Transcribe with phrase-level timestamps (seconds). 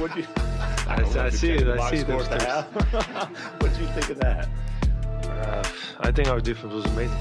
[0.00, 0.26] mean, what you?
[0.88, 1.68] I, don't I you see it.
[1.68, 2.00] I see it.
[2.02, 2.66] score half.
[3.60, 4.48] what did you think of that?
[5.24, 5.64] Uh,
[6.00, 7.16] I think our defense was amazing.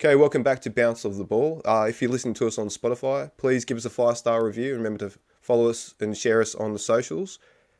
[0.00, 1.62] Okay, welcome back to Bounce of the Ball.
[1.64, 4.74] Uh, if you're listening to us on Spotify, please give us a five star review.
[4.74, 7.38] Remember to follow us and share us on the socials.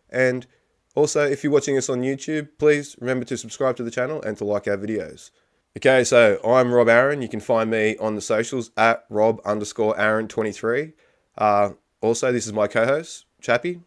[0.09, 0.47] And
[0.95, 4.37] also, if you're watching us on YouTube, please remember to subscribe to the channel and
[4.39, 5.30] to like our videos.
[5.75, 7.23] Okay, so I'm Rob Aaron.
[7.23, 10.93] You can find me on the socials at Rob underscore Aaron23.
[11.39, 11.71] Uh,
[12.03, 13.81] also, this is my co host, Chappy.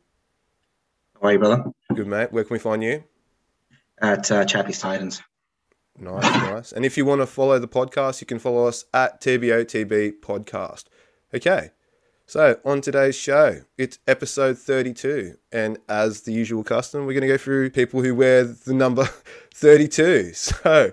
[1.22, 1.64] How are you, brother?
[1.94, 2.32] Good mate.
[2.32, 3.04] Where can we find you?
[4.02, 5.22] At uh, Chappy's Titans.
[6.00, 6.72] Nice, nice.
[6.72, 10.86] And if you want to follow the podcast, you can follow us at TBOTB Podcast.
[11.36, 11.70] Okay,
[12.26, 15.38] so on today's show, it's episode 32.
[15.52, 19.05] And as the usual custom, we're going to go through people who wear the number
[19.54, 20.34] 32.
[20.34, 20.92] So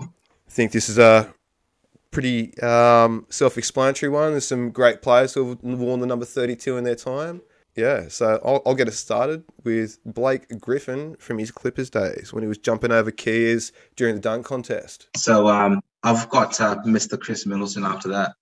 [0.00, 1.32] I think this is a
[2.10, 4.32] pretty um, self explanatory one.
[4.32, 7.42] There's some great players who have worn the number 32 in their time.
[7.76, 12.42] Yeah, so I'll, I'll get us started with Blake Griffin from his Clippers days when
[12.42, 15.08] he was jumping over keys during the dunk contest.
[15.16, 17.16] So um, I've got uh, Mr.
[17.20, 18.32] Khris Middleton after that.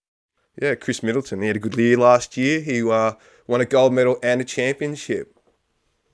[0.60, 1.42] Yeah, Khris Middleton.
[1.42, 2.60] He had a good year last year.
[2.60, 3.12] He uh,
[3.46, 5.38] won a gold medal and a championship.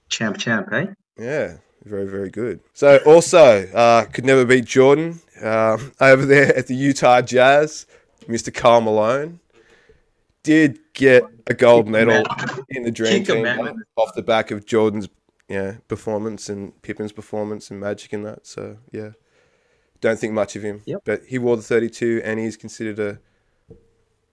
[0.09, 0.87] Champ, champ, eh?
[1.17, 2.61] Yeah, very, very good.
[2.75, 7.87] So also, uh, could never beat Jordan um, over there at the Utah Jazz,
[8.27, 8.53] Mr.
[8.55, 9.41] Karl Malone.
[10.43, 12.25] Did get a gold medal
[12.69, 13.47] in the Dream Team
[13.97, 15.09] off the back of Jordan's
[15.49, 18.45] yeah performance and Pippen's performance and Magic and that.
[18.45, 19.11] So yeah,
[20.01, 20.83] don't think much of him.
[20.85, 21.03] Yep.
[21.05, 23.19] But he wore the 32 and he's considered a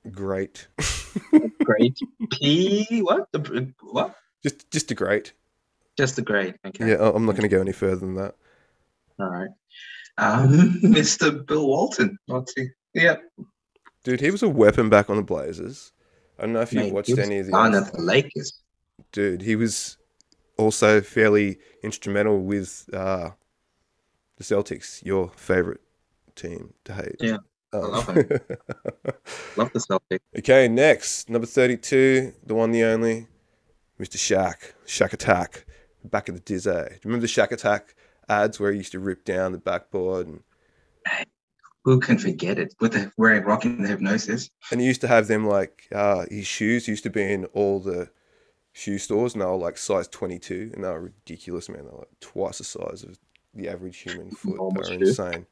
[0.09, 0.67] great,
[1.63, 1.99] Great.
[2.31, 3.01] P.
[3.01, 3.31] What?
[3.31, 4.15] The what?
[4.41, 5.33] just just a great.
[5.99, 6.55] Just the great.
[6.65, 6.91] Okay.
[6.91, 8.33] Yeah, I- I'm not going to go any further than that.
[9.19, 9.49] All right.
[10.17, 11.45] Um, Mr.
[11.45, 12.17] Bill Walton.
[12.29, 12.69] Not too.
[12.93, 13.17] Yeah.
[14.05, 15.91] Dude, he was a weapon back on the Blazers.
[16.37, 17.53] I don't know if you Mate, watched he any of the.
[17.53, 18.61] on at the Lakers.
[19.11, 19.97] Dude, he was
[20.57, 23.31] also fairly instrumental with uh,
[24.37, 25.81] the Celtics, your favorite
[26.35, 27.17] team to hate.
[27.19, 27.37] Yeah,
[27.73, 28.15] Um, love him.
[29.57, 30.19] Love the Celtics.
[30.37, 33.27] okay, next number thirty-two, the one, the only,
[33.99, 34.15] Mr.
[34.15, 35.65] Shaq, Shaq Attack,
[36.03, 36.63] back of the Diz.
[36.63, 37.95] Do you remember the Shaq Attack
[38.27, 40.43] ads where he used to rip down the backboard and
[41.83, 42.73] Who can forget it?
[42.79, 44.49] With the wearing rocking the hypnosis.
[44.71, 47.79] And he used to have them like uh, his shoes used to be in all
[47.79, 48.09] the
[48.73, 51.85] shoe stores, and they were like size 22, and they were ridiculous, man.
[51.85, 53.17] They're like twice the size of
[53.53, 54.55] the average human foot.
[54.57, 55.45] Normal They're insane.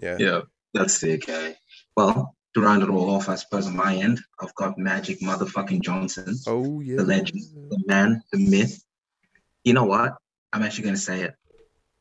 [0.00, 0.16] Yeah.
[0.18, 0.40] Yeah,
[0.72, 1.28] that's sick.
[1.28, 1.54] Eh?
[1.96, 5.82] Well, to round it all off, I suppose on my end, I've got Magic motherfucking
[5.82, 6.96] Johnson, Oh yeah.
[6.96, 7.40] the legend,
[7.70, 8.84] the man, the myth.
[9.64, 10.14] You know what?
[10.52, 11.34] I'm actually going to say it.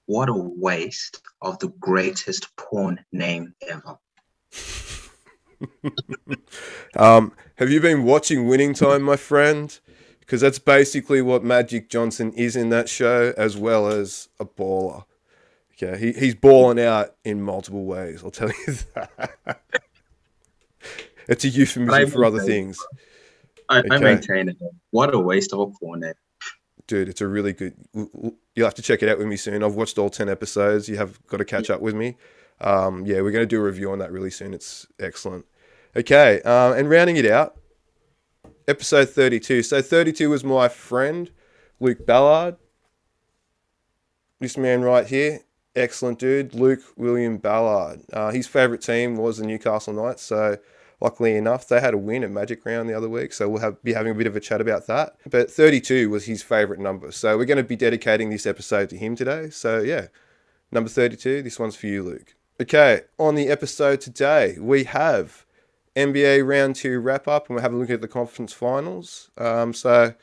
[0.05, 3.97] What a waste of the greatest porn name ever.
[6.95, 9.77] Um, have you been watching Winning Time, my friend?
[10.19, 15.03] Because that's basically what Magic Johnson is in that show, as well as a baller.
[15.73, 18.23] Okay, he, he's balling out in multiple ways.
[18.23, 19.61] I'll tell you that.
[21.27, 22.79] it's a euphemism for other things.
[23.69, 24.57] I, I maintain it.
[24.91, 26.13] What a waste of a porn name.
[26.89, 29.63] Dude it's a really good you'll have to check it out with me soon.
[29.63, 30.89] I've watched all 10 episodes.
[30.89, 32.17] You have got to catch up with me.
[32.59, 34.53] Um, yeah we're going to do a review on that really soon.
[34.53, 35.45] It's excellent.
[35.95, 37.55] Okay um, and rounding it out
[38.67, 41.31] episode 32 so 32 was my friend
[41.79, 42.57] luke ballard.
[44.39, 45.41] This man right here
[45.75, 48.01] excellent dude luke william ballard.
[48.11, 50.57] Uh, his favorite team was the newcastle knights so
[51.01, 53.81] luckily enough, they had a win at Magic Round the other week, so we'll have
[53.83, 55.15] be having a bit of a chat about that.
[55.29, 58.97] But 32 was his favourite number, so we're going to be dedicating this episode to
[58.97, 59.49] him today.
[59.49, 60.07] So yeah,
[60.71, 61.41] number 32.
[61.41, 62.35] This one's for you, Luke.
[62.61, 65.45] Okay, on the episode today we have
[65.95, 69.31] NBA Round Two wrap up, and we're having a look at the conference finals.
[69.37, 70.13] Um, so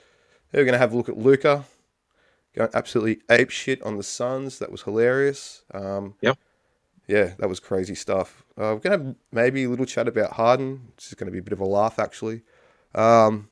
[0.52, 1.64] we're going to have a look at Luka
[2.56, 4.58] going absolutely ape shit on the Suns.
[4.58, 5.62] That was hilarious.
[5.72, 6.38] Um, Yep.
[7.06, 8.44] Yeah, that was crazy stuff.
[8.58, 10.92] Uh, we're going to have maybe a little chat about Harden.
[10.96, 12.42] This is going to be a bit of a laugh, actually.
[12.94, 13.50] Um,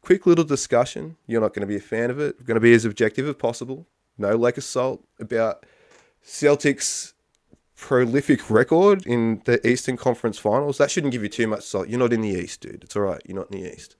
[0.00, 1.16] quick little discussion.
[1.26, 2.36] You're not going to be a fan of it.
[2.38, 3.86] We're going to be as objective as possible.
[4.18, 5.64] No Lakers salt about
[6.24, 7.12] Celtics'
[7.76, 10.78] prolific record in the Eastern Conference Finals.
[10.78, 11.88] That shouldn't give you too much salt.
[11.88, 12.82] You're not in the East, dude.
[12.82, 13.20] It's all right.
[13.24, 13.94] You're not in the East.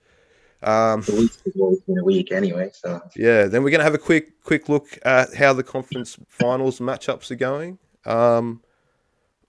[0.63, 3.93] Um, The week always been a week anyway, so yeah, then we're going to have
[3.93, 7.77] a quick quick look at how the conference finals matchups are going.
[8.05, 8.63] Um,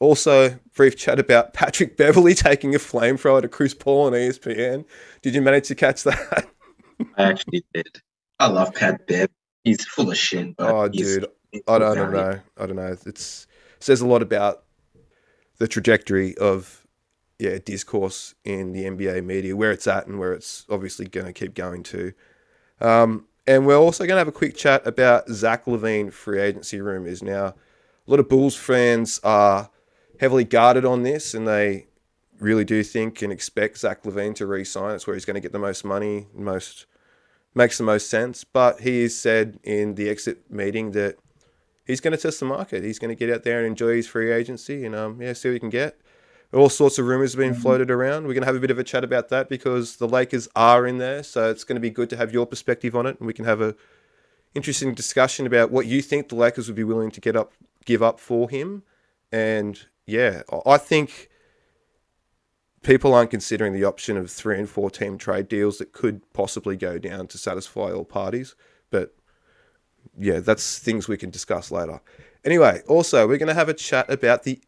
[0.01, 4.85] also, brief chat about Patrick Beverley taking a flamethrower to Chris Paul on ESPN.
[5.23, 6.49] Did you manage to catch that?
[7.17, 8.01] I actually did.
[8.39, 9.29] I love Pat Bev.
[9.65, 10.57] He's full of shit.
[10.57, 12.41] But oh, dude, he's I don't, I don't know.
[12.57, 12.97] I don't know.
[13.07, 13.47] It's
[13.81, 14.65] says a lot about
[15.59, 16.87] the trajectory of
[17.39, 21.33] yeah discourse in the NBA media where it's at and where it's obviously going to
[21.33, 22.13] keep going to.
[22.81, 26.81] Um, and we're also going to have a quick chat about Zach LaVine free agency
[26.81, 27.23] rumors.
[27.23, 27.55] Now, a
[28.07, 29.71] lot of Bulls fans are
[30.21, 31.87] heavily guarded on this, and they
[32.39, 34.95] really do think and expect Zach LaVine to re-sign.
[34.95, 36.87] It's where he's going to get the most money, most
[37.55, 38.45] makes the most sense.
[38.45, 41.17] But he has said in the exit meeting that
[41.85, 42.85] he's going to test the market.
[42.85, 45.49] He's going to get out there and enjoy his free agency, and um, yeah, see
[45.49, 46.01] what he can get.
[46.53, 48.27] All sorts of rumors have been floated around.
[48.27, 50.87] We're going to have a bit of a chat about that because the Lakers are
[50.87, 53.27] in there, so it's going to be good to have your perspective on it, and
[53.27, 53.75] we can have a
[54.55, 57.53] interesting discussion about what you think the Lakers would be willing to get up,
[57.85, 58.83] give up for him,
[59.31, 61.29] and yeah, I think
[62.83, 66.77] people aren't considering the option of three and four team trade deals that could possibly
[66.77, 68.55] go down to satisfy all parties.
[68.91, 69.15] But
[70.19, 72.01] yeah, that's things we can discuss later.
[72.43, 74.63] Anyway, also, we're going to have a chat about the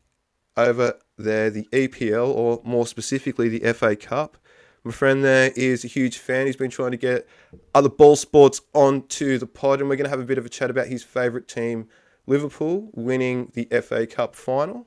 [0.58, 4.36] over there, the EPL, or more specifically, the FA Cup.
[4.84, 6.44] My friend there is a huge fan.
[6.44, 7.26] He's been trying to get
[7.75, 10.50] other ball sports onto the pod, and we're going to have a bit of a
[10.50, 11.88] chat about his favourite team,
[12.26, 14.86] Liverpool, winning the FA Cup final.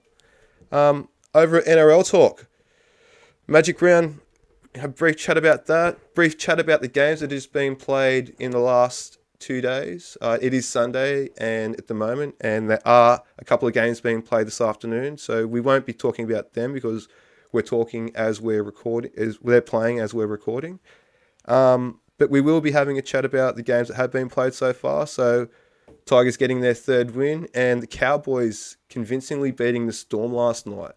[0.74, 2.48] Um, over at NRL Talk,
[3.46, 4.20] Magic Round,
[4.74, 6.16] a brief chat about that.
[6.16, 10.18] Brief chat about the games that has been played in the last two days.
[10.20, 14.02] Uh, it is Sunday and at the moment, and there are a couple of games
[14.02, 15.20] being played this afternoon.
[15.20, 17.08] So we won't be talking about them because
[17.52, 20.80] we're talking as we're recording, as they're playing as we're recording.
[21.46, 24.56] Um, but we will be having a chat about the games that have been played
[24.56, 25.06] so far.
[25.06, 25.50] So
[26.06, 30.94] Tigers getting their third win, and the Cowboys convincingly beating the Storm last night,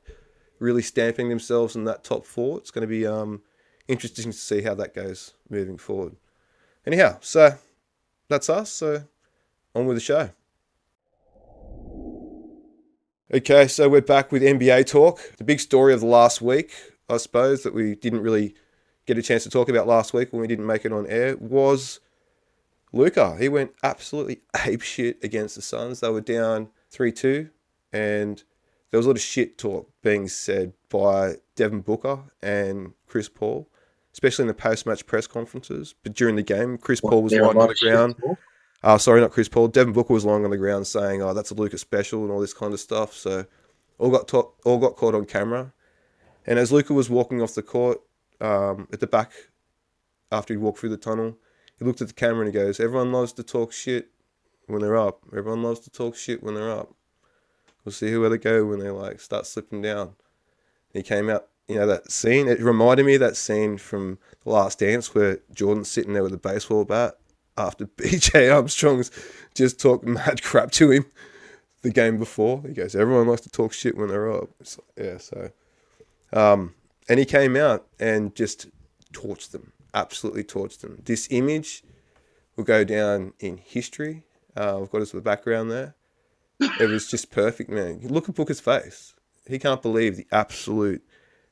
[0.58, 2.58] really stamping themselves in that top four.
[2.58, 3.42] It's going to be um,
[3.88, 6.16] interesting to see how that goes moving forward.
[6.86, 7.56] Anyhow, so
[8.28, 8.70] that's us.
[8.70, 9.04] So
[9.74, 10.30] on with the show.
[13.32, 15.20] Okay, so we're back with NBA talk.
[15.36, 16.72] The big story of the last week,
[17.08, 18.54] I suppose, that we didn't really
[19.04, 21.36] get a chance to talk about last week when we didn't make it on air
[21.36, 22.00] was
[22.92, 23.36] Luka.
[23.38, 26.00] He went absolutely ape shit against the Suns.
[26.00, 27.48] They were down 3 2,
[27.92, 28.42] and
[28.90, 33.68] there was a lot of shit talk being said by Devin Booker and Chris Paul,
[34.12, 35.94] especially in the post match press conferences.
[36.02, 38.14] But during the game, Chris Paul was lying on the ground.
[38.82, 39.68] Uh, sorry, not Chris Paul.
[39.68, 42.40] Devin Booker was lying on the ground saying, "Oh, that's a Lucas special" and all
[42.40, 43.14] this kind of stuff.
[43.14, 43.46] So,
[43.98, 45.72] all got ta- all got caught on camera.
[46.46, 48.00] And as Luka was walking off the court
[48.40, 49.32] um, at the back,
[50.30, 51.36] after he walked through the tunnel,
[51.78, 54.08] he looked at the camera and he goes, "Everyone loves to talk shit
[54.66, 55.22] when they're up.
[55.36, 56.94] Everyone loves to talk shit when they're up.
[57.84, 60.16] We'll see who they go when they like start slipping down."
[60.96, 62.48] he came out, you know, that scene.
[62.48, 66.32] It reminded me of that scene from The Last Dance where Jordan's sitting there with
[66.32, 67.18] a baseball bat
[67.56, 69.10] after BJ Armstrong's
[69.54, 71.06] just talked mad crap to him
[71.82, 72.62] the game before.
[72.66, 74.50] He goes, everyone likes to talk shit when they're up.
[74.58, 75.50] Like, yeah, so.
[76.32, 76.74] Um,
[77.08, 78.66] and he came out and just
[79.12, 81.00] torched them, absolutely torched them.
[81.04, 81.82] This image
[82.54, 84.24] will go down in history.
[84.56, 85.96] Uh, I've got us the background there.
[86.80, 88.00] It was just perfect, man.
[88.02, 89.14] Look at Booker's face.
[89.46, 91.02] He can't believe the absolute.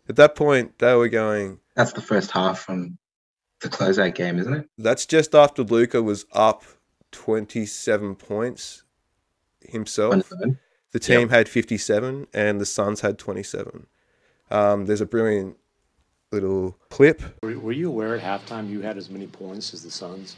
[0.09, 2.99] At that point, they were going, That's the first half from
[3.61, 4.69] the closeout game, isn't it?
[4.79, 6.63] That's just after Luka was up
[7.13, 8.85] 27 points
[9.61, 10.11] himself.
[10.11, 10.59] One zone.
[10.93, 13.87] The team had 57 and the Suns had 27.
[14.51, 15.57] Um, there's a brilliant
[16.35, 17.23] little clip.
[17.43, 20.37] Were, were you aware at halftime you had as many points as the Suns?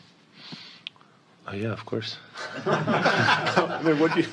[1.48, 2.18] Oh yeah, of course.
[2.66, 4.26] I mean, what do you?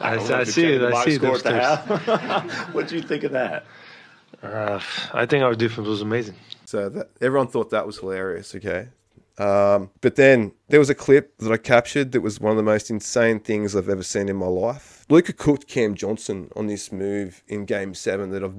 [0.00, 0.82] I, don't I see it.
[0.82, 2.22] I see it score at the upstairs.
[2.22, 2.74] half.
[2.74, 3.64] what do you think of that?
[4.42, 4.80] Uh,
[5.12, 6.34] I think our defense was amazing.
[6.66, 8.88] So that, everyone thought that was hilarious, okay?
[9.38, 12.62] Um, but then there was a clip that I captured that was one of the
[12.62, 15.06] most insane things I've ever seen in my life.
[15.08, 18.54] Luka cooked Cam Johnson on this move in game seven that I've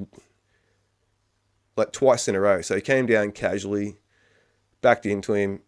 [1.76, 2.62] like twice in a row.
[2.62, 4.00] So he came down casually,
[4.82, 5.62] backed into him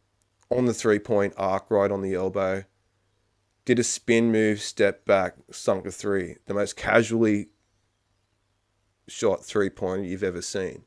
[0.50, 2.64] on the three point arc right on the elbow,
[3.66, 6.38] did a spin move, step back, sunk a three.
[6.46, 7.50] The most casually
[9.08, 10.84] shot three pointer you've ever seen.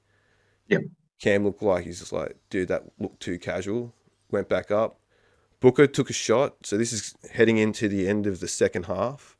[0.68, 0.82] Yep.
[1.20, 3.94] Cam looked like he's just like, dude, that looked too casual.
[4.30, 5.00] Went back up.
[5.60, 6.56] Booker took a shot.
[6.64, 9.35] So this is heading into the end of the second half.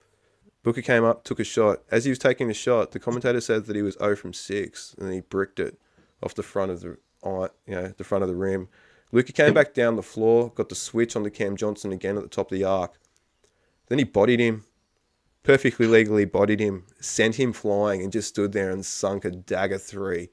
[0.67, 1.83] Booker came up, took a shot.
[1.93, 4.97] As he was taking the shot, the commentator said that he was 0 from 6
[4.99, 5.79] and he bricked it
[6.21, 8.67] off the front of the uh, you know, the front of the rim.
[9.13, 12.25] Luka came back down the floor, got the switch on to Cam Johnson again at
[12.25, 12.99] the top of the arc.
[13.87, 14.65] Then he bodied him,
[15.45, 19.79] perfectly legally bodied him, sent him flying, and just stood there and sunk a dagger
[19.79, 20.31] three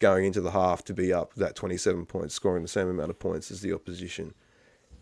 [0.00, 3.18] going into the half to be up that 27 points, scoring the same amount of
[3.18, 4.34] points as the opposition.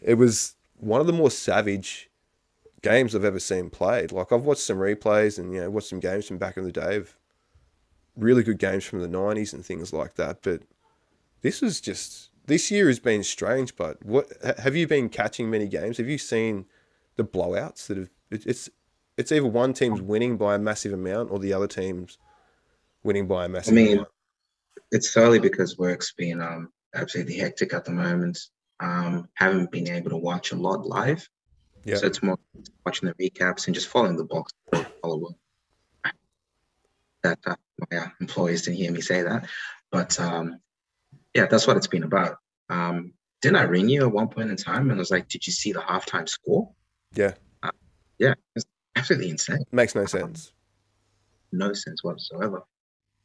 [0.00, 2.09] It was one of the more savage
[2.82, 4.12] games I've ever seen played.
[4.12, 6.72] Like I've watched some replays and you know watched some games from back in the
[6.72, 7.16] day of
[8.16, 10.42] really good games from the '90s and things like that.
[10.42, 10.62] But
[11.42, 13.76] this was just this year has been strange.
[13.76, 15.98] But what have you been catching many games?
[15.98, 16.66] Have you seen
[17.16, 18.10] the blowouts that have?
[18.30, 18.70] it- It's
[19.16, 22.18] it's either one team's winning by a massive amount or the other team's
[23.04, 24.08] winning by a massive I mean, amount.
[24.92, 28.38] It's solely because work's been um absolutely hectic at the moment.
[28.80, 31.28] Um, haven't been able to watch a lot live.
[31.84, 31.96] Yeah.
[31.96, 32.38] So it's more
[32.84, 34.52] watching the recaps and just following the box
[37.22, 37.54] that uh,
[37.90, 39.46] my uh, employees didn't hear me say that,
[39.90, 40.58] but um,
[41.34, 42.36] yeah, that's what it's been about.
[42.68, 45.46] Um, didn't I ring you at one point in time and I was like, "Did
[45.46, 46.70] you see the halftime score?"
[47.14, 47.32] Yeah,
[48.18, 49.64] Yeah, it's absolutely insane.
[49.72, 50.52] makes no sense.
[51.52, 52.62] No sense whatsoever.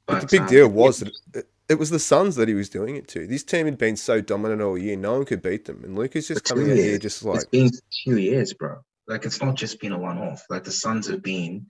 [0.06, 2.54] But, But the big um, deal was that it, it was the Suns that he
[2.54, 3.26] was doing it to.
[3.26, 5.84] This team had been so dominant all year, no one could beat them.
[5.84, 7.72] And Luka's is just coming out here just like it's been
[8.06, 8.78] two years, bro.
[9.08, 10.44] Like it's not just been a one-off.
[10.50, 11.66] Like the Suns have been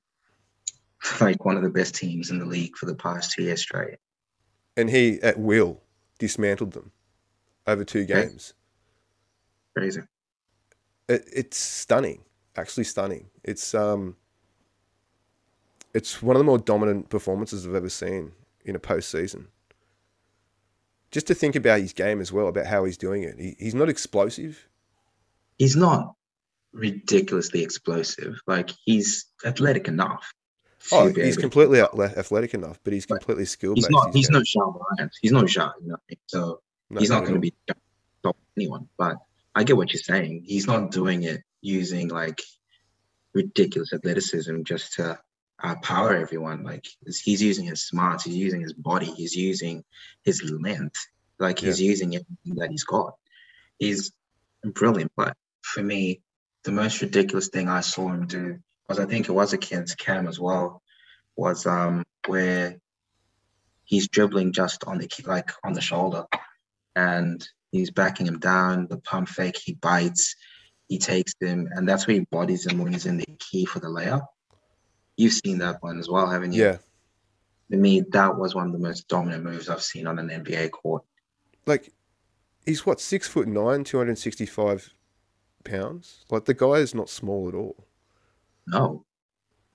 [1.22, 3.98] like one of the best teams in the league for the past two years straight.
[4.78, 5.82] and he at will
[6.20, 6.92] dismantled them
[7.68, 8.54] over two games.
[9.76, 10.02] Crazy.
[11.08, 12.24] It, it's stunning,
[12.56, 13.28] actually stunning.
[13.44, 14.16] It's um,
[15.96, 18.34] it's one of the more dominant performances I've ever seen
[18.66, 19.46] in a postseason.
[21.10, 23.40] Just to think about his game as well, about how he's doing it.
[23.40, 24.68] He, he's not explosive.
[25.58, 26.16] He's not
[26.74, 28.42] ridiculously explosive.
[28.46, 30.34] Like he's athletic enough.
[30.92, 33.78] Oh, he's completely athletic enough, but he's completely skilled.
[33.78, 34.14] He's not.
[34.14, 35.16] He's no Sean Bryant.
[35.22, 35.72] He's no Sean.
[35.82, 35.98] You know,
[36.28, 36.60] so
[37.00, 37.54] he's not going to be
[38.20, 38.90] stop anyone.
[38.98, 39.16] But
[39.56, 40.44] I get what you're saying.
[40.46, 42.42] He's not doing it using like
[43.34, 45.18] ridiculous athleticism just to
[45.62, 46.64] uh, power everyone.
[46.64, 48.24] Like he's using his smarts.
[48.24, 49.08] He's using his body.
[49.08, 49.84] He's using
[50.24, 51.08] his length.
[51.40, 53.16] Like he's using everything that he's got.
[53.80, 54.12] He's
[54.64, 55.12] brilliant.
[55.16, 56.22] But for me,
[56.64, 60.28] the most ridiculous thing I saw him do was I think it was against Cam
[60.28, 60.82] as well.
[61.36, 62.78] Was um where
[63.86, 66.26] he's dribbling just on the like on the shoulder
[66.96, 70.36] and he's backing him down the pump fake he bites
[70.88, 73.80] he takes him and that's where he bodies him when he's in the key for
[73.80, 74.26] the layup
[75.18, 76.78] you've seen that one as well haven't you Yeah,
[77.72, 80.72] to me that was one of the most dominant moves i've seen on an nba
[80.72, 81.04] court
[81.66, 81.92] like
[82.66, 84.94] he's what six foot nine, two hundred sixty five
[85.64, 86.26] pounds.
[86.30, 87.86] Like the guy is not small at all,
[88.68, 89.06] no,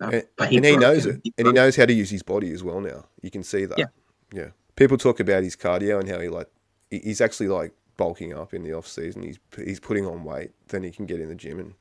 [0.01, 0.09] no.
[0.09, 1.17] and, but and he knows him.
[1.17, 2.81] it, He and he knows how to use his body as well.
[2.81, 3.79] Now you can see that.
[3.79, 3.87] Yeah.
[4.33, 4.49] yeah.
[4.77, 6.49] People talk about his cardio and how he like
[6.91, 9.23] he's actually like bulking up in the off season.
[9.23, 11.75] He's he's putting on weight, then he can get in the gym and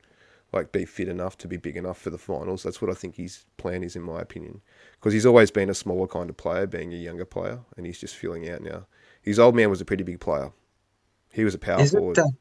[0.52, 2.62] like be fit enough to be big enough for the finals.
[2.62, 4.60] That's what I think his plan is, in my opinion,
[4.94, 7.98] because he's always been a smaller kind of player, being a younger player, and he's
[7.98, 8.86] just filling out now.
[9.22, 10.52] His old man was a pretty big player.
[11.32, 12.16] He was a power is it forward.
[12.16, 12.32] that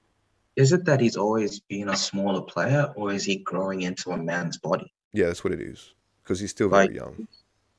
[0.55, 4.17] is it that he's always been a smaller player or is he growing into a
[4.17, 5.93] man's body Yeah, that's what it is.
[6.23, 7.27] Because he's still very Like- young.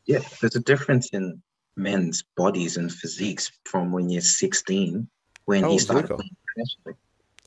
[0.06, 1.42] yeah there's a difference in
[1.76, 5.08] men's bodies and physiques from when you're 16
[5.46, 6.96] when How he started professionally.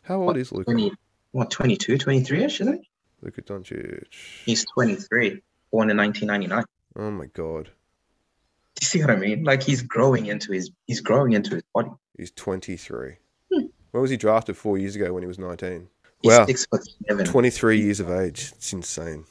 [0.04, 0.72] How old What, is Luka?
[0.72, 0.92] 20,
[1.34, 2.90] what 22 23 ish isn't he
[3.22, 4.06] Luka Doncic.
[4.46, 6.64] he's 23 born in 1999
[6.96, 11.02] Oh my god, do you see what i mean like he's growing into his he's
[11.02, 13.16] growing into his body he's twenty three.
[13.52, 13.66] Hmm.
[13.92, 14.56] When was he drafted?
[14.58, 15.90] Four years ago when he was nineteen.
[16.22, 16.46] he's Wow.
[16.46, 18.52] six foot seven Twenty three years of age.
[18.56, 19.26] It's insane.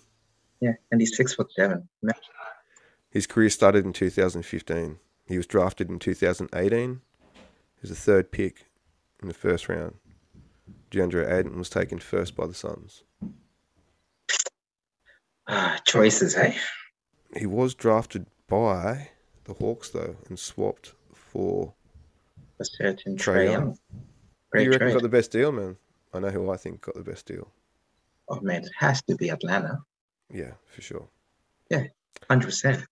[0.60, 2.20] yeah and he's six foot seven Imagine
[3.10, 4.98] His career started in 2015.
[5.28, 7.00] He was drafted in 2018.
[7.34, 8.66] He was the third pick
[9.22, 9.94] in the first round.
[10.92, 13.02] DeAndre Ayton was taken first by the Suns.
[15.48, 16.56] Ah, choices hey
[17.36, 19.08] He was drafted by
[19.44, 21.72] the Hawks though and swapped for.
[22.60, 23.78] a certain Trae Young.
[24.50, 25.76] Great you reckon got the best deal, man?
[26.12, 27.48] I know who I think got the best deal.
[28.28, 29.78] Oh man, it has to be Atlanta.
[30.30, 31.08] Yeah, for sure.
[31.70, 31.84] Yeah,
[32.28, 32.86] Hundred percent.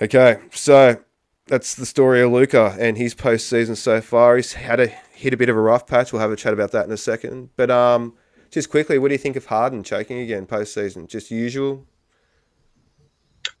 [0.00, 1.00] Okay, so
[1.46, 4.36] that's the story of Luka and his postseason so far.
[4.36, 6.12] He's had a hit a bit of a rough patch.
[6.12, 7.50] We'll have a chat about that in a second.
[7.56, 8.14] But um,
[8.52, 11.08] just quickly, what do you think of Harden choking again postseason?
[11.08, 11.84] Just usual.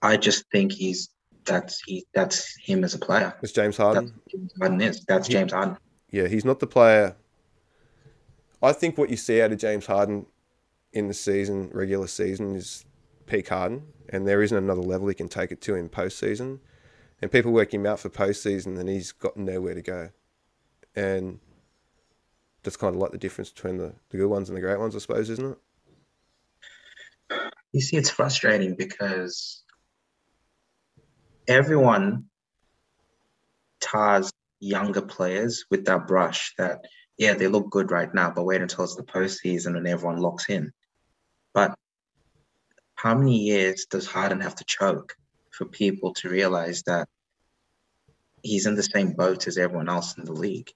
[0.00, 1.08] I just think he's
[1.44, 3.34] that's he that's him as a player.
[3.42, 4.14] It's James Harden.
[4.30, 5.04] James Harden is.
[5.06, 5.76] That's He- James Harden.
[6.10, 7.16] Yeah, he's not the player.
[8.62, 10.26] I think what you see out of James Harden
[10.92, 12.84] in the season, regular season, is
[13.26, 16.60] peak Harden, and there isn't another level he can take it to in postseason.
[17.20, 20.10] And people work him out for postseason, and he's got nowhere to go.
[20.94, 21.40] And
[22.62, 24.94] that's kind of like the difference between the, the good ones and the great ones,
[24.94, 25.58] I suppose, isn't it?
[27.72, 29.62] You see, it's frustrating because
[31.46, 32.24] everyone
[33.80, 36.84] tars younger players with that brush that
[37.16, 40.48] yeah, they look good right now, but wait until it's the postseason and everyone locks
[40.48, 40.72] in.
[41.52, 41.74] But
[42.94, 45.16] how many years does Harden have to choke
[45.50, 47.08] for people to realize that
[48.42, 50.70] he's in the same boat as everyone else in the league.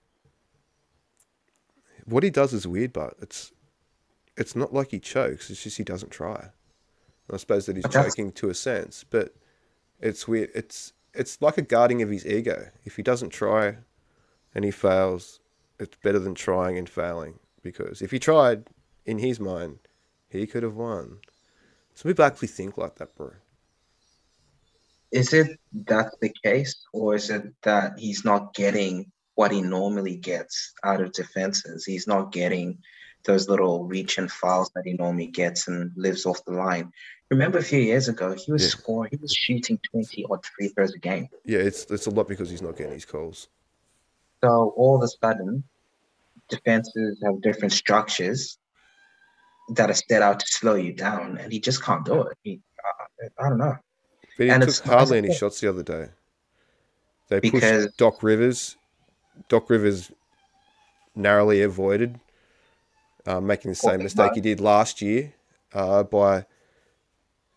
[2.12, 3.52] What he does is weird, but it's
[4.36, 5.48] it's not like he chokes.
[5.50, 6.50] It's just he doesn't try.
[7.30, 9.34] I suppose that he's choking to a sense, but
[9.98, 10.50] it's weird.
[10.54, 12.68] It's it's like a guarding of his ego.
[12.84, 13.78] If he doesn't try
[14.54, 15.40] and he fails,
[15.78, 17.38] it's better than trying and failing.
[17.62, 18.68] Because if he tried,
[19.06, 19.78] in his mind,
[20.28, 21.18] he could have won.
[21.94, 23.32] Some people actually think like that, bro.
[25.12, 29.10] Is it that the case, or is it that he's not getting
[29.42, 31.84] what he normally gets out of defenses?
[31.84, 32.78] He's not getting
[33.24, 36.92] those little reach and fouls that he normally gets and lives off the line.
[37.28, 38.68] Remember a few years ago, he was yeah.
[38.68, 41.28] scoring, he was shooting 20 odd free throws a game.
[41.44, 43.48] Yeah, it's it's a lot because he's not getting his calls.
[44.44, 45.64] So all of a sudden,
[46.48, 48.58] defenses have different structures
[49.74, 52.38] that are set out to slow you down, and he just can't do it.
[52.44, 52.60] He,
[53.20, 53.76] I, I don't know.
[54.38, 56.10] But he and took hardly any shots the other day.
[57.28, 58.76] They pushed Doc Rivers.
[59.48, 60.12] Doc Rivers
[61.14, 62.20] narrowly avoided
[63.26, 65.32] uh, making the same mistake he did last year
[65.74, 66.44] uh, by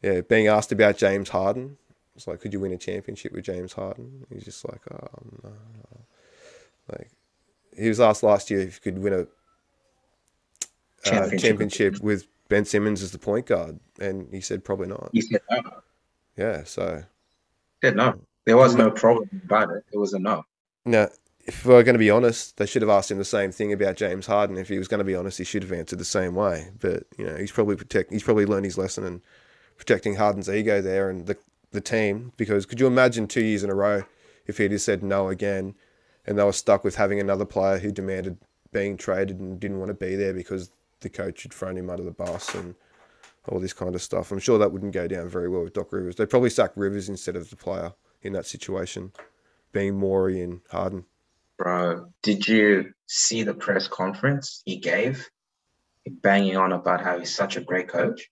[0.01, 1.77] yeah being asked about James Harden.
[2.15, 4.25] It's like, could you win a championship with James Harden?
[4.33, 5.07] He's just like, oh,
[5.43, 5.51] no.
[6.89, 7.09] Like,
[7.77, 9.27] he was asked last year if he could win a
[11.03, 15.09] championship, uh, championship with Ben Simmons as the point guard, and he said probably not.
[15.11, 15.61] He said no.
[16.37, 17.03] Yeah, so.
[17.81, 18.21] He said no.
[18.45, 19.83] There was no problem about it.
[19.91, 20.45] It was a no.
[20.85, 21.09] Now,
[21.45, 23.95] if we're going to be honest, they should have asked him the same thing about
[23.95, 24.57] James Harden.
[24.57, 26.69] If he was going to be honest, he should have answered the same way.
[26.79, 28.11] But you know, he's probably protect.
[28.11, 29.21] He's probably learned his lesson and
[29.77, 31.37] protecting Harden's ego there and the
[31.71, 32.33] the team.
[32.37, 34.03] Because could you imagine two years in a row
[34.47, 35.75] if he'd have said no again,
[36.25, 38.37] and they were stuck with having another player who demanded
[38.71, 42.03] being traded and didn't want to be there because the coach had thrown him under
[42.03, 42.75] the bus and
[43.47, 44.31] all this kind of stuff.
[44.31, 46.15] I'm sure that wouldn't go down very well with Doc Rivers.
[46.15, 49.11] They'd probably sack Rivers instead of the player in that situation,
[49.71, 51.05] being Morey and Harden.
[51.57, 55.29] Bro, did you see the press conference he gave?
[56.21, 58.29] Banging on about how he's such a great coach.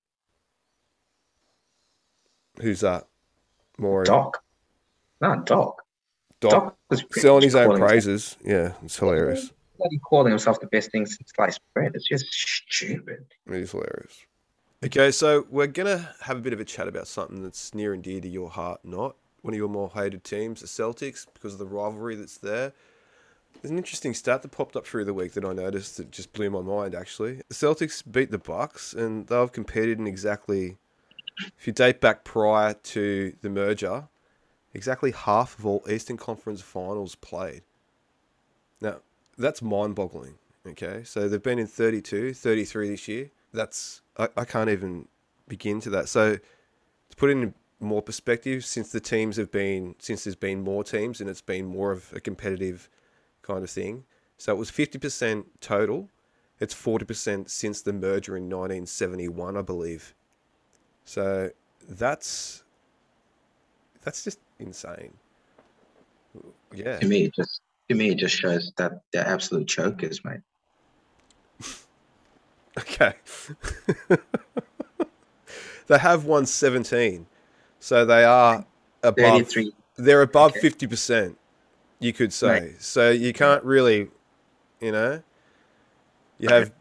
[2.62, 3.08] Who's that?
[3.78, 4.44] More Doc.
[5.22, 5.82] No, Doc.
[6.40, 8.34] Doc, Doc was selling his own praises.
[8.44, 8.80] Himself.
[8.80, 9.52] Yeah, it's hilarious.
[9.90, 11.94] He calling himself the best thing since sliced bread.
[11.96, 13.26] It's just stupid.
[13.48, 14.26] It is hilarious.
[14.84, 18.04] Okay, so we're gonna have a bit of a chat about something that's near and
[18.04, 21.60] dear to your heart, not one of your more hated teams, the Celtics, because of
[21.60, 22.74] the rivalry that's there.
[23.62, 26.34] There's an interesting stat that popped up through the week that I noticed that just
[26.34, 26.96] blew my mind.
[26.96, 30.78] Actually, the Celtics beat the Bucks, and they've competed in exactly,
[31.58, 34.10] if you date back prior to the merger,
[34.74, 37.62] exactly half of all Eastern Conference Finals played.
[38.82, 38.98] Now,
[39.38, 40.36] that's mind-boggling.
[40.66, 43.32] Okay, so they've been in 32, 33 this year.
[43.54, 45.08] That's I, I can't even
[45.48, 46.08] begin to that.
[46.08, 50.62] So to put it in more perspective, since the teams have been since there's been
[50.62, 52.90] more teams and it's been more of a competitive
[53.44, 54.06] kind of thing.
[54.38, 56.10] So it was 50% total.
[56.60, 60.16] It's 40% since the merger in 1971, I believe.
[61.06, 61.52] So
[61.88, 62.64] that's
[64.04, 65.14] that's just insane.
[66.74, 66.98] Yeah.
[67.00, 70.40] To me, it just to me, it just shows that they're absolute chokers, mate.
[72.80, 73.14] okay.
[75.88, 77.26] they have won 17,
[77.80, 78.66] so they are
[79.04, 79.16] above.
[79.16, 79.74] 33.
[79.96, 81.38] They're above fifty percent
[82.04, 82.48] you could say.
[82.48, 82.82] Right.
[82.82, 84.10] So you can't really,
[84.80, 85.22] you know,
[86.40, 86.72] you have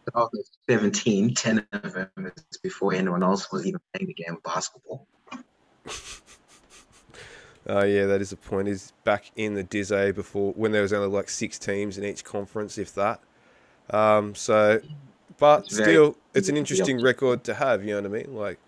[0.69, 2.33] 17, 10 of them
[2.63, 5.07] before anyone else was even playing the game of basketball.
[7.67, 8.67] Oh yeah, that is a point.
[8.67, 12.25] Is back in the Dizzy before when there was only like six teams in each
[12.25, 13.21] conference, if that.
[13.91, 14.81] Um, so,
[15.39, 17.85] but it's still, very, it's an interesting record to have.
[17.85, 18.35] You know what I mean?
[18.35, 18.59] Like,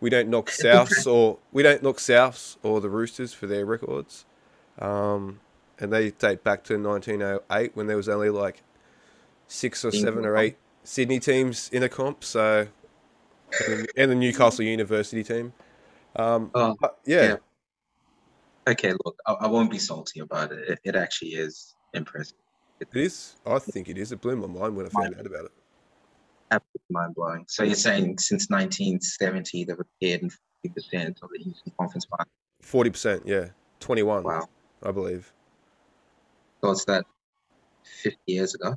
[0.00, 4.24] we don't knock Souths or we don't knock Souths or the Roosters for their records.
[4.80, 5.38] Um,
[5.80, 8.62] and they date back to 1908 when there was only like
[9.48, 12.22] six or seven or eight Sydney teams in a comp.
[12.22, 12.68] So,
[13.66, 15.52] and, and the Newcastle University team.
[16.16, 17.22] Um, oh, yeah.
[17.22, 17.36] yeah.
[18.68, 20.68] Okay, look, I, I, won't be salty about it.
[20.68, 20.78] it.
[20.84, 22.36] It actually is impressive.
[22.78, 23.36] It, it is.
[23.46, 24.12] I think it is.
[24.12, 25.52] It blew my mind when I found out about it.
[26.50, 27.44] Absolutely mind blowing.
[27.48, 30.30] So you're saying since 1970 they've appeared in
[30.66, 32.26] 50% of the Eastern Conference Final?
[32.62, 33.46] 40%, yeah.
[33.78, 34.24] 21.
[34.24, 34.48] Wow.
[34.82, 35.32] I believe.
[36.60, 37.04] What's that
[38.02, 38.76] 50 years ago?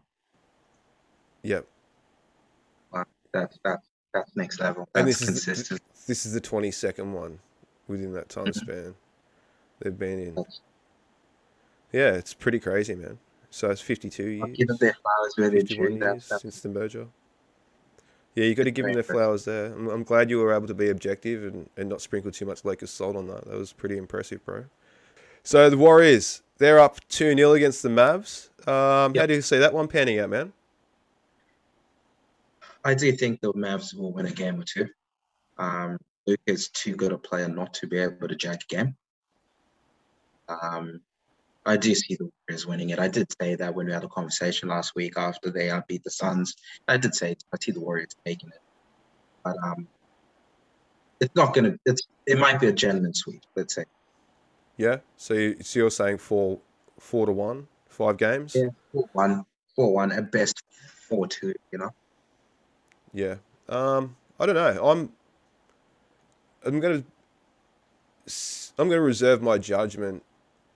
[1.44, 1.68] Yep.
[2.92, 4.88] Wow, that's that's that's next level.
[4.94, 5.58] That's and this consistent.
[5.58, 7.40] Is the, this is the 22nd one
[7.88, 8.60] within that time mm-hmm.
[8.60, 8.96] span
[9.80, 10.36] they've been in.
[10.36, 10.62] That's,
[11.92, 13.20] yeah, it's pretty crazy, man.
[13.50, 14.50] So it's 52 years.
[14.56, 16.20] Give them their flowers where they're due.
[16.20, 17.08] Since the merger.
[18.36, 19.68] Yeah, you got to give them their flowers there.
[19.68, 22.66] I'm, I'm, glad you were able to be objective and, and not sprinkle too much
[22.66, 23.46] Lakers salt on that.
[23.46, 24.66] That was pretty impressive, bro.
[25.44, 28.48] So the Warriors, they're up 2 0 against the Mavs.
[28.68, 30.54] Um, How do you see that one panning out, man?
[32.86, 34.88] I do think the Mavs will win a game or two.
[35.58, 38.96] Um, Luke is too good a player not to be able to jack a game.
[40.48, 41.02] Um,
[41.66, 43.00] I do see the Warriors winning it.
[43.00, 46.12] I did say that when we had a conversation last week after they beat the
[46.12, 46.56] Suns.
[46.88, 48.62] I did say I see the Warriors taking it,
[49.44, 49.88] but um,
[51.20, 51.76] it's not gonna.
[51.86, 53.42] It's it might be a gentleman's sweep.
[53.56, 53.86] Let's say.
[54.78, 54.98] Yeah.
[55.18, 56.60] So, you, so you're saying four,
[57.00, 58.56] four to one, five games?
[58.56, 58.70] Yeah.
[58.92, 60.64] Four one, four one at best,
[61.08, 61.54] four two.
[61.72, 61.94] You know.
[63.14, 63.36] Yeah.
[63.70, 64.86] Um, I don't know.
[64.86, 65.12] I'm
[66.66, 67.04] I'm gonna
[68.78, 70.24] I'm gonna reserve my judgment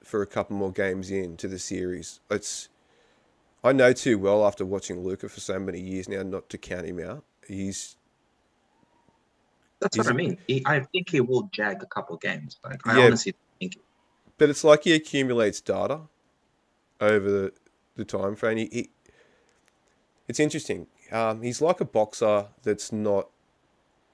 [0.03, 2.19] for a couple more games into the series.
[2.29, 2.69] It's
[3.63, 6.85] I know too well after watching Luka for so many years now not to count
[6.85, 7.23] him out.
[7.47, 7.97] He's
[9.81, 10.37] That's what I mean.
[10.47, 12.57] He, I think he will jag a couple games.
[12.63, 13.05] Like I Yeah.
[13.07, 13.35] honestly.
[14.37, 16.01] But it's like he accumulates data
[17.01, 17.53] over the,
[17.95, 18.57] the time frame.
[18.57, 18.89] He, he
[20.27, 20.87] it's interesting.
[21.11, 23.29] Um, he's like a boxer that's not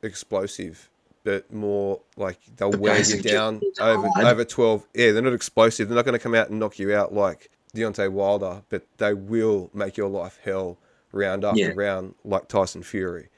[0.01, 0.89] explosive,
[1.23, 4.25] but more like they'll The wear you down over hard.
[4.25, 4.85] over twelve.
[4.93, 5.87] Yeah, they're not explosive.
[5.89, 9.13] They're not going to come out and knock you out like Deontay Wilder, but they
[9.13, 10.77] will make your life hell
[11.11, 11.71] round after Yeah.
[11.75, 13.29] round, like Tyson Fury.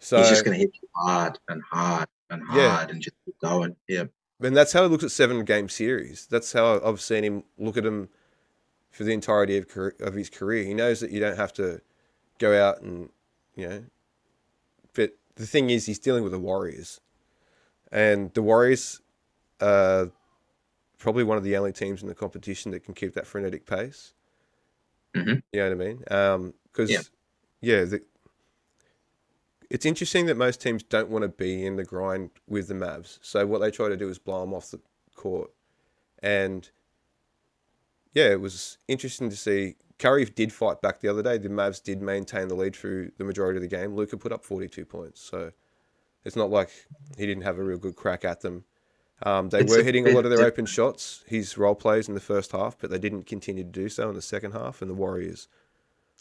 [0.00, 2.76] So He's just gonna hit you hard and hard and Yeah.
[2.76, 3.74] hard and just keep going.
[3.88, 4.04] Yeah.
[4.44, 6.26] And that's how he looks at seven game series.
[6.26, 8.08] That's how I've seen him look at him
[8.90, 10.64] for the entirety of, career, of his career.
[10.64, 11.80] He knows that you don't have to
[12.38, 13.08] go out and,
[13.56, 13.84] you know.
[14.92, 17.00] But the thing is, he's dealing with the Warriors.
[17.90, 19.00] And the Warriors
[19.60, 20.10] are
[20.98, 24.14] probably one of the only teams in the competition that can keep that frenetic pace.
[25.14, 25.42] Mhm.
[25.52, 26.52] You know what I mean?
[26.64, 27.00] Because, Yeah.
[27.60, 28.02] yeah, the,
[29.74, 33.18] it's interesting that most teams don't want to be in the grind with the Mavs.
[33.22, 34.78] So what they try to do is blow them off the
[35.16, 35.50] court.
[36.22, 36.70] And
[38.12, 39.74] yeah, it was interesting to see.
[39.98, 41.38] Curry did fight back the other day.
[41.38, 43.96] The Mavs did maintain the lead through the majority of the game.
[43.96, 45.20] Luka put up 42 points.
[45.20, 45.50] So
[46.24, 46.70] it's not like
[47.18, 48.62] he didn't have a real good crack at them.
[49.24, 52.14] Um, they It's were hitting a lot of their open shots, his role plays in
[52.14, 54.82] the first half, but they didn't continue to do so in the second half.
[54.82, 55.48] And the Warriors,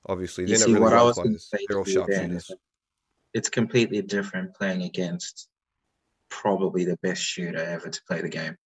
[0.07, 1.53] obviously, they're not really what I role was players.
[1.67, 2.51] They're all to you then sharpshooters.
[3.33, 5.47] It's completely different playing against
[6.29, 8.57] probably the best shooter ever to play the game.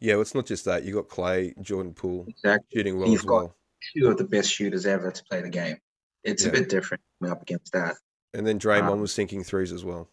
[0.00, 0.84] Yeah, well, it's not just that.
[0.84, 2.66] You got Clay, Jordan Poole Exactly.
[2.78, 3.56] shooting well You've as got- well.
[3.96, 5.76] Two of the best shooters ever to play the game.
[6.22, 6.48] It's Yeah.
[6.50, 7.96] a bit different coming up against that.
[8.32, 10.08] And then Draymond Um, was sinking threes as well.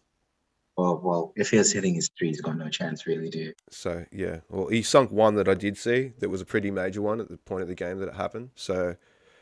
[0.76, 3.52] Well, well, if he was hitting his three, he's got no chance, really, do?
[3.70, 7.02] So yeah, well, he sunk one that I did see that was a pretty major
[7.02, 8.50] one at the point of the game that it happened.
[8.54, 8.96] So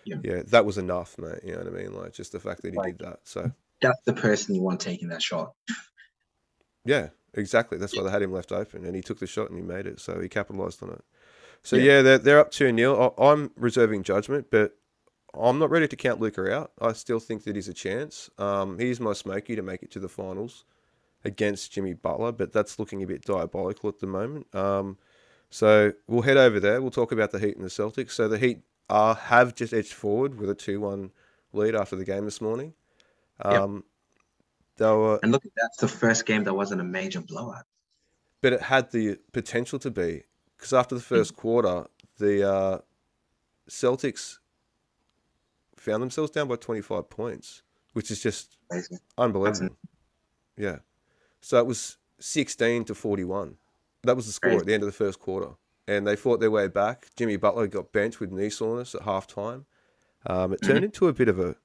[0.04, 0.16] Yeah.
[0.24, 1.40] yeah, that was enough, mate.
[1.44, 1.92] You know what I mean?
[1.92, 3.20] Like just the fact that he Like- did that.
[3.24, 5.52] So That's the person you want taking that shot.
[6.84, 7.78] yeah, exactly.
[7.78, 9.86] That's why they had him left open, and he took the shot and he made
[9.86, 10.00] it.
[10.00, 11.04] So he capitalized on it.
[11.62, 11.82] So Yeah.
[11.96, 14.76] yeah, they're they're up two 0 I'm reserving judgment, but
[15.34, 16.72] I'm not ready to count Luka out.
[16.80, 18.30] I still think that he's a chance.
[18.38, 20.64] Um, he's my smoky to make it to the finals
[21.24, 24.52] against Jimmy Butler, but that's looking a bit diabolical at the moment.
[24.54, 24.96] Um,
[25.50, 26.80] so we'll head over there.
[26.80, 28.12] We'll talk about the Heat and the Celtics.
[28.12, 31.12] So the Heat are have just edged forward with a two-one
[31.52, 32.74] lead after the game this morning.
[33.44, 33.60] Yep.
[33.62, 33.84] Um,
[34.76, 37.64] They were, And look, that's the first game that wasn't a major blowout.
[38.40, 40.24] but it had the potential to be
[40.56, 41.86] because after the first quarter,
[42.18, 42.78] the uh,
[43.68, 44.38] Celtics
[45.76, 47.62] found themselves down by 25 points,
[47.94, 48.98] which is just Amazing.
[49.18, 49.76] unbelievable.
[50.56, 50.78] Yeah.
[51.40, 53.56] So it was 16 to 41.
[54.02, 54.60] That was the score Crazy.
[54.60, 55.52] at the end of the first quarter.
[55.88, 57.08] And they fought their way back.
[57.16, 59.64] Jimmy Butler got benched with knee soreness at halftime.
[60.26, 61.56] Um, it turned into a bit of a.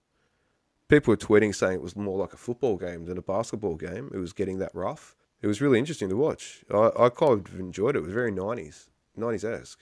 [0.88, 4.12] People were tweeting saying it was more like a football game than a basketball game.
[4.14, 5.16] It was getting that rough.
[5.42, 6.64] It was really interesting to watch.
[6.72, 8.00] I, I kind of enjoyed it.
[8.00, 9.80] It was very 90s, 90s esque.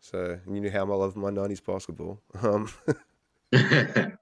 [0.00, 2.20] So, you knew how I love my 90s basketball.
[2.42, 2.68] Um,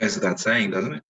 [0.00, 1.02] Goes without saying, doesn't it?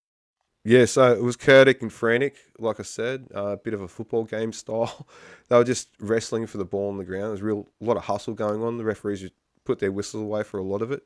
[0.65, 3.89] Yeah, so it was chaotic and frantic, like I said, uh, a bit of a
[3.89, 5.07] football game style.
[5.49, 7.31] They were just wrestling for the ball on the ground.
[7.31, 8.77] There's real a lot of hustle going on.
[8.77, 11.03] The referees just put their whistles away for a lot of it.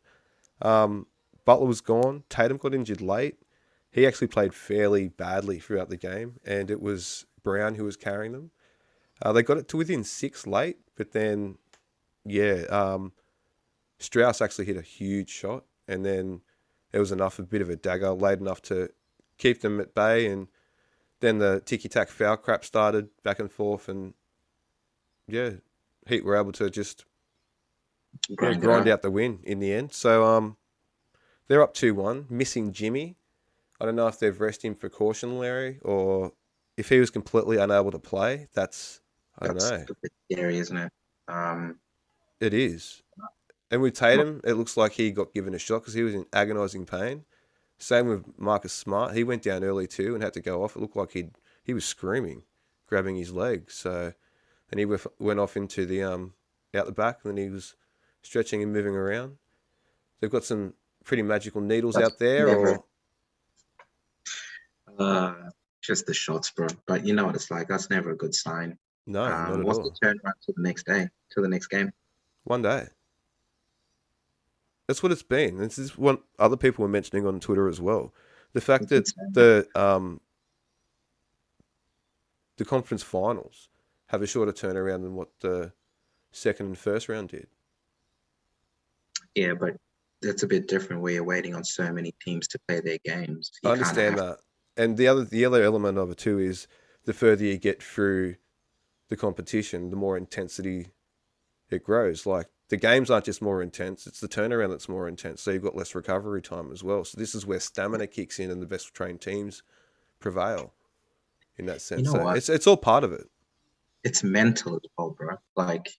[0.61, 1.07] Um,
[1.45, 2.25] Butler was gone.
[2.29, 3.37] Tatum got injured late.
[3.91, 8.33] He actually played fairly badly throughout the game, and it was Brown who was carrying
[8.33, 8.51] them.
[9.21, 11.59] Uh, they got it to within six late, but then,
[12.25, 13.13] yeah, um,
[14.01, 16.41] Strus actually hit a huge shot, and then
[16.93, 18.89] it was enough, a bit of a dagger, late enough to
[19.39, 20.27] keep them at bay.
[20.27, 20.49] And
[21.21, 24.15] then the ticky tack foul crap started back and forth, and
[25.29, 25.51] yeah,
[26.07, 27.05] Heat were able to just
[28.37, 29.93] Grind grind out the win in the end.
[29.93, 30.57] So um,
[31.49, 33.17] they're up two one, missing Jimmy.
[33.81, 36.33] I don't know if they've rested him for caution, Larry, or
[36.77, 38.49] if he was completely unable to play.
[38.55, 39.01] That's
[39.39, 39.85] I don't know.
[40.31, 40.93] scary, isn't it?
[41.29, 41.79] Um,
[42.41, 43.03] It is.
[43.71, 46.27] And with Tatum, it looks like he got given a shot because he was in
[46.33, 47.25] agonising pain.
[47.79, 49.15] Same with Marcus Smart.
[49.15, 50.77] He went down early too and had to go off.
[50.77, 51.31] It looked like he
[51.65, 52.43] he was screaming,
[52.87, 53.71] grabbing his leg.
[53.71, 54.13] So,
[54.71, 54.85] and he
[55.19, 56.35] went off into the um
[56.75, 57.75] out the back, and then he was
[58.23, 59.39] stretching and moving around.
[60.21, 62.85] They've got some pretty magical needles That's out there, never,
[64.99, 65.35] or uh,
[65.81, 66.69] just the shots, bro.
[66.87, 67.69] But you know what it's like.
[67.69, 68.79] That's never a good sign.
[69.07, 69.91] No, um, what's all.
[69.91, 71.93] the turnaround to the next day, to the next game?
[72.45, 72.87] One day.
[74.87, 75.59] That's what it's been.
[75.59, 78.13] This is what other people were mentioning on Twitter as well.
[78.53, 80.21] The fact that the um,
[82.57, 83.69] the conference finals
[84.07, 85.73] have a shorter turnaround than what the
[86.33, 87.47] second and first round did.
[89.35, 89.77] Yeah, but
[90.23, 93.51] that's a bit different where you're waiting on so many teams to play their games.
[93.63, 94.39] You I understand that.
[94.77, 96.67] And the other the other element of it too is
[97.05, 98.37] the further you get through
[99.09, 100.89] the competition, the more intensity
[101.71, 102.25] it grows.
[102.25, 105.43] Like the games aren't just more intense, it's the turnaround that's more intense.
[105.43, 107.05] So you've got less recovery time as well.
[107.05, 109.63] So this is where stamina kicks in and the best trained teams
[110.21, 110.73] prevail
[111.59, 112.07] in that sense.
[112.07, 113.29] You know so it's it's all part of it.
[114.05, 115.37] It's mental as well, bro.
[115.57, 115.91] Like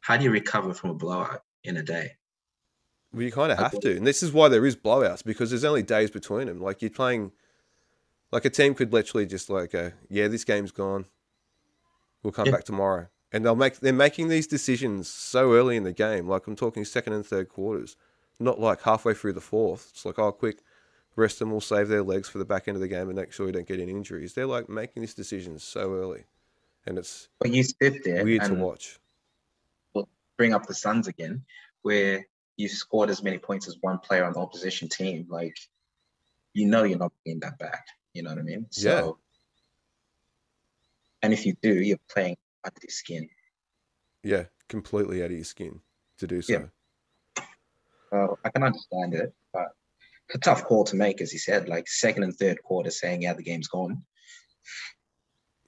[0.00, 2.12] how do you recover from a blowout in a day?
[3.16, 5.64] Well, you kind of have to, and this is why there is blowouts because there's
[5.64, 6.60] only days between them.
[6.60, 7.32] Like you're playing,
[8.30, 11.06] like a team could literally just like go, "Yeah, this game's gone.
[12.22, 12.52] We'll come yeah.
[12.52, 16.28] back tomorrow," and they'll make they're making these decisions so early in the game.
[16.28, 17.96] Like I'm talking second and third quarters,
[18.38, 19.88] not like halfway through the fourth.
[19.92, 20.58] It's like, oh, quick,
[21.16, 21.50] rest them.
[21.50, 23.52] We'll save their legs for the back end of the game and make sure we
[23.52, 24.34] don't get any injuries.
[24.34, 26.24] They're like making these decisions so early,
[26.84, 28.98] and it's but you sit there weird to watch
[30.36, 31.44] bring up the Suns again,
[31.82, 32.26] where
[32.56, 35.56] you scored as many points as one player on the opposition team, like
[36.52, 37.86] you know you're not getting that back.
[38.14, 38.66] You know what I mean?
[38.70, 39.12] So, yeah.
[41.22, 43.28] and if you do, you're playing under your skin.
[44.22, 45.80] Yeah, completely out of your skin
[46.18, 46.52] to do so.
[46.52, 47.44] Yeah.
[48.10, 49.68] Well, I can understand it, but
[50.28, 51.68] it's a tough call to make, as he said.
[51.68, 54.02] Like second and third quarter, saying, "Yeah, the game's gone."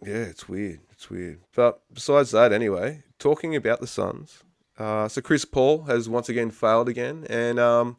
[0.02, 0.80] Yeah, it's weird.
[0.92, 1.40] It's weird.
[1.54, 4.44] But besides that, anyway, talking about the Suns,
[4.78, 7.96] uh, so Chris Paul has once again failed again, and um,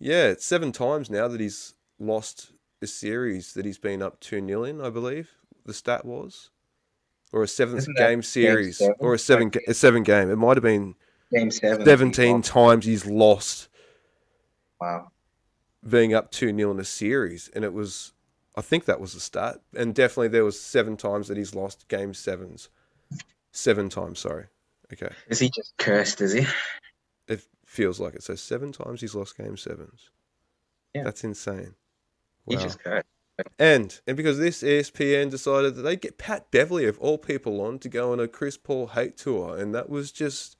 [0.00, 4.44] yeah, it's seven times now that he's lost a series that he's been up two
[4.44, 4.80] 0 in.
[4.80, 5.30] I believe
[5.64, 6.50] the stat was,
[7.32, 10.30] or a seventh game series, game or a seven a seven game.
[10.30, 10.96] It might have been
[11.32, 11.84] game seven.
[11.84, 13.68] Seventeen times he's lost.
[14.80, 15.12] Wow.
[15.88, 18.12] Being up two 0 in a series, and it was,
[18.56, 21.86] I think that was the stat, and definitely there was seven times that he's lost
[21.86, 22.68] game sevens.
[23.52, 24.46] Seven times, sorry.
[24.92, 25.14] Okay.
[25.28, 26.20] Is he just cursed?
[26.20, 26.46] Is he?
[27.26, 28.22] It feels like it.
[28.22, 30.10] So seven times he's lost game sevens.
[30.94, 31.04] Yeah.
[31.04, 31.74] That's insane.
[32.46, 32.54] Wow.
[32.54, 33.06] He's just cursed.
[33.58, 37.78] And and because this ESPN decided that they'd get Pat Beverley of all people on
[37.80, 40.56] to go on a Chris Paul hate tour, and that was just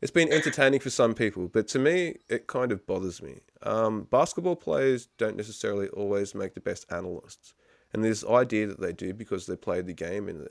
[0.00, 3.40] it's been entertaining for some people, but to me it kind of bothers me.
[3.62, 7.54] Um, basketball players don't necessarily always make the best analysts,
[7.92, 10.48] and this idea that they do because they played the game and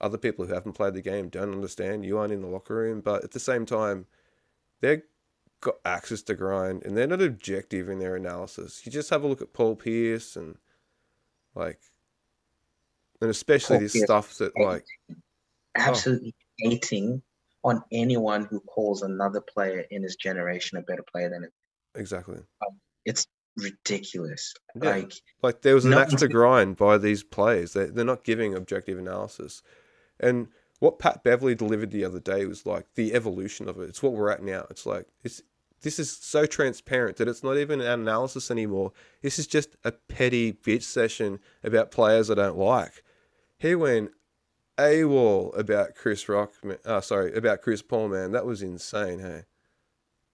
[0.00, 2.04] other people who haven't played the game don't understand.
[2.04, 4.06] You aren't in the locker room, but at the same time,
[4.80, 5.02] they've
[5.60, 8.80] got access to grind and they're not objective in their analysis.
[8.84, 10.56] You just have a look at Paul Pierce and
[11.54, 11.80] like,
[13.20, 14.86] and especially Paul this Pierce stuff that like
[15.76, 16.34] absolutely
[16.64, 16.70] oh.
[16.70, 17.22] hating
[17.62, 21.52] on anyone who calls another player in his generation a better player than it.
[21.94, 22.38] Exactly.
[22.38, 24.54] Um, it's ridiculous.
[24.80, 24.90] Yeah.
[24.90, 27.74] Like, like there was an axe to grind by these players.
[27.74, 29.62] They're, they're not giving objective analysis.
[30.20, 33.88] And what Pat Beverley delivered the other day was like the evolution of it.
[33.88, 34.66] It's what we're at now.
[34.70, 35.42] It's like it's
[35.82, 38.92] this is so transparent that it's not even an analysis anymore.
[39.22, 43.02] This is just a petty bitch session about players I don't like.
[43.56, 44.10] He went
[44.78, 46.52] AWOL about Chris Rock.
[46.84, 48.32] Uh, sorry, about Chris Paul, man.
[48.32, 49.44] That was insane, hey?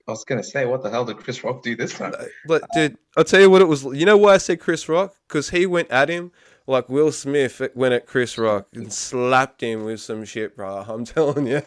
[0.09, 2.15] I was gonna say, what the hell did Chris Rock do this time?
[2.47, 3.83] But dude, I'll tell you what it was.
[3.85, 5.17] You know why I said Chris Rock?
[5.27, 6.31] Because he went at him
[6.67, 10.79] like Will Smith went at Chris Rock and slapped him with some shit, bro.
[10.89, 11.63] I'm telling you.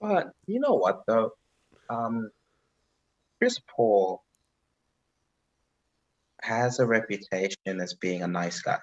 [0.00, 1.32] but you know what though,
[1.88, 2.30] um,
[3.38, 4.22] Chris Paul
[6.42, 8.78] has a reputation as being a nice guy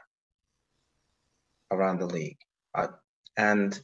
[1.72, 2.40] around the league,
[2.76, 2.88] uh,
[3.38, 3.80] and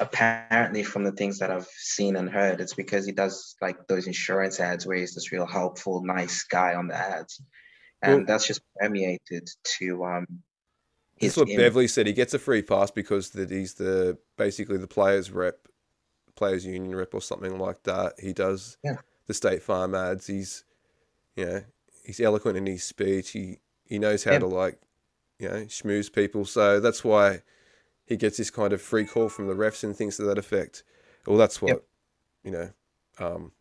[0.00, 4.06] apparently from the things that I've seen and heard, it's because he does like those
[4.06, 7.42] insurance ads where he's this real helpful, nice guy on the ads
[8.02, 10.26] and well, that's just permeated to um.
[11.20, 11.58] That's what image.
[11.58, 12.06] Beverley said.
[12.06, 15.66] He gets a free pass because that he's the basically the players rep,
[16.36, 18.14] players union rep or something like that.
[18.20, 18.98] He does yeah.
[19.26, 20.28] the State Farm ads.
[20.28, 20.64] He's,
[21.34, 21.64] you know,
[22.04, 23.30] he's eloquent in his speech.
[23.30, 24.38] He he knows how yeah.
[24.38, 24.80] to like,
[25.40, 26.44] you know, schmooze people.
[26.44, 27.42] So that's why
[28.06, 30.84] he gets this kind of free call from the refs and things to that effect.
[31.26, 31.84] Well, that's what Yep.
[32.44, 32.70] you know.
[33.18, 33.52] Um,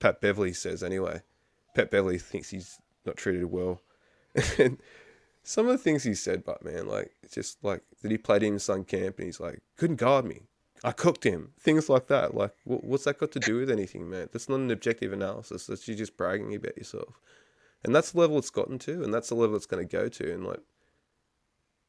[0.00, 1.22] Pat Beverley says anyway.
[1.74, 3.80] Pat Beverley thinks he's not treated well,
[4.58, 4.78] and
[5.42, 8.42] some of the things he said, but man, like it's just like that he played
[8.42, 10.42] in Sun Camp and he's like couldn't guard me.
[10.82, 11.52] I cooked him.
[11.58, 12.34] Things like that.
[12.34, 14.28] Like, wh- what's that got to do with anything, man?
[14.32, 15.66] That's not an objective analysis.
[15.66, 17.20] That's you just bragging about yourself,
[17.82, 20.08] and that's the level it's gotten to, and that's the level it's going to go
[20.08, 20.32] to.
[20.32, 20.60] And like,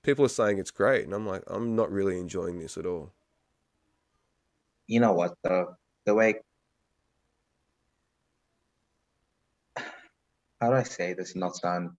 [0.02, 3.12] people are saying it's great, and I'm like, I'm not really enjoying this at all.
[4.88, 6.36] You know what the the way
[10.66, 11.92] how do I say this not sound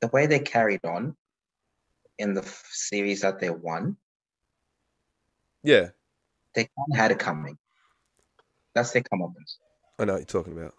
[0.00, 1.14] the way they carried on
[2.18, 3.98] in the series that they won,
[5.62, 5.90] Yeah,
[6.54, 7.58] they kind of had it coming.
[8.74, 9.58] That's their comeuppance.
[9.98, 10.74] I know what you're talking about.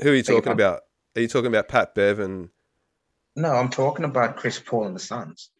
[0.00, 0.64] Who are you talking pardon?
[0.64, 0.82] about?
[1.16, 2.50] Are you talking about Pat Bev and
[3.34, 5.50] No, I'm talking about Chris Paul and the Suns.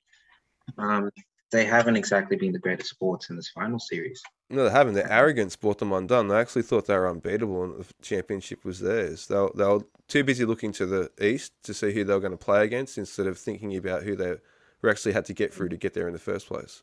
[0.79, 1.11] Um,
[1.55, 4.21] they haven't exactly been the greatest sports in this final series.
[4.51, 4.95] no, they haven't.
[4.95, 6.27] Their arrogance brought them undone.
[6.29, 9.27] They actually thought they were unbeatable, and the championship was theirs.
[9.29, 12.21] They were, they were too busy looking to the east to see who they were
[12.21, 14.35] going to play against instead of thinking about who they
[14.83, 16.83] were actually had to get through to get there in the first place.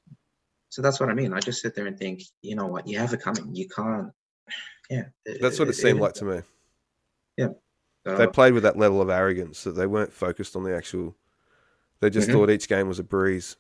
[0.70, 1.34] So that's what I mean.
[1.34, 3.54] I just sit there and think, you know what, you have it coming.
[3.54, 4.12] You can't.
[4.90, 5.04] Yeah,
[5.42, 6.42] That's what it seemed like to me.
[8.08, 11.16] So, They played with that level of arrogance that they weren't focused on the actual.
[12.00, 12.32] They just Mhm.
[12.34, 13.58] thought each game was a breeze.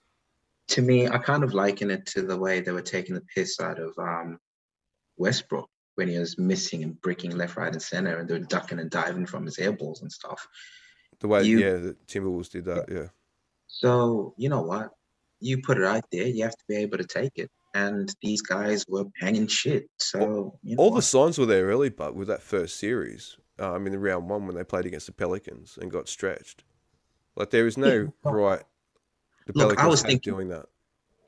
[0.71, 3.59] To me, I kind of liken it to the way they were taking the piss
[3.59, 4.37] out of um,
[5.17, 8.79] Westbrook when he was missing and breaking left, right, and center, and they were ducking
[8.79, 10.47] and diving from his air balls and stuff.
[11.19, 12.85] The way, You- yeah, the Timberwolves did that.
[12.89, 13.07] Yeah.
[13.67, 14.91] So you know what?
[15.39, 17.49] You put it out there, you have to be able to take it.
[17.73, 19.89] And these guys were hanging shit.
[19.97, 23.85] So you know All the signs were there early, but with that first series, um,
[23.87, 26.63] in the round one when they played against the Pelicans and got stretched,
[27.35, 28.31] like there was no Yeah.
[28.31, 28.63] right.
[29.53, 30.65] The Look, I was thinking- doing that,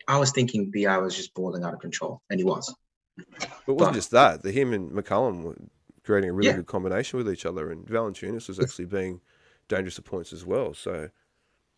[0.08, 2.74] I was thinking Bi was just balling out of control, and he was.
[3.16, 4.42] but it wasn't But- just that.
[4.44, 5.56] The him and McCollum were
[6.04, 6.56] creating a really Yeah.
[6.58, 9.22] good combination with each other, and Valanciunas was actually being
[9.68, 10.74] dangerous at points as well.
[10.74, 11.10] So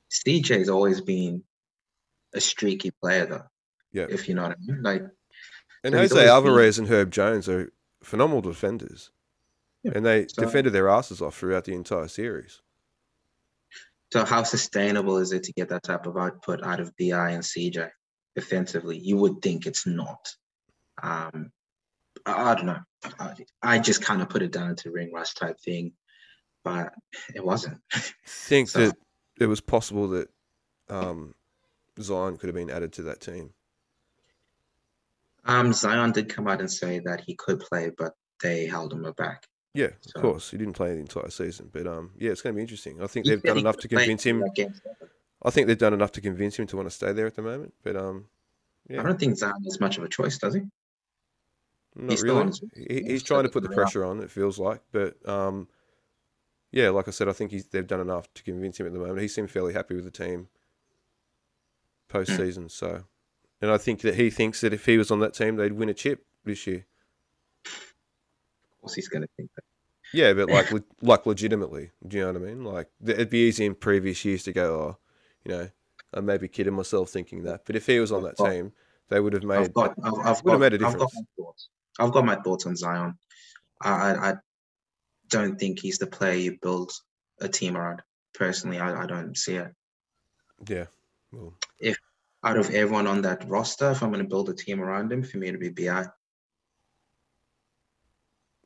[0.09, 1.43] CJ's always been
[2.33, 3.43] a streaky player, though.
[3.91, 4.07] Yeah.
[4.09, 4.81] If you know what I mean.
[4.81, 5.03] Like
[5.83, 9.11] and Jose always been- Alvarado and Herb Jones are phenomenal defenders,
[9.83, 9.91] Yeah.
[9.95, 12.61] and they So- defended their asses off throughout the entire series.
[14.15, 17.43] So how sustainable is it to get that type of output out of Bi and
[17.43, 17.89] CJ
[18.33, 18.97] defensively?
[18.97, 20.25] You would think it's not.
[21.03, 21.51] Um,
[22.25, 22.79] I, I don't know.
[23.19, 25.91] I, I just kind of put it down to ring rust type thing,
[26.63, 26.93] but
[27.33, 27.81] it wasn't.
[28.25, 28.95] think So- that
[29.37, 30.29] it was possible that
[30.89, 31.35] um,
[31.99, 33.49] Zion could have been added to that team.
[35.43, 39.05] Um, Zion did come out and say that he could play, but they held him
[39.17, 39.45] back.
[39.75, 40.51] Yeah, of course.
[40.51, 43.01] He didn't play the entire season, but um, yeah, it's going to be interesting.
[43.03, 44.39] I think they've done enough to convince him.
[44.39, 45.09] that game seven.
[45.43, 47.41] I think they've done enough to convince him to want to stay there at the
[47.41, 47.73] moment.
[47.83, 48.25] But um,
[48.89, 50.61] yeah, I don't think Zion has much of a choice, does he?
[51.95, 52.51] not he's really.
[52.75, 54.21] He, he's trying to put the pressure on.
[54.21, 55.67] It feels like, but um,
[56.71, 58.99] yeah, like I said, I think he's, they've done enough to convince him at the
[58.99, 59.21] moment.
[59.21, 60.47] He seemed fairly happy with the team
[62.09, 62.69] postseason.
[62.71, 63.03] So,
[63.61, 65.89] and I think that he thinks that if he was on that team, they'd win
[65.89, 66.85] a chip this year.
[67.65, 69.64] Of course, he's going to think that.
[70.15, 72.63] Yeah, but like le- like legitimately, do you know what I mean?
[72.63, 74.97] Like th- it'd be easy in previous years to go, oh,
[75.43, 75.69] you know,
[76.13, 77.65] I may be kidding myself thinking that.
[77.65, 78.71] But if he was on that team,
[79.09, 79.57] they would have made.
[79.57, 81.69] I've got, I've, I've got, made a I've got my thoughts.
[81.99, 83.17] I've got my thoughts on Zion.
[83.81, 84.33] I, I, I
[85.27, 86.93] don't think he's the player you build
[87.41, 88.01] a team around.
[88.33, 89.73] Personally, I, I don't see it.
[90.67, 90.85] Yeah,
[91.33, 91.97] well, If
[92.41, 95.23] Out of everyone on that roster, if I'm going to build a team around him,
[95.23, 96.05] for me to be Bi,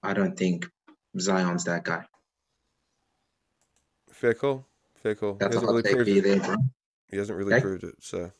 [0.04, 0.70] I don't think
[1.18, 2.05] Zion's that guy.
[4.12, 5.34] Fickle, fickle.
[5.34, 6.24] He That's a hasn't really proved it.
[6.24, 6.55] there.
[7.10, 7.62] He hasn't really Okay.
[7.62, 7.95] proved it.
[8.01, 8.32] So,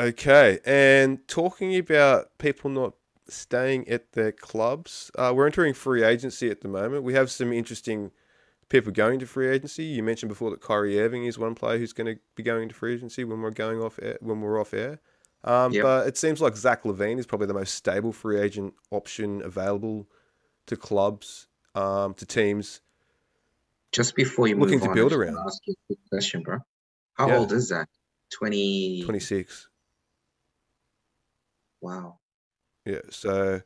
[0.00, 2.94] okay, and talking about people not
[3.28, 7.02] staying at their clubs, uh, we're entering free agency at the moment.
[7.02, 8.12] We have some interesting
[8.68, 9.84] people going to free agency.
[9.84, 12.74] You mentioned before that Kyrie Irving is one player who's going to be going to
[12.74, 15.00] free agency when we're going off air, when we're off air.
[15.44, 15.82] Um, Yep.
[15.82, 20.08] But it seems like Zach LaVine is probably the most stable free agent option available
[20.66, 22.80] to clubs, um, to teams.
[23.92, 25.36] Just before you Looking move to on, build around.
[25.46, 26.58] Ask you a question, bro.
[27.14, 27.38] How Yeah.
[27.38, 27.88] old is that?
[28.38, 29.02] 20.
[29.04, 29.68] 26.
[31.80, 32.18] Wow.
[32.84, 33.62] Yeah, so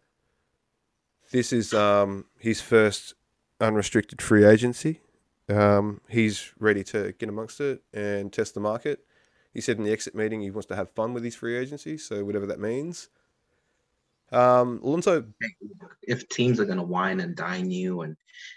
[1.30, 3.14] this is um, his first
[3.60, 5.00] unrestricted free agency.
[5.48, 9.04] Um, he's ready to get amongst it and test the market.
[9.52, 11.98] He said in the exit meeting he wants to have fun with his free agency,
[11.98, 13.08] so whatever that means.
[14.32, 15.24] Um, Alonso,
[16.02, 18.16] if teams are going to wine and dine you and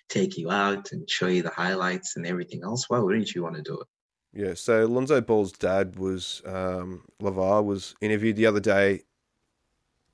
[0.10, 3.56] take you out and show you the highlights and everything else, why wouldn't you want
[3.56, 3.88] to do it?
[4.36, 9.02] Yeah, so Lonzo Ball's dad was um, LaVar was interviewed the other day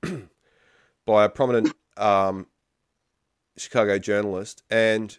[1.06, 2.46] by a prominent um,
[3.56, 5.16] Chicago journalist, and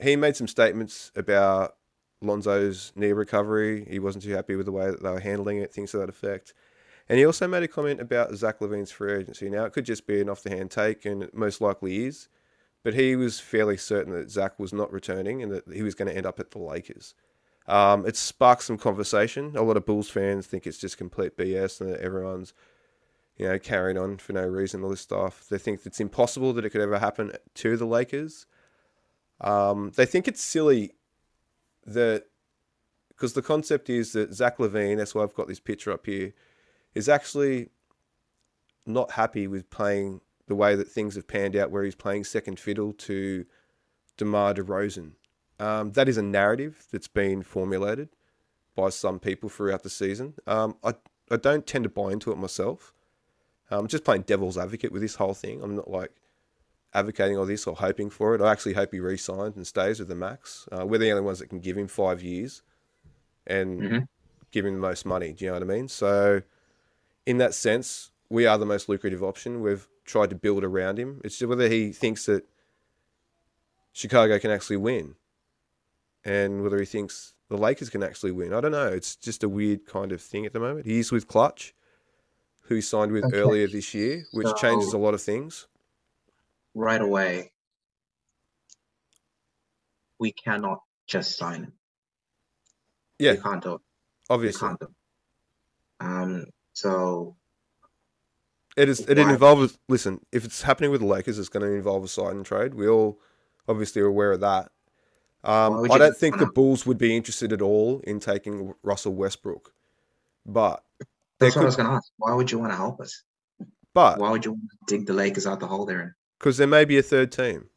[0.00, 1.76] he made some statements about
[2.22, 3.86] Lonzo's knee recovery.
[3.88, 6.08] He wasn't too happy with the way that they were handling it, things to that
[6.08, 6.54] effect.
[7.08, 9.48] And he also made a comment about Zach LaVine's free agency.
[9.48, 12.28] Now, it could just be an off the hand take, and it most likely is,
[12.82, 16.08] but he was fairly certain that Zach was not returning and that he was going
[16.08, 17.14] to end up at the Lakers.
[17.66, 19.54] Um, it sparked some conversation.
[19.56, 22.52] A lot of Bulls fans think it's just complete BS and that everyone's,
[23.36, 25.46] you know, carrying on for no reason, all this stuff.
[25.48, 28.46] They think it's impossible that it could ever happen to the Lakers.
[29.40, 30.94] Um, they think it's silly
[31.86, 32.24] that,
[33.10, 36.32] because the concept is that Zach LaVine, that's why I've got this picture up here,
[36.98, 37.68] is actually
[38.84, 42.58] not happy with playing the way that things have panned out, where he's playing second
[42.58, 43.44] fiddle to
[44.16, 45.12] DeMar DeRozan.
[45.60, 48.08] Um, that is a narrative that's been formulated
[48.74, 50.34] by some people throughout the season.
[50.46, 50.94] Um, I,
[51.30, 52.92] I don't tend to buy into it myself.
[53.70, 55.62] I'm just playing devil's advocate with this whole thing.
[55.62, 56.10] I'm not like
[56.94, 58.40] advocating all this or hoping for it.
[58.40, 60.66] I actually hope he re-signs and stays with the Max.
[60.72, 62.62] Uh, we're the only ones that can give him five years
[63.46, 63.98] and mm-hmm.
[64.50, 65.32] give him the most money.
[65.32, 65.86] Do you know what I mean?
[65.86, 66.42] So,
[67.28, 69.60] in that sense, we are the most lucrative option.
[69.60, 71.20] We've tried to build around him.
[71.22, 72.48] It's just whether he thinks that
[73.92, 75.14] Chicago can actually win
[76.24, 78.54] and whether he thinks the Lakers can actually win.
[78.54, 78.86] I don't know.
[78.86, 80.86] It's just a weird kind of thing at the moment.
[80.86, 81.74] He's with Clutch,
[82.62, 83.36] who he signed with okay.
[83.36, 85.66] earlier this year, which so, changes a lot of things.
[86.74, 87.52] Right away,
[90.18, 91.72] we cannot just sign him.
[93.18, 93.80] Yeah, we can't do it.
[94.30, 94.92] Obviously, we can't do it.
[96.00, 96.46] Um,
[96.78, 97.34] so
[98.76, 99.00] it is.
[99.00, 99.76] It involves.
[99.88, 102.74] Listen, if it's happening with the Lakers, it's going to involve a sign and trade.
[102.74, 103.18] We all
[103.66, 104.70] obviously are aware of that.
[105.42, 109.72] Um, I don't think the Bulls would be interested at all in taking Russell Westbrook,
[110.46, 110.84] but
[111.40, 112.12] that's what could, I was going to ask.
[112.18, 113.24] Why would you want to help us?
[113.94, 116.00] But why would you want to dig the Lakers out the hole there?
[116.00, 116.14] In?
[116.38, 117.70] Because there may be a third team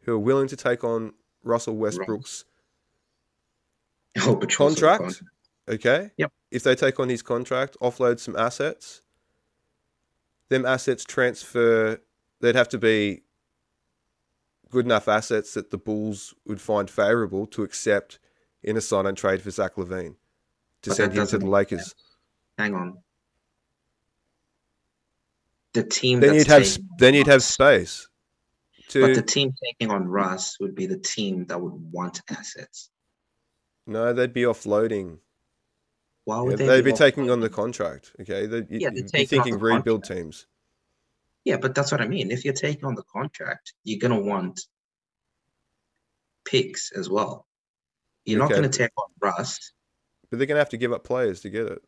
[0.00, 1.12] who are willing to take on
[1.44, 2.44] Russell Westbrook's
[4.22, 5.22] oh, contract.
[5.68, 6.10] Okay.
[6.16, 6.32] Yep.
[6.50, 9.02] If they take on his contract, offload some assets,
[10.48, 12.00] them assets transfer.
[12.40, 13.22] There'd have to be
[14.70, 18.18] good enough assets that the Bulls would find favourable to accept
[18.62, 20.16] in a sign and trade for Zach LaVine
[20.82, 21.94] to but send him to the Lakers.
[22.58, 22.98] Hang on.
[25.72, 26.66] The team then you'd have
[26.98, 28.08] then you'd have space.
[28.88, 29.00] To...
[29.00, 32.90] But the team taking on Russ would be the team that would want assets.
[33.86, 35.18] No, they'd be offloading.
[36.24, 36.76] Why would yeah, they?
[36.76, 38.12] would be, be taking on the contract.
[38.20, 40.06] Okay, they'd, yeah, you'd be thinking rebuild contract.
[40.06, 40.46] teams.
[41.44, 42.30] Yeah, but that's what I mean.
[42.30, 44.60] If you're taking on the contract, you're gonna want
[46.44, 47.46] picks as well.
[48.24, 48.54] You're okay.
[48.54, 49.72] not going to take on Russ.
[50.30, 51.82] But they're going to have to give up players to get it.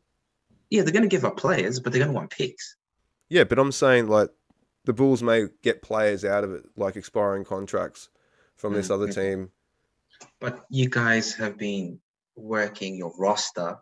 [0.71, 2.77] Yeah, they're going to give up players, but they're going to want picks.
[3.29, 4.31] Yeah, but I'm saying like
[4.85, 8.09] the Bulls may get players out of it, like expiring contracts
[8.57, 9.03] from this mm-hmm.
[9.03, 9.51] other team.
[10.41, 12.01] But you guys have been
[12.37, 13.79] working your roster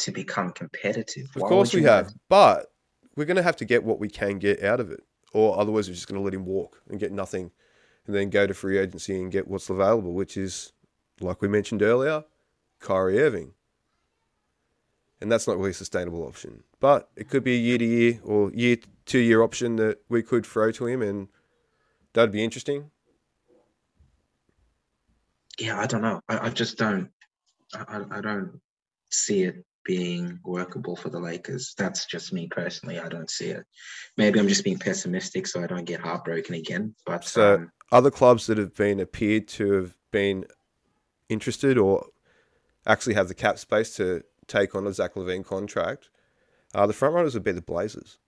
[0.00, 1.26] to become competitive.
[1.36, 2.72] Of Why course we have, but
[3.16, 5.88] we're going to have to get what we can get out of it, or otherwise
[5.88, 7.50] we're just going to let him walk and get nothing
[8.06, 10.72] and then go to free agency and get what's available, which is,
[11.20, 12.24] like we mentioned earlier,
[12.80, 13.52] Kyrie Irving.
[15.20, 16.64] And that's not really a sustainable option.
[16.80, 20.22] But it could be a year to year or year two year option that we
[20.22, 21.28] could throw to him, and
[22.14, 22.90] that'd be interesting.
[25.58, 26.22] Yeah, I don't know.
[26.28, 27.10] I, I just don't.
[27.74, 28.60] I, I don't
[29.10, 31.74] see it being workable for the Lakers.
[31.76, 32.98] That's just me personally.
[32.98, 33.64] I don't see it.
[34.16, 36.94] Maybe I'm just being pessimistic so I don't get heartbroken again.
[37.06, 40.44] But so um, other clubs that have been appeared to have been
[41.28, 42.06] interested or
[42.86, 46.10] actually have the cap space to take on a Zach LaVine contract,
[46.74, 48.18] uh, the front runners would be the Blazers.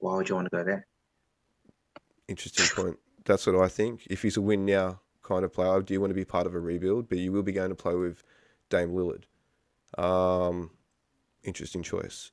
[0.00, 0.86] Why would you want to go there?
[2.28, 2.98] Interesting point.
[3.24, 4.06] That's what I think.
[4.10, 6.54] If he's a win now kind of player, do you want to be part of
[6.54, 7.08] a rebuild?
[7.08, 8.22] But you will be going to play with
[8.70, 9.24] Dame Lillard.
[9.96, 10.70] Um,
[11.42, 12.30] interesting choice.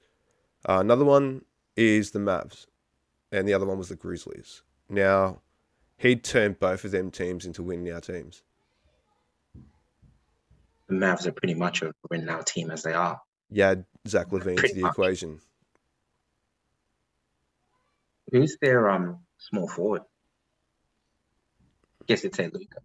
[0.67, 1.45] Uh, another one
[1.77, 2.65] is the Mavs,
[3.31, 4.61] and the other one was the Grizzlies.
[4.89, 5.41] Now,
[5.97, 8.41] he'd turned both of them teams into win now teams.
[10.87, 13.19] The Mavs are pretty much a win now team as they are.
[13.49, 13.75] Yeah,
[14.07, 14.91] Zach LaVine pretty to the much.
[14.91, 15.39] equation.
[18.31, 20.01] Who's their um small forward?
[22.01, 22.79] I guess you'd say Luka.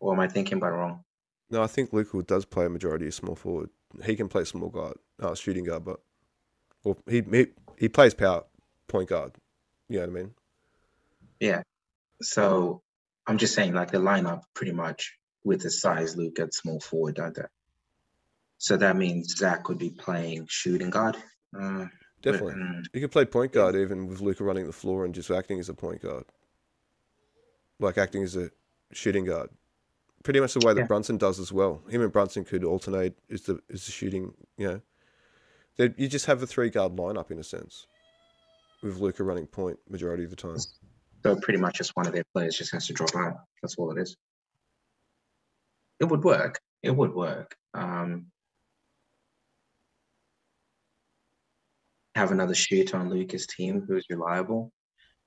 [0.00, 1.03] Or am I thinking about wrong?
[1.54, 3.70] No, I think Luka does play a majority of small forward.
[4.04, 6.00] He can play small guard, uh, shooting guard, but
[6.82, 7.46] well, he he
[7.78, 8.42] he plays power
[8.88, 9.34] point guard.
[9.88, 10.30] You know what I mean?
[11.38, 11.62] Yeah.
[12.20, 12.82] So
[13.24, 17.14] I'm just saying, like the lineup pretty much with the size Luke at small forward,
[17.14, 17.44] don't they?
[18.58, 21.16] So that means Zach would be playing shooting guard.
[21.56, 21.86] Uh,
[22.20, 22.54] Definitely.
[22.54, 25.60] mm, You could play point guard even with Luka running the floor and just acting
[25.60, 26.24] as a point guard.
[27.78, 28.50] Like acting as a
[28.90, 29.50] shooting guard.
[30.24, 30.86] Pretty much the way that Yeah.
[30.86, 31.82] Brunson does as well.
[31.88, 34.80] Him and Brunson could alternate is the is the shooting, you know.
[35.76, 37.86] They'd- You just have a three guard lineup in a sense.
[38.82, 40.58] With Luka running point majority of the time.
[41.22, 43.36] So pretty much just one of their players just has to drop out.
[43.62, 44.16] That's all it is.
[46.00, 46.60] It would work.
[46.82, 47.56] It would work.
[47.72, 48.30] Um,
[52.14, 54.72] have another shooter on Luka's team who's reliable,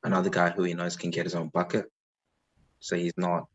[0.04, 1.92] another guy who he knows can get his own bucket.
[2.80, 3.48] So he's not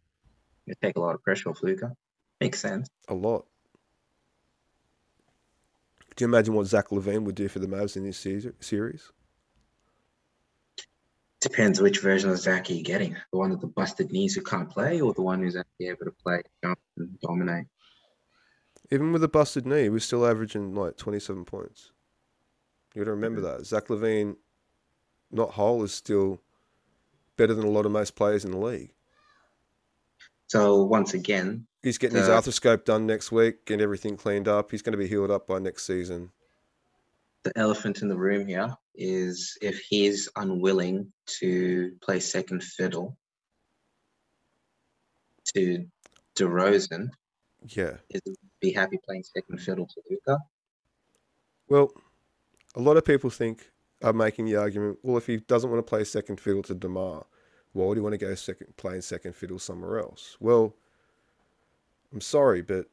[0.72, 1.92] you take a lot of pressure off Luka.
[2.40, 2.88] Makes sense.
[3.08, 3.46] A lot.
[6.16, 8.18] Do you imagine what Zach LaVine would do for the Mavs in this
[8.60, 9.12] series?
[11.40, 13.16] Depends which version of Zach you're you getting.
[13.32, 16.04] The one with the busted knees who can't play, or the one who's actually able
[16.04, 17.66] to play, jump, and dominate.
[18.90, 21.90] Even with a busted knee, we're still averaging like 27 points.
[22.94, 23.56] You got to remember mm.
[23.58, 23.66] that.
[23.66, 24.36] Zach LaVine,
[25.30, 26.40] not whole, is still
[27.36, 28.92] better than a lot of most players in the league.
[30.53, 34.70] So once again, He's getting his Uh, arthroscope done next week, getting everything cleaned up.
[34.70, 36.30] He's going to be healed up by next season.
[37.44, 43.16] the elephant in the room here is if he's unwilling to play second fiddle
[45.55, 45.88] to
[46.36, 47.09] DeRozan,
[47.66, 47.96] Yeah.
[48.11, 48.20] is
[48.61, 50.38] be happy playing second fiddle to Luka?
[51.66, 51.92] Well,
[52.76, 53.72] a lot of people think
[54.03, 54.98] are making the argument.
[55.03, 57.26] Well, if he doesn't want to play second fiddle to DeMar,
[57.72, 60.36] why would he want to go second playing second fiddle somewhere else?
[60.40, 60.74] Well,
[62.12, 62.86] I'm sorry, but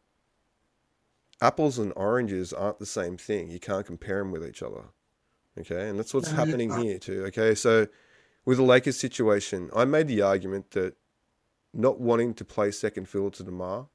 [1.41, 3.49] apples and oranges aren't the same thing.
[3.49, 4.83] You can't compare them with each other.
[5.57, 7.25] Okay, and that's what's happening here too.
[7.25, 7.87] Okay, so
[8.45, 10.95] with the Lakers situation, I made the argument that
[11.73, 13.87] not wanting to play second fiddle to DeMar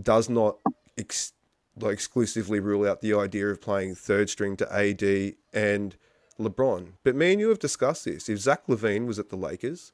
[0.00, 0.56] does not
[0.96, 1.32] ex-
[1.78, 5.96] like exclusively rule out the idea of playing third string to AD and
[6.44, 6.92] LeBron.
[7.04, 8.28] But me and you have discussed this.
[8.28, 9.92] If Zach LaVine was at the Lakers,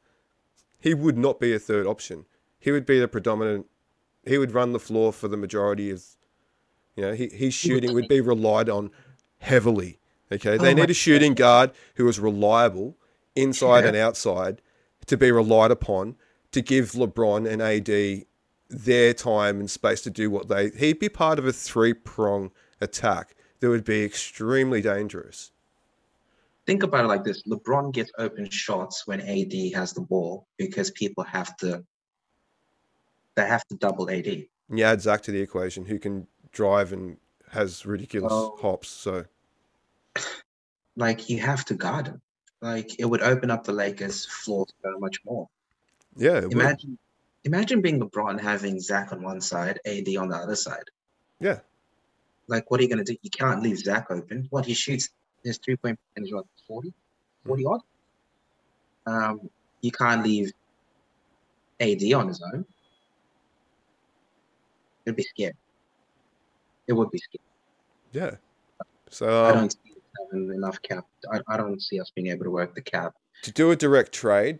[0.78, 2.26] he would not be a third option.
[2.58, 3.66] He would be the predominant.
[4.24, 6.02] He would run the floor for the majority of.
[6.96, 8.90] You know, he, his shooting would be relied on
[9.38, 10.00] heavily.
[10.32, 12.96] Okay, they Oh need a shooting guard who is reliable
[13.36, 13.88] inside Yeah.
[13.88, 14.60] and outside
[15.06, 16.16] to be relied upon
[16.52, 18.26] to give LeBron and AD
[18.68, 20.70] their time and space to do what they.
[20.70, 25.52] He'd be part of a three prong attack that would be extremely dangerous.
[26.68, 30.90] Think about it like this: LeBron gets open shots when AD has the ball because
[30.90, 31.82] people have to.
[33.36, 34.26] They have to double AD.
[34.26, 37.16] And you add Zach to the equation, who can drive and
[37.52, 38.58] has ridiculous Oh.
[38.60, 38.88] hops.
[38.88, 39.24] So
[40.94, 42.20] Like you have to guard him.
[42.60, 45.48] Like it would open up the Lakers' floor so much more.
[46.16, 46.52] yeah, it would.
[46.52, 46.98] Imagine,
[47.44, 50.84] imagine being LeBron having Zach on one side, AD on the other side.
[51.40, 51.60] yeah,
[52.46, 53.16] Like, what are you going to do?
[53.22, 54.48] You can't leave Zach open.
[54.50, 55.08] What he shoots,
[55.44, 56.92] his three point percentage, what, 40,
[57.46, 57.80] 40 odd?
[59.06, 60.52] Um, you can't leave
[61.80, 62.64] AD on his own.
[65.06, 65.54] It'd be scary.
[66.86, 67.40] It would be scary.
[68.12, 68.36] yeah.
[69.10, 71.06] So I um, don't see us having enough cap.
[71.32, 73.14] I, I don't see us being able to work the cap.
[73.42, 74.58] to do a direct trade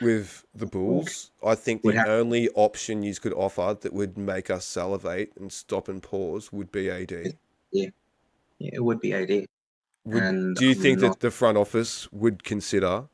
[0.00, 4.50] with the Bulls, I think the have- only option you could offer that would make
[4.50, 7.36] us salivate and stop and pause would be AD.
[7.72, 7.90] Yeah,
[8.60, 9.46] it would be AD.
[10.04, 13.08] Would, And do you I'm think not- that the front office would consider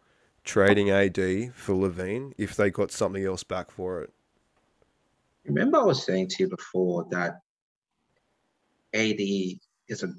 [0.45, 4.13] trading AD for LaVine if they got something else back for it?
[5.45, 7.41] Remember, I was saying to you before that
[8.93, 9.21] AD
[9.89, 10.13] is a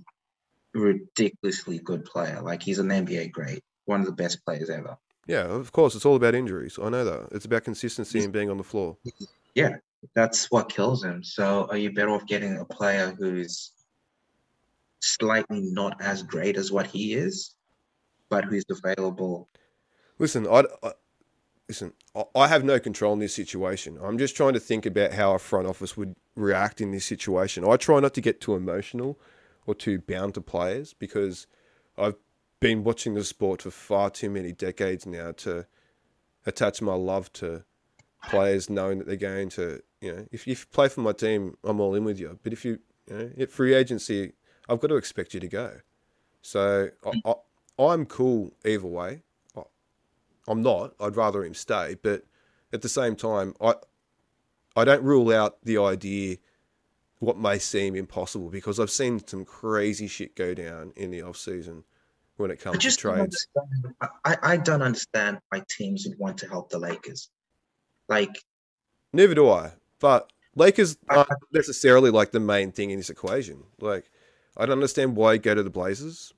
[0.74, 2.42] ridiculously good player.
[2.42, 4.98] Like he's an NBA great, one of the best players ever.
[5.28, 6.80] Yeah, of course, it's all about injuries.
[6.82, 7.30] I know that.
[7.32, 8.26] It's about consistency Yes.
[8.26, 8.98] and being on the floor.
[9.56, 9.78] Yeah,
[10.16, 11.24] that's what kills him.
[11.24, 13.72] So, are you better off getting a player who's
[15.02, 17.56] slightly not as great as what he is,
[18.30, 19.50] but who's available?
[20.20, 20.94] Listen, I, I
[21.68, 21.94] listen.
[22.36, 23.98] I- have no control in this situation.
[24.02, 27.66] I'm just trying to think about how a front office would react in this situation.
[27.68, 29.20] I try not to get too emotional
[29.66, 31.48] or too bound to players because
[31.98, 32.16] I've
[32.60, 35.66] been watching the sport for far too many decades now to
[36.46, 37.64] attach my love to
[38.28, 41.80] players knowing that they're going to, you know, if you play for my team, I'm
[41.80, 42.40] all in with you.
[42.44, 44.34] But if you, you know, at free agency,
[44.70, 45.78] I've got to expect you to go.
[46.42, 47.34] So I, I,
[47.84, 49.22] I'm cool either way.
[49.56, 49.62] I,
[50.48, 50.94] I'm not.
[51.00, 51.96] I'd rather him stay.
[52.02, 52.24] But
[52.74, 53.76] at the same time, I,
[54.76, 56.38] I don't rule out the idea
[57.20, 61.38] what may seem impossible because I've seen some crazy shit go down in the off
[61.38, 61.84] season
[62.38, 63.48] when it I comes to just don't trades.
[64.02, 67.30] I, I I don't understand why teams would want to help the Lakers.
[68.10, 68.44] Like,
[69.14, 69.72] Neither do I.
[70.00, 73.64] But Lakers aren't necessarily like the main thing in this equation.
[73.80, 74.11] Like,
[74.58, 76.34] I don't understand why he'd go to the Blazers.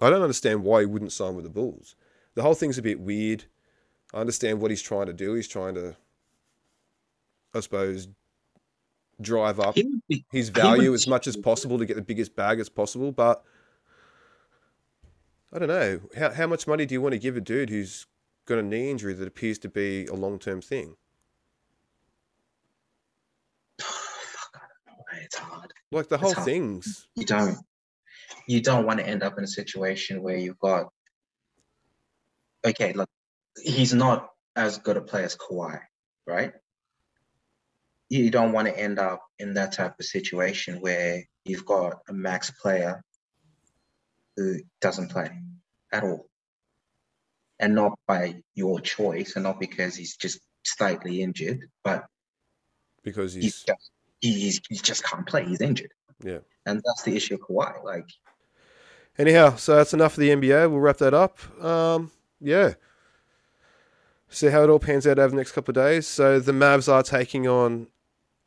[0.00, 1.96] I don't understand why he wouldn't sign with the Bulls.
[2.34, 3.44] The whole thing's a bit weird.
[4.12, 5.34] I understand what he's trying to do.
[5.34, 5.96] He's trying to,
[7.54, 8.08] I suppose,
[9.20, 12.68] drive up be, his value as much as possible to get the biggest bag as
[12.68, 13.12] possible.
[13.12, 13.42] But
[15.52, 18.06] I don't know how how much money do you want to give a dude who's
[18.46, 20.96] got a knee injury that appears to be a long term thing?
[23.80, 25.13] Fuck, I don't know.
[25.24, 25.72] It's hard.
[25.90, 26.44] Like the whole hard.
[26.44, 27.56] thing's You don't.
[28.46, 30.88] You don't want to end up in a situation where you've got.
[32.64, 33.08] Okay, look,
[33.62, 35.80] he's not as good a player as Kawhi,
[36.26, 36.52] right?
[38.08, 42.12] You don't want to end up in that type of situation where you've got a
[42.12, 43.02] max player
[44.36, 45.30] who doesn't play
[45.92, 46.26] at all.
[47.58, 52.04] And not by your choice, and not because he's just slightly injured, but
[53.02, 53.93] because he's he's just he,
[54.32, 55.44] he's, he just can't play.
[55.44, 55.92] He's injured.
[56.22, 56.38] Yeah.
[56.66, 57.84] And that's the issue of Kawhi.
[57.84, 58.08] Like,
[59.18, 59.56] anyhow.
[59.56, 60.70] So that's enough of the NBA.
[60.70, 61.38] We'll wrap that up.
[61.62, 62.10] Um,
[62.40, 62.74] yeah.
[64.28, 66.06] See how it all pans out over the next couple of days.
[66.06, 67.86] So the Mavs are taking on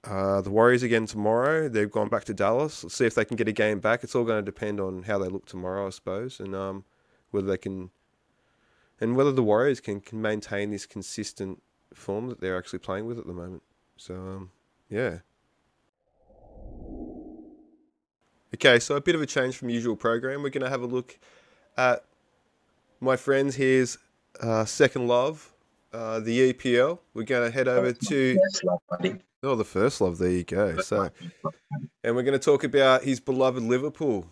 [0.04, 1.70] uh, the Warriors again tomorrow.
[1.70, 2.84] They've gone back to Dallas.
[2.84, 4.04] Let's see if they can get a game back.
[4.04, 6.84] It's all going to depend on how they look tomorrow, I suppose, and um,
[7.32, 7.92] whether they can,
[9.00, 11.62] and whether the Warriors can, can maintain this consistent
[11.94, 13.64] form that they're actually playing with at the moment.
[13.96, 14.52] So um,
[14.90, 15.20] yeah.
[18.54, 20.42] Okay, so a bit of a change from usual program.
[20.42, 21.20] We're going to have a look
[21.78, 22.06] at
[23.02, 23.98] my friends here's
[24.42, 25.52] uh, Second Love,
[25.94, 27.00] uh, the EPL.
[27.14, 28.80] We're going to head over to yes, love,
[29.44, 30.18] oh the first love.
[30.18, 30.80] There you go.
[30.80, 31.10] So,
[32.04, 34.28] and we're going to talk about his beloved Liverpool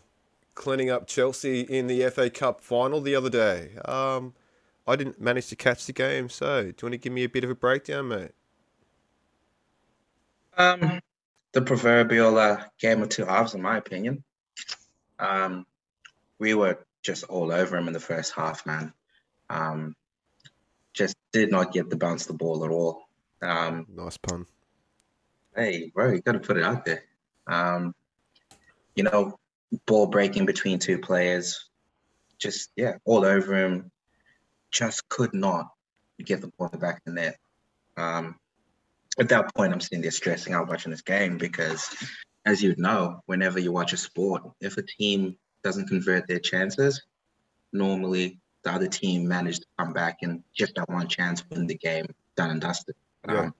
[0.56, 3.72] cleaning up Chelsea in the FA Cup final the other day.
[3.84, 4.34] Um,
[4.88, 7.30] I didn't manage to catch the game, so do you want to give me a
[7.30, 8.32] bit of a breakdown, mate?
[10.58, 11.02] Um,
[11.56, 14.22] the proverbial uh, game of two halves, in my opinion.
[15.18, 15.66] Um,
[16.38, 18.92] we were just all over him in the first half, man.
[19.50, 19.96] Um,
[20.94, 23.08] just did not get to bounce the ball at all.
[23.42, 24.46] Um, Nice pun.
[25.56, 27.04] hey, bro, you got to put it out there.
[27.48, 27.96] Um,
[28.98, 29.40] you know,
[29.86, 31.70] ball breaking between two players,
[32.38, 33.92] just yeah, all over him.
[34.72, 35.70] Just could not
[36.22, 37.38] get the ball back in the net.
[37.96, 38.36] Um,
[39.20, 41.96] at that point, I'm sitting there stressing out watching this game because,
[42.46, 47.02] as you know, whenever you watch a sport, if a team doesn't convert their chances,
[47.72, 51.76] normally the other team managed to come back and just that one chance win the
[51.78, 52.06] game,
[52.36, 52.96] done and dusted.
[53.28, 53.40] Yeah.
[53.40, 53.56] Um,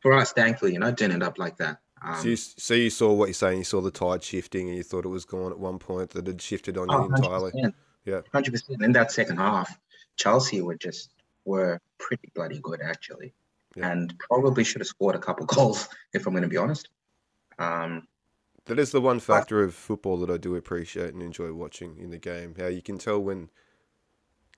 [0.00, 1.78] for us, thankfully, you know, it didn't end up like that.
[2.02, 3.58] Um, So you, so you saw what you're saying.
[3.58, 6.10] You saw the tide shifting, and you thought it was gone at one point.
[6.10, 7.52] That had shifted on you Oh, entirely.
[7.52, 7.72] 100%.
[8.04, 8.20] Yeah.
[8.34, 8.82] 100%.
[8.82, 9.78] In that second half,
[10.16, 11.10] Chelsea were just
[11.46, 13.32] were pretty bloody good actually,
[13.76, 13.90] Yeah.
[13.90, 16.88] and probably should have scored a couple goals if I'm going to be honest.
[17.58, 18.06] Um,
[18.66, 22.10] That is the one factor of football that I do appreciate and enjoy watching in
[22.10, 22.54] the game.
[22.58, 23.50] How you can tell when,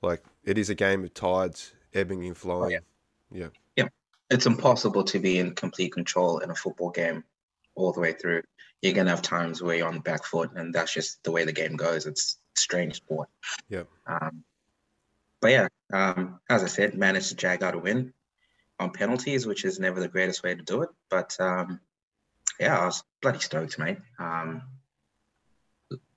[0.03, 2.71] like, it is a game of tides ebbing and flowing.
[3.31, 3.49] yeah.
[3.77, 3.89] Yeah.
[4.29, 7.23] It's impossible to be in complete control in a football game
[7.77, 8.43] all the way through.
[8.83, 11.31] You're going to have times where you're on the back foot, and that's just the
[11.31, 12.07] way the game goes.
[12.07, 13.29] It's a strange sport.
[13.69, 13.85] Yeah.
[14.07, 14.43] Um,
[15.41, 18.13] but yeah, um, as I said, managed to jag out a win
[18.79, 20.91] on penalties, which is never the greatest way to do it.
[21.11, 21.81] But um,
[22.61, 23.99] yeah, I was bloody stoked, mate.
[24.19, 24.63] Um,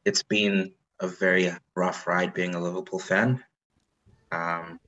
[0.05, 3.43] it's been a very rough ride being a Liverpool fan.
[4.31, 4.79] Um,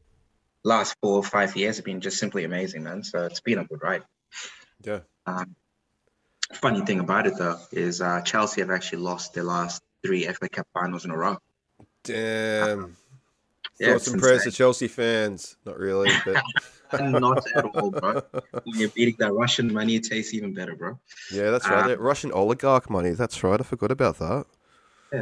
[0.64, 3.04] last four or five years have been just simply amazing, man.
[3.04, 4.04] So it's been a good ride.
[4.84, 5.00] Yeah.
[5.26, 5.56] Um,
[6.54, 10.50] funny thing about it though is uh, Chelsea have actually lost their last three FA
[10.50, 11.38] Cup finals in a row.
[12.04, 12.98] Damn.
[13.80, 14.52] Yeah, Thoughts and prayers to.
[14.52, 15.58] Chelsea fans.
[15.66, 16.44] Not really, but
[17.00, 18.22] Not at all, bro.
[18.64, 21.00] When you're beating that Russian money, it tastes even better, bro.
[21.32, 21.84] yeah, that's right.
[21.84, 23.12] Um, That Russian oligarch money.
[23.12, 23.60] That's right.
[23.60, 24.46] I forgot about that.
[25.14, 25.22] Yeah.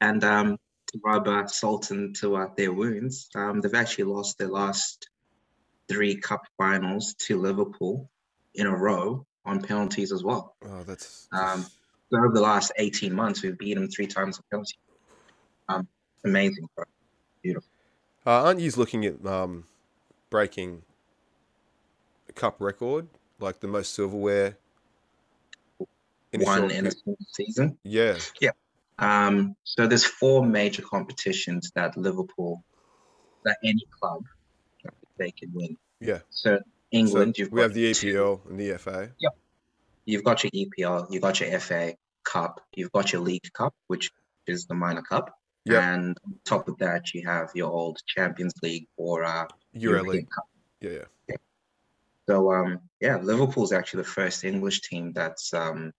[0.00, 0.58] And um,
[0.88, 5.08] to rub uh, salt into uh, their wounds, um, they've actually lost their last
[5.88, 8.08] three cup finals to Liverpool
[8.54, 10.56] in a row on penalties as well.
[10.64, 11.28] Oh, that's.
[11.32, 11.66] Um,
[12.10, 14.78] So over the last 18 months, we've beat them three times on penalty.
[15.68, 15.88] Um,
[16.24, 16.84] amazing, bro.
[18.26, 19.64] Uh, aren't you looking at um,
[20.38, 20.82] breaking
[22.28, 23.06] a cup record,
[23.38, 24.56] like the most silverware
[26.32, 26.90] in a One in a
[27.30, 27.78] season.
[27.84, 28.18] Yeah,
[28.98, 32.64] Um, so there's four major competitions that Liverpool,
[33.44, 34.24] that any club,
[35.18, 35.76] they can win.
[36.00, 36.18] yeah.
[36.30, 39.12] So So England, you've we got have the two- EPL and the FA.
[39.20, 39.32] Yep.
[40.04, 44.10] you've got your EPL, you've got your FA Cup, you've got your League Cup, which
[44.48, 45.82] is the minor cup, Yep.
[45.82, 50.28] and on top of that, you have your old Champions League or uh, Euro League.
[50.28, 50.46] Cup.
[50.80, 51.36] Yeah, yeah.
[52.28, 55.92] So um, yeah, Liverpool's actually the first English team that's um,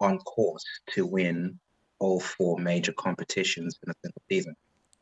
[0.00, 1.58] on course to win
[1.98, 4.56] all four major competitions in a single season.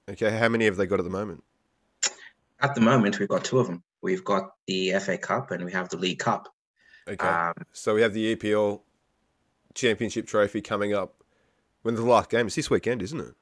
[0.08, 1.42] Okay, how many have they got at the moment?
[2.60, 3.82] At the moment, we've got two of them.
[4.02, 6.48] We've got the FA Cup and we have the League Cup.
[7.08, 8.82] Okay, um, so we have the EPL
[9.74, 11.19] Championship Trophy coming up.
[11.82, 12.46] When's the last game?
[12.46, 13.34] It's this weekend, isn't it?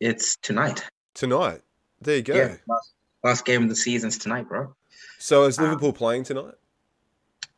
[0.00, 0.82] It's tonight.
[1.14, 1.60] Tonight.
[2.00, 2.34] There you go.
[2.34, 4.74] Yeah, last, last game of the season's tonight, bro.
[5.18, 6.54] So is um, Liverpool um, playing tonight?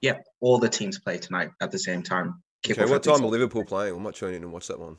[0.01, 2.43] Yeah, all the teams play tonight at the same time.
[2.69, 3.95] okay, what time are Liverpool playing?
[3.95, 4.97] I might tune in and watch that one.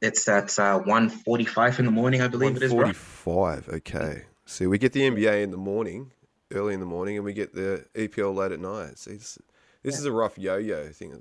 [0.00, 2.72] It's at uh, 1.45 in the morning, I believe it is.
[2.72, 4.24] 1.45, okay.
[4.46, 6.12] See, we get the NBA in the morning,
[6.52, 8.98] early in the morning, and we get the EPL late at night.
[8.98, 9.38] See, this,
[9.82, 9.98] this yeah.
[9.98, 11.20] is a rough yo-yo thing.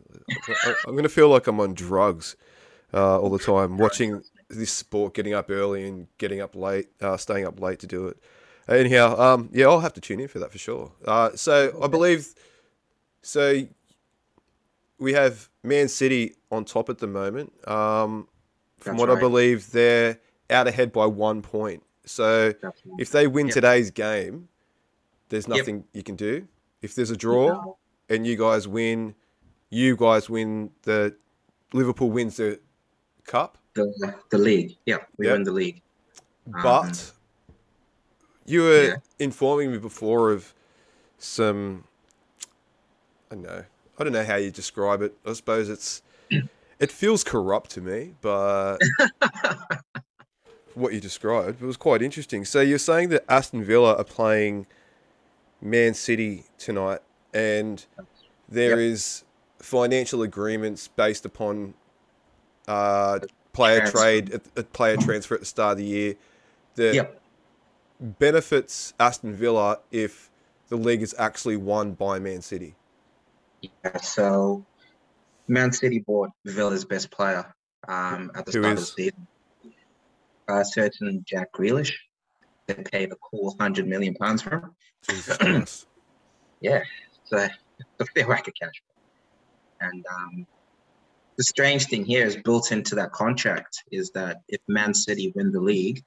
[0.66, 2.36] I, am going to feel like I'm on drugs
[2.94, 7.18] uh, all the time, watching this sport, getting up early and getting up late, uh,
[7.18, 8.18] staying up late to do it.
[8.68, 10.92] Anyhow, um, yeah, I'll have to tune in for that for sure.
[11.06, 12.34] Uh, so I believe,
[13.22, 13.66] so
[15.00, 17.54] we have Man City on top at the moment.
[17.68, 18.28] Um,
[18.78, 19.18] from That's what right.
[19.18, 20.20] I believe, they're
[20.50, 21.84] out ahead by one point.
[22.06, 22.74] So right.
[23.00, 23.56] if they win yep.
[23.56, 24.50] today's game,
[25.30, 25.86] there's nothing yep.
[25.94, 26.48] you can do.
[26.82, 27.78] If there's a draw no.
[28.10, 29.16] and you guys win,
[29.70, 31.16] you guys win the
[31.74, 32.60] Liverpool wins the
[33.28, 33.58] cup.
[33.76, 34.76] The the league.
[34.86, 35.36] Yeah, we yep.
[35.36, 35.82] win the league.
[36.48, 36.92] But um,
[38.46, 38.96] you were yeah.
[39.20, 40.54] informing me before of
[41.20, 41.84] some
[43.30, 43.64] I don't know.
[44.00, 45.16] I don't know how you describe it.
[45.26, 46.02] I suppose it's
[46.80, 48.78] it feels corrupt to me, but
[50.74, 52.46] what you described it was quite interesting.
[52.46, 54.68] So you're saying that Aston Villa are playing
[55.62, 57.00] Man City tonight,
[57.34, 57.86] and
[58.48, 58.92] there yep.
[58.92, 59.24] is
[59.60, 61.74] financial agreements based upon
[62.68, 63.20] uh,
[63.54, 63.98] player transfer.
[63.98, 66.16] trade, a, player transfer at the start of the year
[66.76, 67.22] that yep.
[68.00, 70.30] benefits Aston Villa if
[70.70, 72.76] the league is actually won by Man City.
[73.62, 74.66] Yeah, so
[75.48, 77.54] Man City bought Villa's best player
[77.88, 78.90] um, at the Who start is?
[78.90, 79.28] of the season.
[80.48, 81.94] Uh, certain Jack Grealish.
[82.68, 84.76] They paid a cool hundred million pounds for him.
[85.10, 85.86] Jesus
[86.62, 86.82] yeah,
[87.26, 87.38] so
[88.00, 88.82] a fair whack of cash.
[89.80, 90.48] And um,
[91.38, 95.52] the strange thing here is built into that contract is that if Man City win
[95.52, 96.04] the league,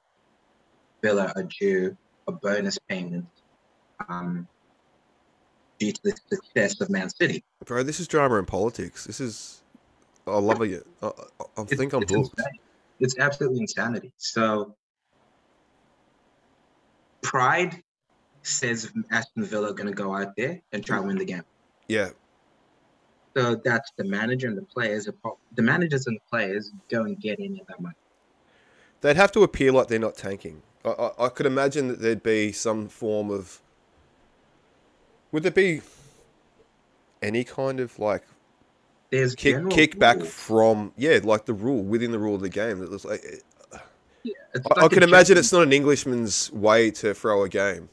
[1.01, 3.25] Villa are due a bonus payment
[4.09, 4.47] um,
[5.79, 7.43] due to the success of Man City.
[7.65, 9.05] Bro, this is drama and politics.
[9.05, 9.63] This is,
[10.27, 10.85] I love it.
[11.01, 11.11] I,
[11.57, 12.39] I, think I'm hooked.
[12.99, 14.11] It's absolutely insanity.
[14.17, 14.75] So,
[17.21, 17.81] pride
[18.43, 21.43] says Aston Villa are going to go out there and try to win the game.
[21.87, 22.09] Yeah.
[23.35, 25.07] So that's the manager and the players.
[25.55, 27.95] The managers and the players don't get any of that money.
[29.01, 30.61] They'd have to appear like they're not tanking.
[30.83, 33.61] I, I, I could imagine that there'd be some form of
[35.31, 35.81] would there be
[37.21, 38.23] any kind of like
[39.11, 42.89] there's kick kickback from yeah, like the rule within the rule of the game that
[42.89, 43.23] was like.
[44.23, 47.89] Yeah, I, like I can imagine it's not an Englishman's way to throw a game.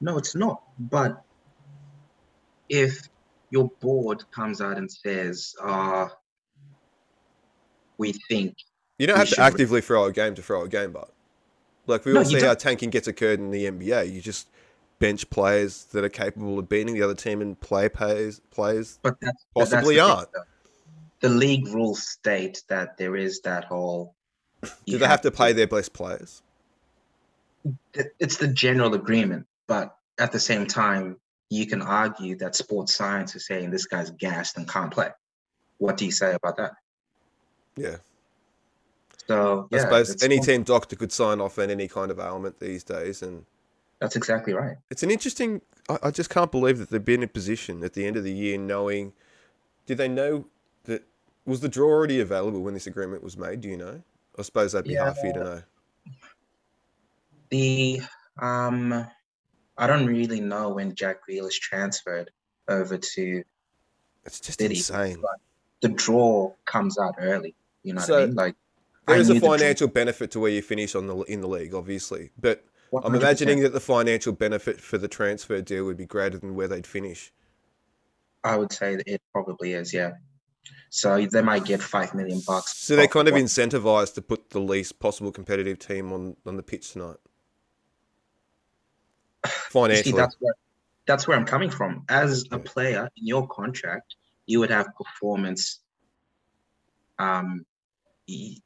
[0.00, 0.62] No, it's not.
[0.78, 1.22] But
[2.68, 3.08] if
[3.50, 6.08] your board comes out and says, uh,
[7.96, 8.56] we think.
[8.98, 11.10] You don't have to actively throw a game to throw a game, but.
[11.86, 14.12] Like, we no, all see how tanking gets occurred in the NBA.
[14.12, 14.48] You just
[14.98, 19.16] bench players that are capable of beating the other team and play players players but
[19.20, 20.28] that's, possibly that's the aren't.
[21.20, 24.14] The league rules state that there is that whole.
[24.62, 26.42] Do they have, have to play their best players?
[27.94, 31.16] It's the general agreement, but at the same time,
[31.50, 35.10] you can argue that sports science is saying this guy's gassed and can't play.
[35.78, 36.72] What do you say about that?
[37.76, 37.96] Yeah.
[39.26, 42.60] So I yeah, suppose any team doctor could sign off on any kind of ailment
[42.60, 43.44] these days, and
[44.00, 44.76] that's exactly right.
[44.90, 45.60] It's an interesting.
[45.88, 48.24] I, I just can't believe that they've been in a position at the end of
[48.24, 49.12] the year knowing.
[49.86, 50.46] Did they know
[50.84, 51.04] that
[51.44, 53.60] was the draw already available when this agreement was made?
[53.60, 54.02] Do you know?
[54.38, 55.62] I suppose that'd be yeah, hard for you to know.
[57.50, 58.02] The
[58.38, 59.06] um,
[59.78, 62.30] I don't really know when Jack Grealish transferred
[62.66, 63.44] over to.
[64.24, 65.22] It's just City, insane.
[65.80, 67.54] The draw comes out early.
[67.84, 68.34] You know so, what I mean?
[68.34, 68.56] Like
[69.06, 72.30] there is a financial benefit to where you finish on the in the league, obviously,
[72.38, 73.06] but 100%.
[73.06, 76.68] I'm imagining that the financial benefit for the transfer deal would be greater than where
[76.68, 77.32] they'd finish.
[78.44, 80.12] I would say that it probably is, yeah.
[80.90, 82.78] So they might get five million bucks.
[82.78, 86.56] So they're oh, kind of incentivized to put the least possible competitive team on, on
[86.56, 87.16] the pitch tonight.
[89.70, 90.54] Financially, see, that's where
[91.06, 92.04] that's where I'm coming from.
[92.08, 94.16] As a player in your contract,
[94.46, 95.80] you would have performance.
[97.18, 97.64] Um,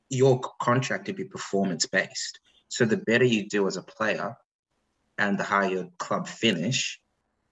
[0.08, 2.40] your contract to be performance based.
[2.68, 4.36] So the better you do as a player
[5.18, 7.00] and the higher your club finish,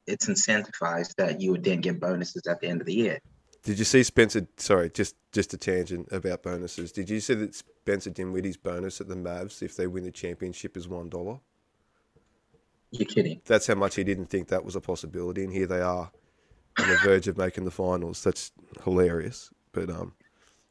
[0.07, 3.21] it's incentivized that you would then get bonuses at the end of the year.
[3.63, 4.47] Did you see Spencer?
[4.57, 6.91] Sorry, just just a tangent about bonuses.
[6.93, 10.77] Did you see that Spencer Dinwiddie's bonus at the Mavs if they win the championship
[10.77, 11.39] is one dollar?
[12.91, 13.41] You're kidding.
[13.47, 16.11] That's how much he didn't think that was a possibility, and here they are
[16.79, 18.23] on the verge of making the finals.
[18.23, 18.53] That's
[18.85, 19.51] hilarious.
[19.73, 20.15] But um,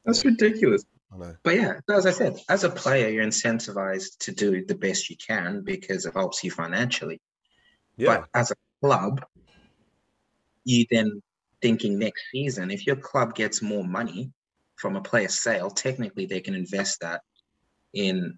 [0.05, 0.84] that's ridiculous.
[1.13, 1.36] I know.
[1.43, 5.15] But yeah, as I said, as a player, you're incentivized to do the best you
[5.15, 7.22] can because it helps you financially.
[7.97, 8.20] Yeah.
[8.20, 9.26] But as a club,
[10.65, 11.22] you then
[11.61, 14.32] thinking next season, if your club gets more money
[14.76, 17.22] from a player sale, technically they can invest that
[17.93, 18.32] in a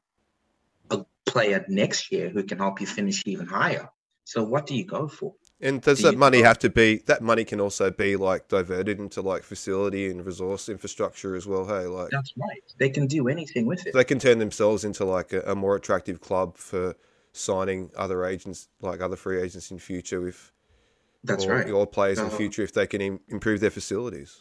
[1.26, 3.90] player next year who can help you finish even higher.
[4.24, 5.34] So what do you go for?
[5.60, 6.98] And does Do that money go- have to be?
[7.06, 11.66] That money can also be like diverted into like facility and resource infrastructure as well.
[11.66, 12.64] Hey, like That's right.
[12.80, 13.94] They can do anything with it.
[13.94, 16.96] they can turn themselves into like a, a more attractive club for
[17.34, 20.52] signing other agents, like other free agents in future, if
[21.24, 21.70] That's or, right.
[21.70, 24.40] or players in Uh, future if they can Im- improve their facilities.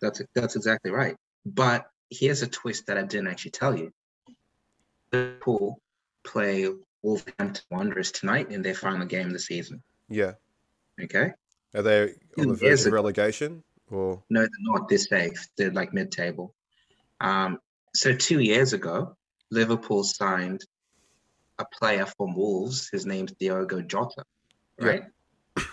[0.00, 1.16] That's that's exactly right.
[1.46, 3.92] But here's a twist that I didn't actually tell you.
[5.12, 5.80] Liverpool
[6.24, 6.68] play
[7.02, 9.82] Wolverhampton Wanderers tonight in their final game of the season.
[10.08, 10.32] Yeah,
[11.02, 11.32] Okay.
[11.74, 14.22] are they on the verge of relegation or?
[14.30, 15.48] No, they're not this safe.
[15.56, 16.54] They're like mid-table.
[17.20, 17.58] Um,
[17.94, 19.16] so two years ago,
[19.50, 20.60] Liverpool signed
[21.58, 22.88] a player from Wolves.
[22.90, 24.24] His name's Diogo Jota.
[24.78, 24.86] Yeah.
[24.86, 25.04] Right.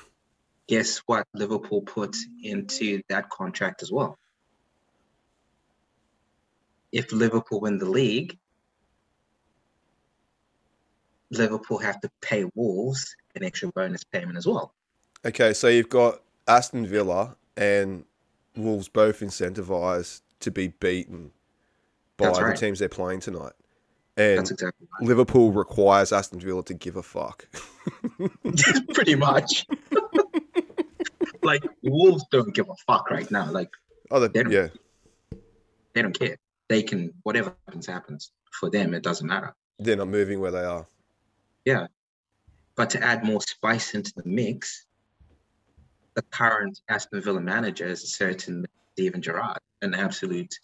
[0.68, 1.26] Guess what?
[1.34, 4.18] Liverpool put into that contract as well.
[6.92, 8.38] If Liverpool win the league,
[11.32, 14.74] Liverpool have to pay Wolves an extra bonus payment as well.
[15.26, 18.06] Okay, so you've got Aston Villa and
[18.56, 21.32] Wolves both incentivized to be beaten
[22.18, 23.54] by That's the teams they're playing tonight,
[24.18, 25.08] and That's exactly right.
[25.08, 27.48] Liverpool requires Aston Villa to give a fuck.
[28.94, 29.66] pretty much.
[31.44, 33.50] like Wolves don't give a fuck right now.
[33.52, 33.70] Like
[34.12, 34.68] oh, the, They don't- yeah,
[35.94, 36.38] they don't care.
[36.68, 38.32] They can whatever happens happens.
[38.52, 39.54] For them, it doesn't matter.
[39.78, 40.86] they're not moving where they are.
[42.76, 44.86] But to add more spice into the mix,
[46.14, 50.58] the current Aston Villa manager is a certain Steven Gerrard, an absolute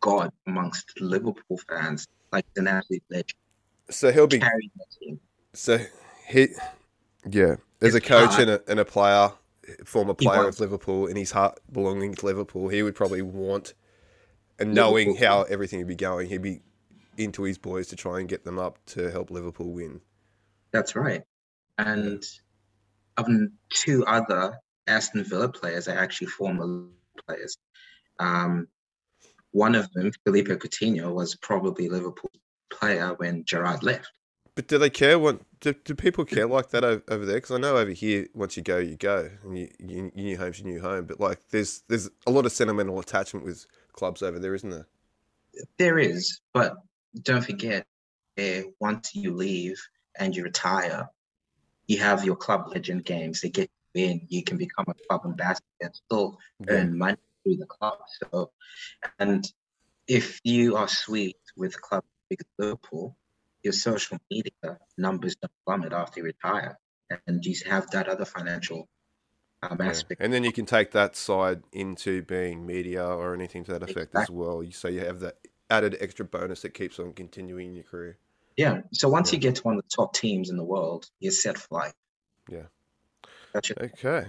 [0.00, 2.06] god amongst Liverpool fans.
[2.32, 3.34] Like an absolute legend.
[3.90, 5.20] So he'll be Carried that team.
[5.52, 5.78] so
[6.26, 6.48] he,
[7.30, 9.30] yeah, as a coach and a, and a player,
[9.84, 13.74] former player of Liverpool, and his heart belonging to Liverpool, he would probably want,
[14.58, 15.28] and knowing Liverpool.
[15.28, 16.60] how everything would be going, he'd be
[17.18, 20.00] into his boys to try and get them up to help Liverpool win.
[20.72, 21.22] That's right.
[21.78, 22.24] And
[23.16, 26.86] um, two other Aston Villa players are actually former
[27.26, 27.56] players.
[28.18, 28.68] Um,
[29.52, 32.30] one of them, Philippe Coutinho, was probably Liverpool
[32.70, 34.10] player when Gerrard left.
[34.54, 35.18] But do they care?
[35.18, 37.36] What do, do people care like that o- over there?
[37.36, 40.38] Because I know over here, once you go, you go, and you, you, your new
[40.38, 41.04] home's your new home.
[41.04, 44.86] But like, there's there's a lot of sentimental attachment with clubs over there, isn't there?
[45.78, 46.74] There is, but
[47.22, 47.86] don't forget,
[48.36, 49.80] eh, once you leave
[50.18, 51.08] and you retire,
[51.86, 53.40] you have your club legend games.
[53.40, 54.26] They get you in.
[54.28, 56.38] You can become a club ambassador and still
[56.68, 57.98] earn money through the club.
[58.32, 58.50] So,
[59.18, 59.50] and
[60.08, 63.16] if you are sweet with club big Liverpool,
[63.62, 66.78] your social media numbers don't plummet after you retire,
[67.26, 68.88] and you have that other financial
[69.62, 69.88] um, Yeah.
[69.88, 70.20] aspect.
[70.20, 74.14] And then you can take that side into being media or anything to that effect
[74.14, 74.62] as well.
[74.70, 75.38] So you have that
[75.70, 78.18] added extra bonus that keeps on continuing your career.
[78.56, 78.82] Yeah.
[78.92, 79.36] So once Yeah.
[79.36, 81.94] you get to one of the top teams in the world, you're set for life.
[82.48, 82.66] Yeah.
[83.54, 84.28] Your Okay.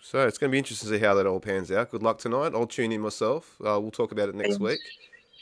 [0.00, 1.90] So it's going to be interesting to see how that all pans out.
[1.90, 2.52] Good luck tonight.
[2.54, 3.56] I'll tune in myself.
[3.60, 4.78] Uh, we'll talk about it next week.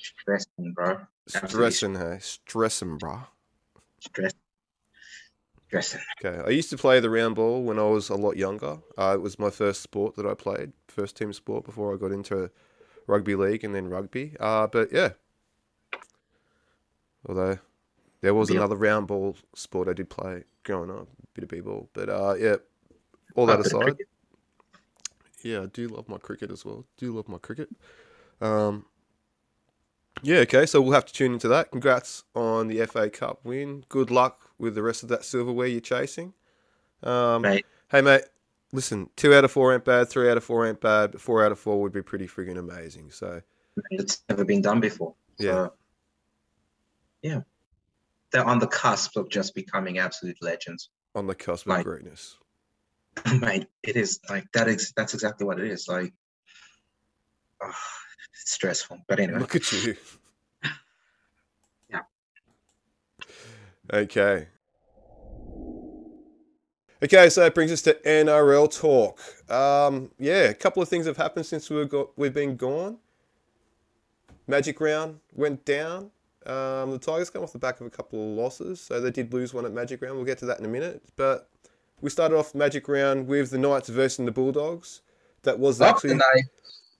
[0.00, 1.00] stressing, bro.
[1.26, 3.26] Stressing, hey, stressing, brah.
[4.00, 4.32] Stress.
[5.66, 6.00] Stressing.
[6.24, 6.42] Okay.
[6.46, 8.78] I used to play the round ball when I was a lot younger.
[8.96, 12.12] Uh, it was my first sport that I played, first team sport before I got
[12.12, 12.50] into
[13.06, 14.36] rugby league and then rugby.
[14.38, 15.10] Uh, but yeah.
[17.26, 17.58] Although
[18.20, 21.88] there was another round ball sport I did play growing up, a bit of b-ball.
[21.92, 22.56] But uh, yeah,
[23.34, 23.96] all that aside,
[25.42, 26.84] yeah, I do love my cricket as well.
[26.96, 27.68] Do love my cricket.
[28.40, 28.86] Um,
[30.22, 31.70] yeah, okay, so we'll have to tune into that.
[31.70, 33.84] Congrats on the FA Cup win.
[33.88, 36.34] Good luck with the rest of that silverware you're chasing.
[37.02, 37.42] Um.
[37.90, 38.22] Hey, mate,
[38.72, 41.44] listen, two out of four ain't bad, three out of four ain't bad, but four
[41.44, 43.10] out of four would be pretty friggin' amazing.
[43.10, 43.42] So,
[43.90, 45.14] It's never been done before.
[45.38, 45.68] So, Yeah.
[47.22, 47.40] Yeah.
[48.32, 50.90] They're on the cusp of just becoming absolute legends.
[51.14, 52.36] on the cusp of greatness.
[53.40, 55.86] Mate, it is like that is that's exactly what it is.
[55.86, 56.14] Like
[57.62, 57.72] oh,
[58.32, 58.98] it's stressful.
[59.06, 59.40] But anyway.
[59.40, 59.96] Look at you.
[61.90, 62.00] Yeah.
[63.92, 64.48] Okay.
[67.02, 69.20] Okay, so it brings us to NRL talk.
[69.50, 72.98] Um, yeah, a couple of things have happened since we've got we've been gone.
[74.46, 76.12] Magic round went down.
[76.46, 79.32] Um, the Tigers come off the back of a couple of losses, so they did
[79.32, 80.16] lose one at Magic round.
[80.16, 81.02] We'll get to that in a minute.
[81.16, 81.48] But
[82.00, 85.02] we started off Magic round with the Knights versus the Bulldogs.
[85.42, 86.20] That was actually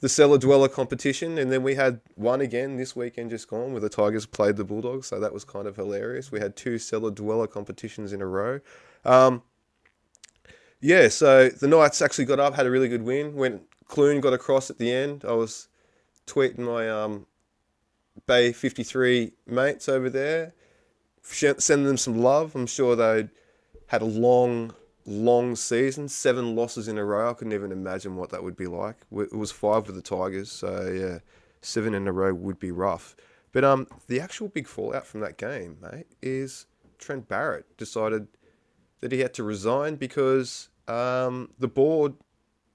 [0.01, 3.81] the cellar dweller competition, and then we had one again this weekend just gone where
[3.81, 6.33] the Tigers played the Bulldogs, so that was kind of hilarious.
[6.33, 8.61] We had two cellar dweller competitions in a row.
[9.05, 9.43] Um,
[10.81, 13.37] yeah, so the Knights actually got up, had a really good win.
[13.37, 15.69] When Clune got across at the end, I was
[16.27, 17.27] tweeting my um,
[18.27, 20.55] Bay 53 mates over there,
[21.23, 22.55] sending them some love.
[22.55, 23.29] I'm sure they
[23.87, 24.75] had a long,
[25.07, 27.31] long season, seven losses in a row.
[27.31, 28.97] I couldn't even imagine what that would be like.
[29.11, 31.19] It was five with the Tigers, so yeah,
[31.61, 33.17] seven in a row would be rough.
[33.53, 36.67] But um, the actual big fallout from that game, mate, is
[36.99, 38.29] Trent Barrett decided
[39.01, 42.15] that he had to resign because um, the board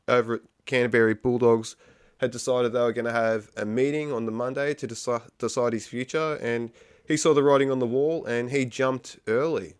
[0.08, 1.76] over at Canterbury Bulldogs
[2.20, 5.74] had decided they were going to have a meeting on the Monday to decide, decide
[5.74, 6.72] his future, and
[7.07, 9.76] he saw the writing on the wall and he jumped early.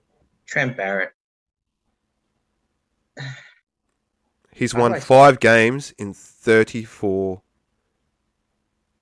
[0.45, 1.11] Trent Barrett.
[4.53, 7.41] He's won five games in 34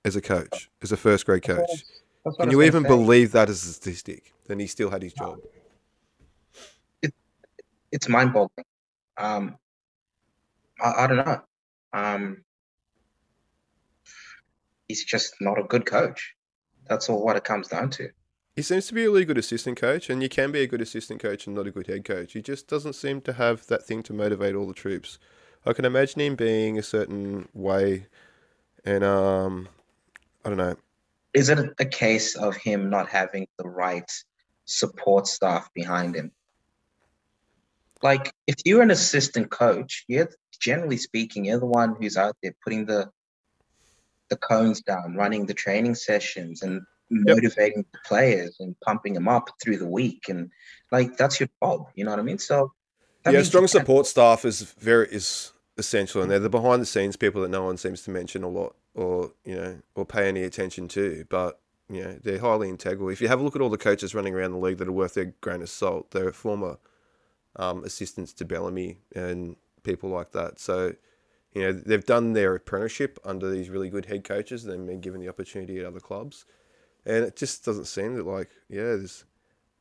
[0.04, 1.66] as a coach, as a first grade coach.
[2.38, 2.88] Can you even say.
[2.88, 4.34] believe that as a statistic?
[4.46, 5.38] Then he still had his job.
[7.00, 7.14] It,
[7.90, 8.66] it's mind boggling.
[9.16, 9.56] Um,
[10.80, 11.40] I, I don't know.
[11.92, 12.44] Um,
[14.88, 16.34] he's just not a good coach.
[16.88, 18.10] That's all what it comes down to.
[18.54, 20.80] He seems to be a really good assistant coach, and you can be a good
[20.80, 22.32] assistant coach and not a good head coach.
[22.32, 25.18] He just doesn't seem to have that thing to motivate all the troops.
[25.66, 28.06] I can imagine him being a certain way,
[28.84, 29.68] and um,
[30.44, 30.76] I don't know.
[31.34, 34.10] Is it a case of him not having the right
[34.64, 36.32] support staff behind him?
[38.02, 40.28] like if you're an assistant coach, you're
[40.60, 43.10] generally speaking, you're the one who's out there putting the
[44.28, 47.86] the cones down, running the training sessions and motivating yep.
[47.92, 50.28] the players and pumping them up through the week.
[50.28, 50.50] And
[50.92, 52.38] like that's your job, you know what I mean?
[52.38, 52.72] So
[53.28, 57.42] Yeah, strong support staff is very is essential and they're the behind the scenes people
[57.42, 60.88] that no one seems to mention a lot or, you know, or pay any attention
[60.88, 61.26] to.
[61.28, 63.10] But you know, they're highly integral.
[63.10, 64.92] If you have a look at all the coaches running around the league that are
[64.92, 66.78] worth their grain of salt, they're former
[67.56, 70.58] um, assistants to Bellamy and people like that.
[70.58, 70.94] So,
[71.56, 75.00] you know, they've done their apprenticeship under these really good head coaches and then been
[75.00, 76.44] given the opportunity at other clubs.
[77.06, 79.24] And it just doesn't seem that like, yeah, there's.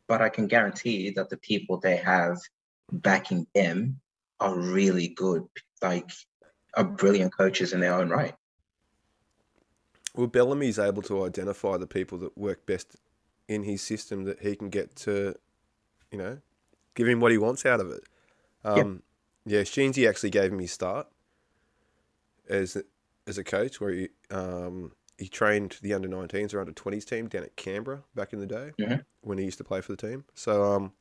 [0.07, 2.37] But I can guarantee that the people they have
[2.93, 3.99] backing them
[4.39, 5.43] are really good,
[5.81, 6.09] like,
[6.75, 8.35] are brilliant coaches in their own right.
[10.13, 12.95] Well, Bellamy's able to identify the people that work best
[13.49, 15.35] in his system that he can get to,
[16.09, 16.37] you know,
[16.93, 18.03] give him what he wants out of it.
[18.63, 18.87] Um, yep.
[19.45, 21.07] Yeah, Sheensy actually gave him his start
[22.49, 22.77] as
[23.27, 27.27] as a coach, where he um, he trained the under 19s or under 20s team
[27.27, 28.71] down at Canberra back in the day
[29.21, 30.25] when he used to play for the team.
[30.33, 30.91] So um,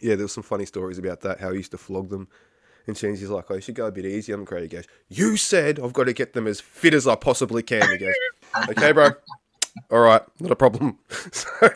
[0.00, 2.28] yeah, there was some funny stories about that, how he used to flog them.
[2.86, 4.62] And Sheensy's like, oh, you should go a bit easy on them.
[4.62, 7.90] He goes, you said I've got to get them as fit as I possibly can.
[7.90, 8.14] He goes,
[8.70, 9.10] okay, bro.
[9.90, 10.98] All right, not a problem.
[11.32, 11.70] so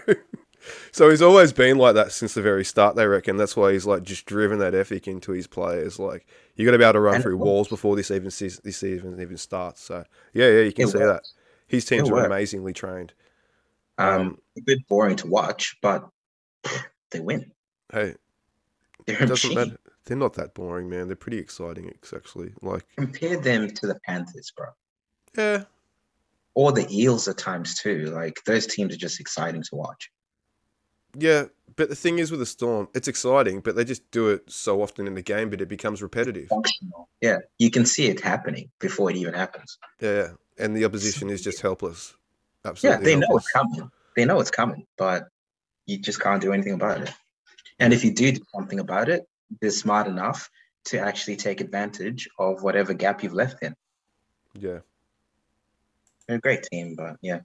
[0.93, 2.97] so he's always been like that since the very start.
[2.97, 5.99] They reckon that's why he's like just driven that ethic into his players.
[5.99, 8.77] Like you got to be able to run and through walls before this even this
[8.77, 9.83] season even starts.
[9.83, 11.29] So yeah, yeah, you can see works.
[11.29, 11.39] that.
[11.69, 13.12] His teams are amazingly trained.
[13.99, 16.09] Um, um, a bit boring to watch, but
[17.11, 17.53] they win.
[17.93, 18.14] Hey,
[19.07, 19.79] they're doesn't matter.
[20.05, 21.07] They're not that boring, man.
[21.07, 22.55] They're pretty exciting, actually.
[22.62, 24.69] Like compare them to the Panthers, bro.
[25.37, 25.64] Yeah.
[26.55, 28.07] Or the Eels at times too.
[28.07, 30.11] Like those teams are just exciting to watch.
[31.16, 31.44] Yeah,
[31.76, 34.82] but the thing is with the Storm, it's exciting, but they just do it so
[34.82, 36.48] often in the game, but it becomes repetitive.
[36.48, 37.09] Functional.
[37.20, 39.78] Yeah, you can see it happening before it even happens.
[40.00, 42.14] Yeah, and the opposition is just helpless.
[42.64, 42.98] Absolutely.
[42.98, 43.28] Yeah, they helpless.
[43.28, 43.90] know it's coming.
[44.16, 45.28] They know it's coming, but
[45.86, 47.12] you just can't do anything about it.
[47.78, 49.22] And if you do do something about it,
[49.61, 50.50] they're smart enough
[50.86, 53.74] to actually take advantage of whatever gap you've left in.
[54.54, 54.78] Yeah.
[56.26, 57.40] They're a great team, but yeah.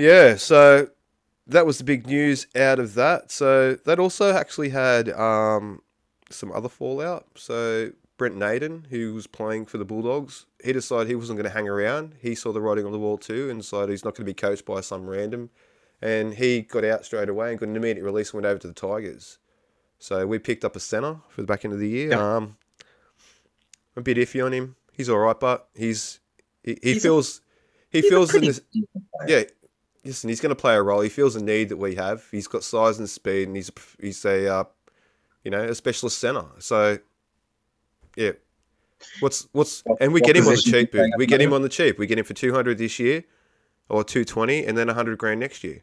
[0.00, 0.88] Yeah, so
[1.46, 3.30] that was the big news out of that.
[3.30, 5.82] So that also actually had um,
[6.30, 7.26] some other fallout.
[7.36, 11.54] So Brent Naden, who was playing for the Bulldogs, he decided he wasn't going to
[11.54, 12.14] hang around.
[12.20, 14.34] He saw the writing on the wall too, and decided he's not going to be
[14.34, 15.50] coached by some random.
[16.00, 18.68] And he got out straight away and got an immediate release and went over to
[18.68, 19.38] the Tigers.
[19.98, 22.10] So we picked up a centre for the back end of the year.
[22.10, 22.36] Yeah.
[22.36, 22.56] Um,
[23.96, 24.76] a bit iffy on him.
[24.92, 26.20] He's all right, but he's
[26.62, 27.40] he, he he's feels
[27.92, 28.60] a, he feels in this.
[29.26, 29.42] Yeah,
[30.04, 31.00] listen, he's going to play a role.
[31.00, 32.26] He feels a need that we have.
[32.30, 33.70] He's got size and speed, and he's
[34.00, 34.64] he's a uh,
[35.44, 36.44] you know a specialist center.
[36.58, 36.98] So
[38.16, 38.32] yeah,
[39.20, 41.12] what's what's and we What get him on the position is he cheap.
[41.18, 41.98] We get him on the cheap.
[41.98, 43.24] We get him for two hundred this year,
[43.88, 45.82] or two twenty, and then hundred grand next year.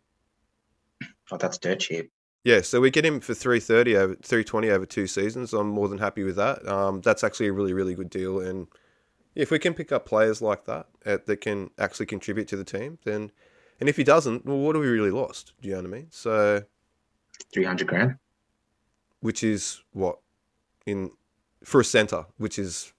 [1.32, 2.11] Oh, that's dirt cheap.
[2.43, 5.53] Yeah, so we get him for three thirty over three twenty over two seasons.
[5.53, 6.65] I'm more than happy with that.
[6.68, 8.68] Um, that's actually a really really good deal, and
[9.36, 12.63] if we can pick up players like that uh, that can actually contribute to the
[12.63, 13.32] team, then
[13.80, 15.53] and if he doesn't, well, what have we really lost?
[15.61, 16.07] Do you know what I mean?
[16.09, 16.63] So,
[17.53, 18.15] Three hundred grand.
[19.21, 20.19] which is what
[20.86, 21.11] in
[21.63, 22.93] for a center, which is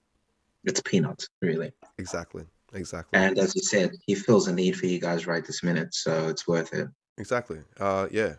[0.63, 1.71] It's peanuts, really.
[1.97, 5.63] exactly exactly And as you said, he feels a need for you guys right this
[5.63, 6.87] minute, so it's worth it.
[7.17, 7.59] exactly.
[7.79, 8.35] Uh, yeah,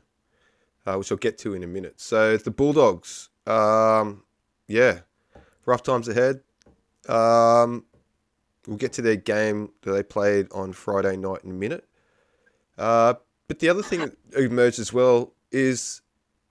[0.87, 2.01] uh, which I'll get to in a minute.
[2.01, 4.23] So the Bulldogs, um,
[4.69, 5.01] yeah,
[5.67, 6.41] rough times ahead.
[7.09, 7.85] Um,
[8.67, 11.85] we'll get to their game that they played on Friday night in a minute.
[12.81, 13.15] Uh,
[13.47, 16.01] but the other thing that emerged as well is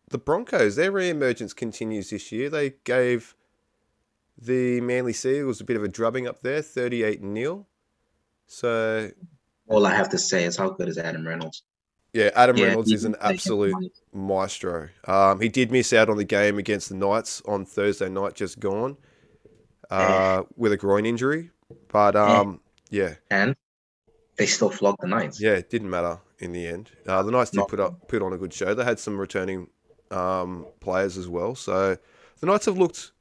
[0.09, 0.75] the Broncos.
[0.75, 2.49] Their re-emergence continues this year.
[2.49, 3.35] They gave
[4.37, 7.67] the Manly Seagulls a bit of a drubbing up there, thirty-eight nil.
[8.47, 9.11] So
[9.67, 11.63] All I have to say is how good is Adam Reynolds?
[12.13, 13.75] yeah, Adam Yeah, Reynolds is an absolute
[14.13, 14.89] maestro.
[15.05, 18.59] Um, he did miss out on the game against the Knights on Thursday night, just
[18.59, 18.97] gone,
[19.91, 21.51] uh, with a groin injury.
[21.89, 23.55] But um, yeah, And
[24.39, 25.39] they still flogged the Knights.
[25.39, 26.89] yeah, it didn't matter in the end.
[27.05, 28.73] Uh, the Knights did Not- put up put on a good show.
[28.73, 29.67] They had some returning
[30.11, 31.55] um, players as well.
[31.55, 31.97] So
[32.39, 33.11] the Knights have looked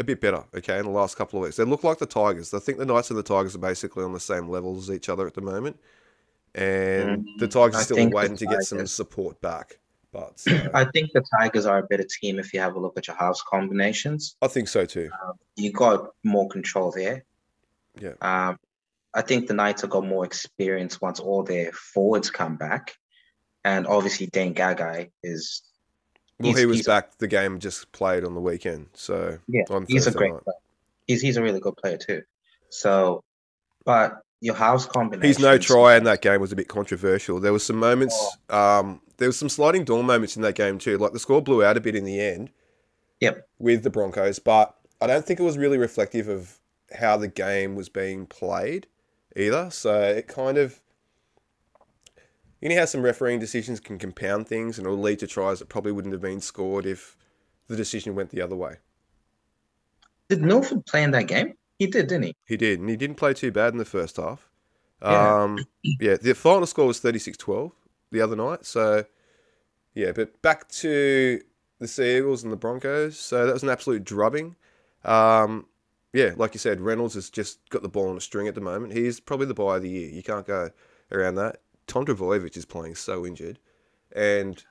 [0.00, 1.56] a bit better, okay, in the last couple of weeks.
[1.56, 2.52] They look like the Tigers.
[2.52, 5.08] I think the Knights and the Tigers are basically on the same level as each
[5.08, 5.78] other at the moment.
[6.54, 9.78] And the Tigers I are still waiting to get some support back.
[10.12, 12.98] But uh, I think the Tigers are a better team if you have a look
[12.98, 14.36] at your house combinations.
[14.42, 15.10] I think so too.
[15.54, 17.24] You got more control there.
[18.00, 18.14] Yeah.
[18.20, 18.58] Um,
[19.16, 22.94] I think the Knights have got more experience once all their forwards come back.
[23.64, 25.62] And obviously, Dane Gagai is
[26.38, 27.16] Well, he was back.
[27.18, 30.44] The game just played on the weekend, so Yeah, he's a great night.
[30.44, 30.54] player.
[31.06, 32.22] He's he's a really good player too.
[32.68, 33.24] So,
[33.84, 35.26] but your house combination.
[35.26, 37.40] He's no try in that game was a bit controversial.
[37.40, 38.16] There was some moments.
[38.50, 40.98] Um, there was some sliding door moments in that game too.
[40.98, 42.50] Like the score blew out a bit in the end.
[43.20, 43.48] Yep.
[43.58, 46.58] With the Broncos, but I don't think it was really reflective of
[46.92, 48.86] how the game was being played
[49.36, 49.70] either.
[49.70, 50.80] So it kind of.
[52.60, 55.68] You know how some refereeing decisions can compound things and it'll lead to tries that
[55.68, 57.16] probably wouldn't have been scored if
[57.68, 58.76] the decision went the other way.
[60.28, 61.54] Did Milford play in that game?
[61.78, 62.36] He did, didn't he?
[62.46, 64.48] He did, and he didn't play too bad in the first half.
[65.02, 65.42] Yeah.
[65.42, 67.72] Um, yeah, the final score was 36-12
[68.10, 68.64] the other night.
[68.64, 69.04] So,
[69.94, 71.40] yeah, but back to
[71.78, 73.18] the Sea Eagles and the Broncos.
[73.18, 74.56] So that was an absolute drubbing.
[75.04, 75.66] Um,
[76.16, 78.60] yeah, like you said, Reynolds has just got the ball on a string at the
[78.60, 78.94] moment.
[78.94, 80.08] He's probably the buy of the year.
[80.08, 80.70] You can't go
[81.12, 81.60] around that.
[81.86, 83.58] Tom Trbojevic is playing so injured,
[84.12, 84.64] and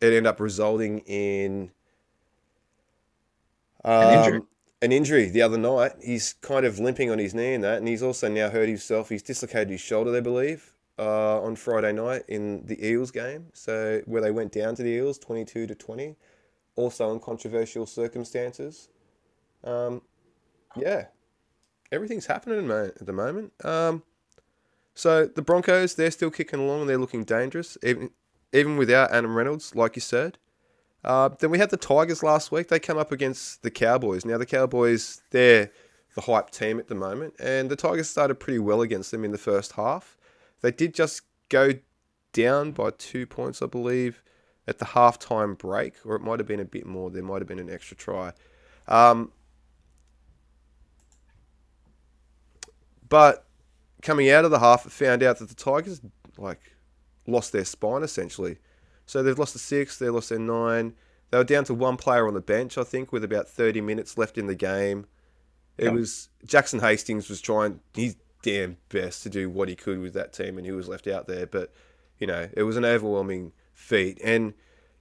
[0.00, 1.70] it ended up resulting in
[3.84, 4.38] An injury.
[4.38, 4.48] um,
[4.82, 5.92] an injury the other night.
[6.02, 9.08] He's kind of limping on his knee and that, and he's also now hurt himself.
[9.08, 13.46] He's dislocated his shoulder, they believe, uh, on Friday night in the Eels game.
[13.54, 16.16] So where they went down to the Eels, twenty-two to twenty,
[16.76, 18.88] also in controversial circumstances.
[19.62, 20.02] Um,
[20.76, 21.06] yeah,
[21.92, 23.52] everything's happening at the moment.
[23.64, 24.02] Um,
[24.94, 28.10] so the Broncos, they're still kicking along and they're looking dangerous, even
[28.52, 30.38] even without Adam Reynolds, like you said.
[31.02, 32.68] Uh, then we had the Tigers last week.
[32.68, 34.24] They come up against the Cowboys.
[34.24, 35.70] Now the Cowboys, they're
[36.14, 39.32] the hype team at the moment, and the Tigers started pretty well against them in
[39.32, 40.16] the first half.
[40.62, 41.72] They did just go
[42.32, 44.22] down by two points, I believe,
[44.66, 47.10] at the halftime break, or it might have been a bit more.
[47.10, 48.32] There might have been an extra try.
[48.86, 49.32] Um,
[53.14, 53.46] but
[54.02, 56.00] coming out of the half, it found out that the Tigers
[56.36, 56.74] like
[57.28, 58.58] lost their spine essentially.
[59.06, 60.94] So they've lost a six, they lost their nine.
[61.30, 64.18] They were down to one player on the bench, I think, with about 30 minutes
[64.18, 65.06] left in the game.
[65.78, 65.90] It Yeah.
[65.90, 70.32] was Jackson Hastings was trying his damn best to do what he could with that
[70.32, 71.46] team, and he was left out there.
[71.46, 71.72] But
[72.18, 74.18] you know, it was an overwhelming feat.
[74.24, 74.54] And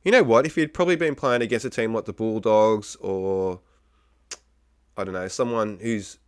[0.04, 0.46] you know what?
[0.46, 3.62] If he'd probably been playing against a team like the Bulldogs or
[4.96, 6.20] I don't know, someone who's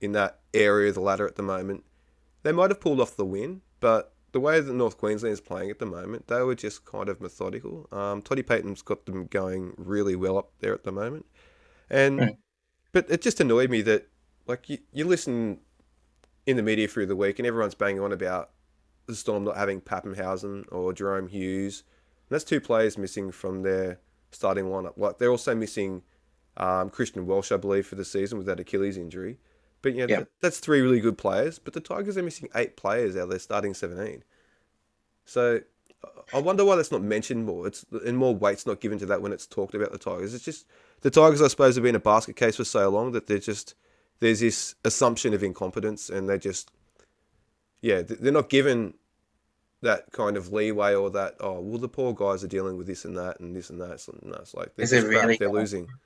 [0.00, 1.84] in that area of the ladder at the moment,
[2.42, 3.62] they might have pulled off the win.
[3.80, 7.08] But the way that North Queensland is playing at the moment, they were just kind
[7.08, 7.88] of methodical.
[7.92, 11.26] Um, Toddy Payten's got them going really well up there at the moment,
[11.88, 12.36] and Mm.
[12.92, 14.08] but it just annoyed me that
[14.46, 15.60] like you, you listen
[16.46, 18.50] in the media through the week and everyone's banging on about
[19.06, 21.82] the Storm not having Papenhuyzen or Jahrome Hughes.
[22.28, 24.00] And that's two players missing from their
[24.30, 24.96] starting lineup.
[24.96, 26.02] Like they're also missing
[26.56, 29.38] um, Christian Welch, I believe, for the season with that Achilles injury.
[29.82, 30.06] But Yeah.
[30.06, 31.58] that, that's three really good players.
[31.58, 34.24] But the Tigers are missing eight players out of their starting seventeen.
[35.24, 35.60] So
[36.32, 37.66] I wonder why that's not mentioned more.
[37.66, 40.34] It's and more weight's not given to that when it's talked about the Tigers.
[40.34, 40.66] It's just
[41.00, 43.74] the Tigers, I suppose, have been a basket case for so long that they're just
[44.20, 46.70] there's this assumption of incompetence, and they're just
[47.80, 48.94] yeah, they're not given
[49.80, 53.04] that kind of leeway or that oh well the poor guys are dealing with this
[53.04, 54.00] and that and this and that.
[54.00, 55.86] So, no, it's like is it really they're losing.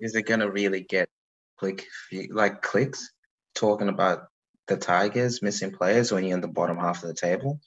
[0.00, 1.08] Is it gonna really get
[1.56, 1.86] click
[2.30, 3.12] like clicks
[3.54, 4.28] talking about
[4.66, 7.60] the Tigers missing players when you're in the bottom half of the table,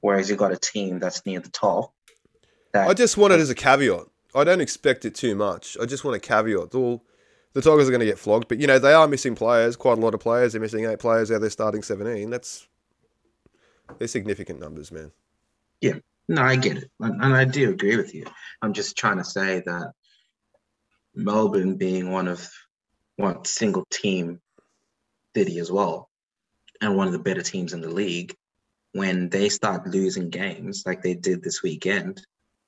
[0.00, 1.92] whereas you've got a team that's near the top.
[2.74, 4.04] I just want it as a caveat.
[4.34, 5.78] I don't expect it too much.
[5.80, 6.74] I just want a caveat.
[6.74, 7.02] All
[7.54, 9.76] the Tigers are going to get flogged, but you know they are missing players.
[9.76, 10.52] Quite a lot of players.
[10.52, 12.28] They're missing eight players out their starting seventeen.
[12.28, 12.68] That's
[13.98, 15.10] they're significant numbers, man.
[15.80, 15.94] Yeah,
[16.28, 18.26] no, I get it, and, and I do agree with you.
[18.60, 19.92] I'm just trying to say that
[21.14, 22.46] Melbourne being one of
[23.16, 24.40] one single team
[25.36, 26.08] city as well,
[26.80, 28.34] and one of the better teams in the league,
[28.92, 32.24] when they start losing games like they did this weekend,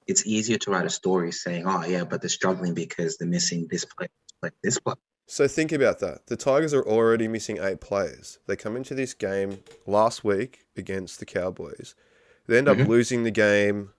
[0.07, 3.67] it's easier to write a story saying, "Oh yeah, but they're struggling because they're missing
[3.71, 4.11] this player,
[4.43, 4.97] like this player."
[5.27, 6.27] So think about that.
[6.27, 8.39] The Tigers are already missing eight players.
[8.47, 11.95] They come into this game last week against the Cowboys.
[12.47, 12.91] They end up mm-hmm.
[12.91, 13.91] losing the game.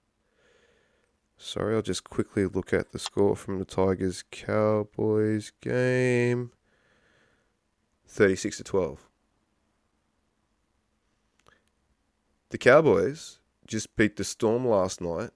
[1.37, 6.51] Sorry, I'll just quickly look at the score from the Tigers Cowboys game.
[8.09, 9.09] 36 to 12.
[12.49, 15.29] The Cowboys just beat the Storm last night,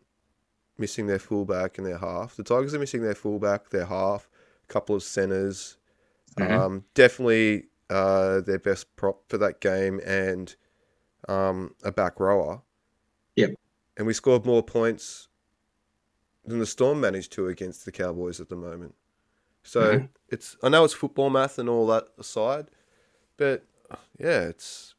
[0.78, 2.36] missing their fullback and their half.
[2.36, 4.28] The Tigers are missing their fullback, their half,
[4.64, 5.78] a couple of centers,
[6.38, 6.54] Mm-hmm.
[6.54, 10.56] Um, definitely uh, their best prop for that game and
[11.28, 12.62] um, a back rower.
[13.36, 13.52] Yep.
[13.98, 15.28] And we scored more points
[16.46, 18.96] than the Storm managed to against the Cowboys at the moment.
[19.64, 20.06] So mm-hmm.
[20.30, 22.68] it's I know it's football math and all that aside,
[23.38, 23.66] but
[24.20, 24.94] yeah, it's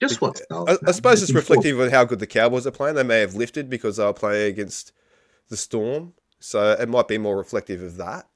[0.00, 2.96] just what I, I, suppose it's reflective of how good the Cowboys are playing.
[2.96, 4.92] They may have lifted because they were playing against
[5.48, 8.26] the Storm, so it might be more reflective of that.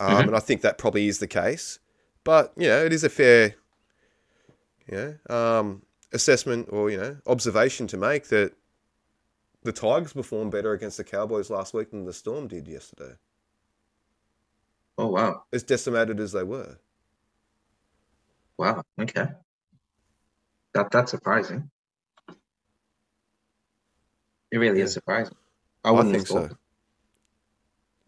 [0.00, 0.28] Um, mm-hmm.
[0.28, 1.78] And I think that probably is the case.
[2.24, 3.54] But, you know, it is a fair
[4.88, 5.82] you know, um,
[6.12, 8.52] assessment or, you know, observation to make that
[9.62, 13.14] the Tigers performed better against the Cowboys last week than the Storm did yesterday.
[14.98, 15.44] Oh, wow.
[15.52, 16.78] As decimated as they were.
[18.58, 18.84] Wow.
[19.00, 19.26] Okay.
[20.74, 21.70] That That's surprising.
[24.50, 24.84] It really yeah.
[24.84, 25.34] is surprising.
[25.84, 26.50] I, I think so.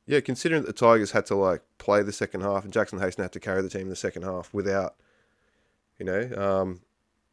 [0.06, 3.22] Yeah, considering that the Tigers had to like play the second half and Jackson Haston
[3.22, 4.96] had to carry the team in the second half without,
[5.98, 6.80] you know, um,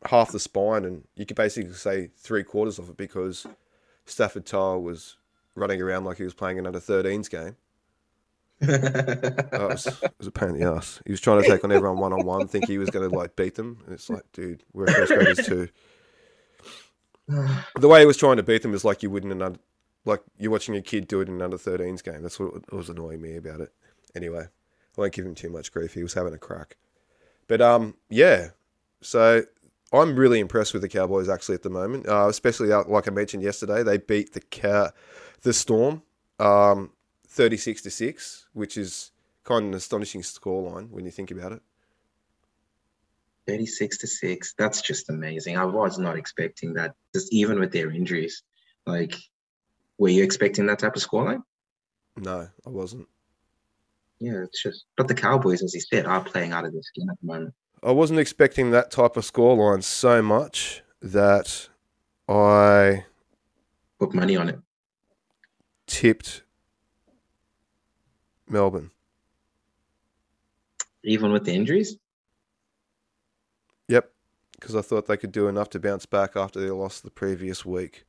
[0.05, 3.45] half the spine, and you could basically say three quarters of it because
[4.05, 5.17] Stafford Tile was
[5.55, 7.57] running around like he was playing an under 13s game.
[8.61, 11.01] Oh, it, was, it, was, a pain in the ass.
[11.05, 13.15] He was trying to take on everyone one on one, think he was going to
[13.15, 15.69] like beat them, and it's like, dude, we're first graders too.
[17.79, 19.57] The way he was trying to beat them is like you wouldn't an
[20.03, 22.21] like you're watching a kid do it in an under 13s game.
[22.21, 23.71] That's what was annoying me about it.
[24.15, 25.93] Anyway, I won't give him too much grief.
[25.93, 26.75] He was having a crack.
[27.47, 28.49] But um, yeah.
[29.01, 29.43] So
[29.93, 33.11] I'm really impressed with the Cowboys actually at the moment, uh, especially uh, like I
[33.11, 33.83] mentioned yesterday.
[33.83, 34.89] They beat the cow,
[35.41, 36.03] the Storm,
[36.39, 36.91] um,
[37.31, 39.11] 36 to six, which is
[39.43, 41.61] kind of an astonishing scoreline when you think about it.
[43.47, 47.89] 36 to 6 that's just amazing i was not expecting that just even with their
[47.89, 48.43] injuries
[48.85, 49.15] like
[50.01, 51.43] were you expecting that type of scoreline?
[52.17, 53.07] No, I wasn't.
[54.19, 54.85] Yeah, it's just.
[54.97, 57.53] But the Cowboys, as you said, are playing out of their skin at the moment.
[57.83, 61.69] I wasn't expecting that type of scoreline so much that
[62.27, 63.05] I
[63.99, 64.59] put money on it.
[65.85, 66.41] Tipped
[68.51, 68.91] Melbourne.
[71.03, 71.97] Even with the injuries?
[73.87, 74.11] Yep,
[74.59, 77.65] because I thought they could do enough to bounce back after they lost the previous
[77.65, 78.05] week.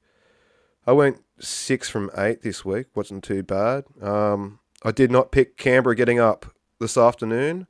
[0.86, 2.86] I went six from eight this week.
[2.94, 3.84] wasn't too bad.
[4.00, 6.46] Um, I did not pick Canberra getting up
[6.80, 7.66] this afternoon.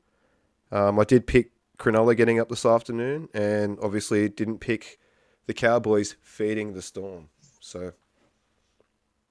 [0.71, 4.99] Um, I did pick Cronulla getting up this afternoon, and obviously didn't pick
[5.47, 7.29] the Cowboys feeding the Storm.
[7.61, 7.93] So,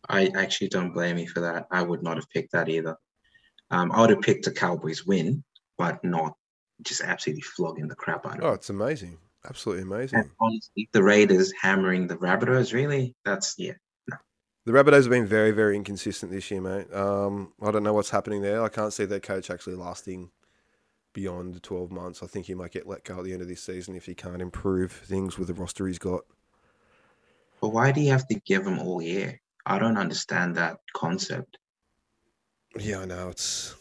[0.08, 1.68] I actually don't blame you for that.
[1.72, 2.98] I would not have picked that either.
[3.72, 5.44] Um, I would have picked a Cowboys win,
[5.78, 6.36] but not
[6.82, 8.44] just absolutely flogging the crap out of.
[8.44, 9.18] Oh, it's amazing.
[9.48, 10.20] Absolutely amazing.
[10.20, 13.16] And honestly, the Raiders hammering the Rabbitohs, really?
[13.26, 13.74] That's, yeah,
[14.10, 14.18] no.
[14.66, 16.94] The Rabbitohs have been very, very inconsistent this year, mate.
[16.94, 18.62] Um, I don't know what's happening there.
[18.62, 20.30] I can't see their coach actually lasting
[21.14, 22.22] beyond the 12 months.
[22.22, 24.14] I think he might get let go at the end of this season if he
[24.14, 26.22] can't improve things with the roster he's got.
[27.62, 29.40] But why do you have to give him all year?
[29.66, 31.58] I don't understand that concept.
[32.80, 33.30] Yeah, I know.
[33.30, 33.76] It's.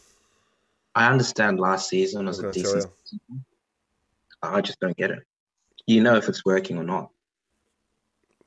[0.93, 2.85] I understand last season was a decent.
[4.43, 5.23] I just don't get it
[5.91, 7.09] you know if it's working or not.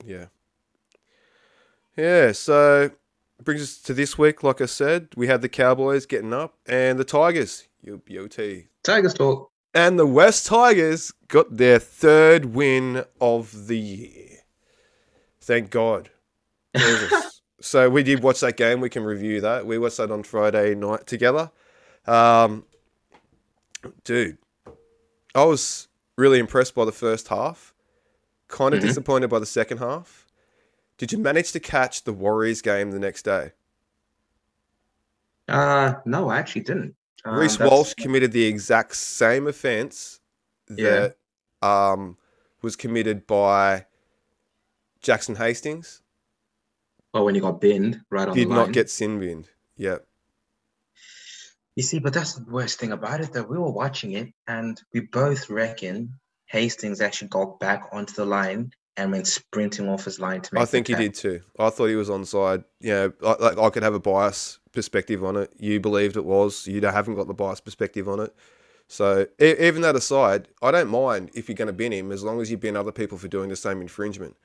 [0.04, 0.26] Yeah.
[1.96, 2.90] Yeah, so
[3.42, 4.42] brings us to this week.
[4.42, 7.68] Like I said, we had the Cowboys getting up and the Tigers.
[7.86, 8.66] UBOT.
[8.82, 9.50] Tigers talk.
[9.74, 14.38] And the West Tigers got their third win of the year.
[15.40, 16.10] Thank God.
[17.64, 18.82] So we did watch that game.
[18.82, 19.64] We can review that.
[19.64, 21.50] We watched that on Friday night together.
[22.06, 22.66] Um,
[24.04, 24.36] dude,
[25.34, 27.72] I was really impressed by the first half.
[28.48, 28.86] Kind of Mhm.
[28.88, 30.26] disappointed by the second half.
[30.98, 33.52] Did you manage to catch the Warriors game the next day?
[35.48, 36.94] Uh, no, I actually didn't.
[37.26, 40.20] Uh, Reece Walsh committed the exact same offence
[40.68, 41.08] Yeah.
[41.08, 41.16] that
[41.66, 42.18] um,
[42.60, 43.86] was committed by
[45.00, 46.02] Jackson Hastings.
[47.14, 48.58] Oh, when he got binned right on Did the line.
[48.58, 49.48] Did not get sin binned.
[49.76, 49.98] Yeah.
[51.76, 53.32] You see, but that's the worst thing about it.
[53.32, 56.14] That we were watching it, and we both reckon
[56.46, 60.62] Hastings actually got back onto the line and went sprinting off his line to make.
[60.62, 61.40] I think he did too.
[61.58, 62.64] I thought he was onside.
[62.80, 65.52] Yeah, I, like I could have a bias perspective on it.
[65.58, 66.66] You believed it was.
[66.66, 68.34] You haven't got the bias perspective on it.
[68.86, 72.22] So e- even that aside, I don't mind if you're going to bin him as
[72.22, 74.36] long as you bin other people for doing the same infringement.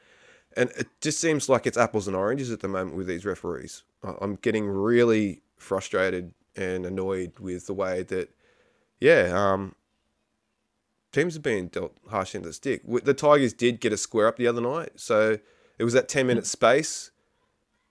[0.58, 3.84] And it just seems like it's apples and oranges at the moment with these referees.
[4.04, 8.30] I'm getting really frustrated and annoyed with the way that,
[9.00, 9.76] yeah, um,
[11.12, 12.82] teams are being dealt harsh end of the stick.
[12.86, 15.38] The Tigers did get a square up the other night, so
[15.78, 17.12] it was that 10 minute space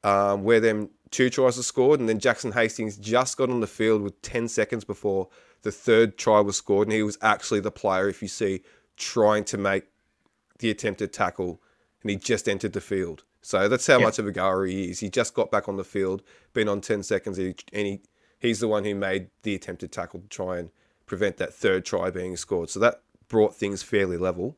[0.04, 3.66] um, where them two tries were scored, and then Jackson Hastings just got on the
[3.66, 5.28] field with 10 seconds before
[5.62, 8.62] the third try was scored, and he was actually the player, if you see,
[8.96, 9.84] trying to make
[10.58, 11.60] the attempted tackle,
[12.02, 13.24] and he just entered the field.
[13.42, 14.04] So that's how Yeah.
[14.04, 15.00] much of a goer he is.
[15.00, 16.22] He just got back on the field,
[16.52, 18.00] been on 10 seconds, he, and he,
[18.38, 20.70] he's the one who made the attempted tackle to try and
[21.06, 22.70] prevent that third try being scored.
[22.70, 24.56] So that brought things fairly level.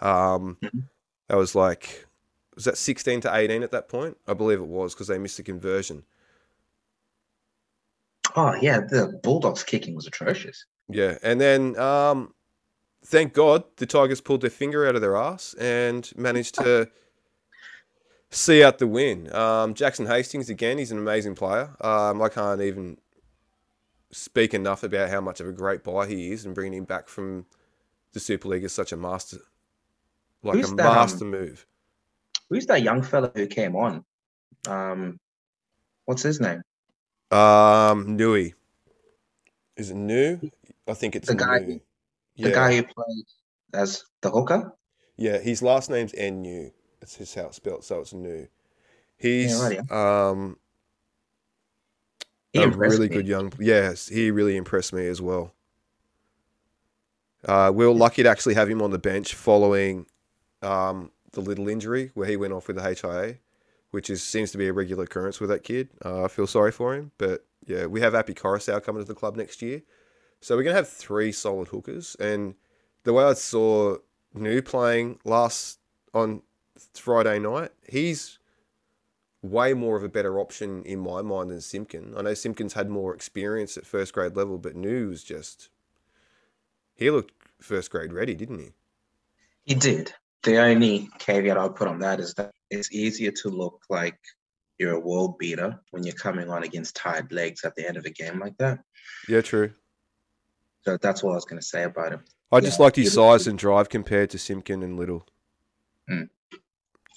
[0.00, 0.84] Um, Mhm.
[1.28, 2.06] That was like,
[2.54, 4.18] was that 16 to 18 at that point?
[4.26, 6.04] I believe it was because they missed the conversion.
[8.36, 10.64] Oh yeah, the Bulldogs kicking was atrocious.
[10.88, 12.34] Yeah, and then um,
[13.04, 16.88] thank God the Tigers pulled their finger out of their ass and managed to
[18.30, 19.32] see out the win.
[19.34, 21.70] Um, Jackson Hastings again, he's an amazing player.
[21.80, 22.98] Um, I can't even
[24.10, 27.08] speak enough about how much of a great buy he is, and bringing him back
[27.08, 27.46] from
[28.12, 29.38] the Super League is such a master,
[30.42, 31.66] like Who's a that, um, master move.
[32.50, 34.04] Who's that young fella who came on?
[34.68, 35.18] Um,
[36.04, 36.62] what's his name?
[37.30, 38.54] Um, Nui.
[39.76, 40.50] Is it New?
[40.86, 41.80] I think it's The guy- New.
[42.36, 43.24] The guy who played
[43.74, 44.72] as the hooker.
[45.16, 46.70] Yeah, his last name's Nu.
[47.00, 48.48] It's his how it's spelled, so it's New.
[49.16, 50.56] He's right, um
[52.52, 53.14] He a really me.
[53.14, 53.52] good young.
[53.58, 55.54] Yes, he really impressed me as well.
[57.46, 60.06] Uh, we were lucky to actually have him on the bench following
[60.62, 63.36] um, the little injury where he went off with the HIA,
[63.90, 65.88] which is seems to be a regular occurrence with that kid.
[66.04, 69.14] Uh, I feel sorry for him, but yeah, we have Api Koroisau coming to the
[69.14, 69.82] club next year,
[70.42, 72.16] so we're gonna have three solid hookers.
[72.18, 72.54] And
[73.04, 73.96] the way I saw
[74.34, 75.78] New playing last
[76.12, 76.42] on
[76.94, 78.38] Friday night, he's
[79.40, 82.14] way more of a better option in my mind than Simpkin.
[82.16, 85.68] I know Simpkins had more experience at first grade level, but New was just
[86.94, 88.72] he looked first grade ready, didn't he?
[89.64, 90.12] He did.
[90.42, 94.18] The only caveat I'll put on that is that it's easier to look like
[94.78, 98.06] you're a world beater when you're coming on against tired legs at the end of
[98.06, 98.80] a game like that.
[99.28, 99.72] Yeah, true.
[100.84, 102.24] So that's what I was going to say about him.
[102.50, 102.84] I just Yeah.
[102.84, 105.26] liked his size and drive compared to Simpkin and Liddle.
[106.10, 106.28] Mm.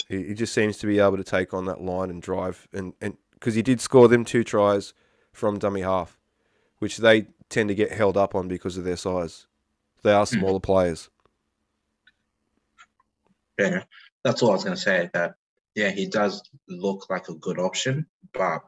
[0.08, 2.94] He, he just seems to be able to take on that line and drive, and
[3.02, 4.94] and because he did score them two tries
[5.34, 6.18] from dummy half,
[6.80, 9.48] which they tend to get held up on because of their size.
[10.04, 10.40] They are Mm.
[10.40, 11.10] smaller players.
[13.60, 13.84] Yeah,
[14.24, 15.10] that's all I was going to say.
[15.14, 15.36] That
[15.74, 18.62] yeah, he does look like a good option, but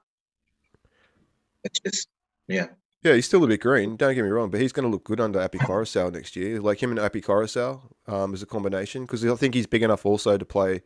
[1.64, 2.07] it's just
[2.48, 2.68] yeah,
[3.07, 3.95] Yeah, he's still a bit green.
[3.95, 6.59] Don't get me wrong, but he's going to look good under Api Koroisau next year.
[6.59, 10.05] Like him and Api Koroisau um, as a combination, because I think he's big enough
[10.05, 10.81] also to play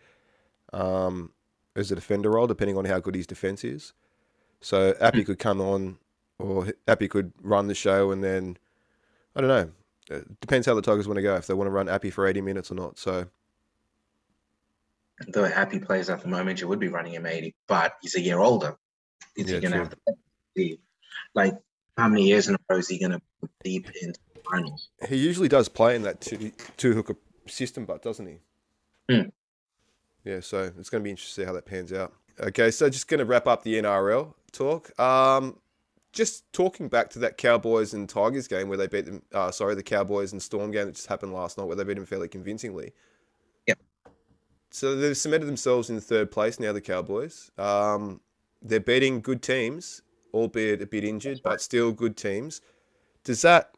[0.72, 1.32] um,
[1.76, 3.94] as a defender role, depending on how good his defense is.
[4.60, 5.98] So Api could come on,
[6.38, 8.58] or Api could run the show, and then
[9.36, 9.72] I don't know.
[10.16, 11.36] It depends how the Tigers want to go.
[11.38, 13.00] If they want to run Api for eighty minutes or not.
[13.00, 13.26] So
[15.28, 18.22] the happy plays at the moment, you would be running him 80, but he's a
[18.22, 18.78] year older.
[19.36, 19.94] Is Yeah, he going to have
[20.56, 20.82] deep?
[21.34, 21.54] Like,
[21.98, 24.90] how many years in a row is he going to put deep into the finals?
[25.08, 27.16] he usually does play in that two two hooker
[27.48, 28.40] system, but doesn't he?
[29.10, 29.30] Hmm.
[30.24, 32.14] Yeah, so it's going to be interesting to see how that pans out.
[32.40, 34.98] Okay, so just going to wrap up the NRL talk.
[35.00, 35.58] Um,
[36.14, 39.22] just talking back to that Cowboys and Tigers game where they beat them.
[39.34, 41.96] Uh, sorry, the Cowboys and Storm game that just happened last night, where they beat
[41.96, 42.94] them fairly convincingly.
[43.68, 43.80] Yep.
[44.72, 46.74] so they've cemented themselves in third place now.
[46.74, 47.52] The Cowboys.
[47.58, 48.22] Um,
[48.62, 50.02] they're beating good teams,
[50.34, 52.62] albeit a bit injured, but still good teams.
[53.24, 53.76] Does that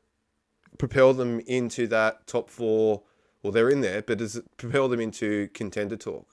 [0.78, 3.04] propel them into that top four?
[3.42, 6.28] Well, they're in there, but does it propel them into contender talk?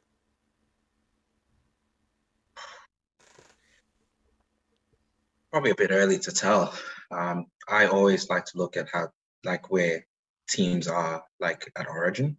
[5.50, 6.72] Probably a bit early to tell.
[7.10, 9.08] Um, I always like to look at how,
[9.44, 10.06] like, where
[10.48, 12.36] teams are, like, at origin.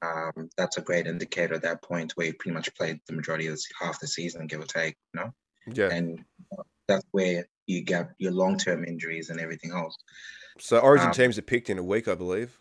[0.00, 3.48] Um, that's a great indicator at that point where you pretty much played the majority
[3.48, 5.34] of the, half the season, give or take, you know?
[5.66, 5.88] Yeah.
[5.90, 6.24] And
[6.86, 9.96] that's where you get your long term injuries and everything else.
[10.58, 12.58] So Origin Um, teams are picked in a week, I believe.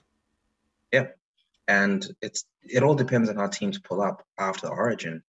[0.91, 1.07] Yeah.
[1.67, 5.21] And it's it all depends on how teams pull up after Origin.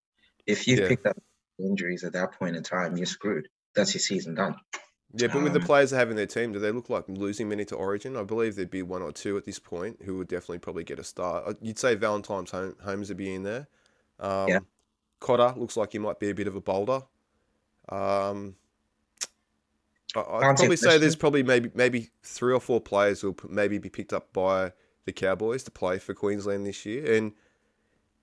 [0.47, 0.89] If you've Yeah.
[0.89, 1.17] picked up
[1.59, 3.49] injuries at that point in time, you're screwed.
[3.75, 4.57] That's your season done.
[5.17, 7.05] Yeah, but with the Um, players they have in their team, do they look like
[7.09, 8.17] losing many to Origin?
[8.17, 10.99] I believe there'd be one or two at this point who would definitely probably get
[10.99, 11.45] a start.
[11.47, 13.69] Uh, You'd say Valentine's Holmes would be in there.
[14.19, 14.59] Um, Yeah.
[15.21, 17.03] Cotter looks like he might be a bit of a boulder.
[17.89, 18.57] Um,
[20.17, 24.13] I'd probably say there's probably maybe maybe three or four players who'll maybe be picked
[24.13, 24.73] up by
[25.07, 27.15] the Cowboys to play for Queensland this year.
[27.15, 27.33] And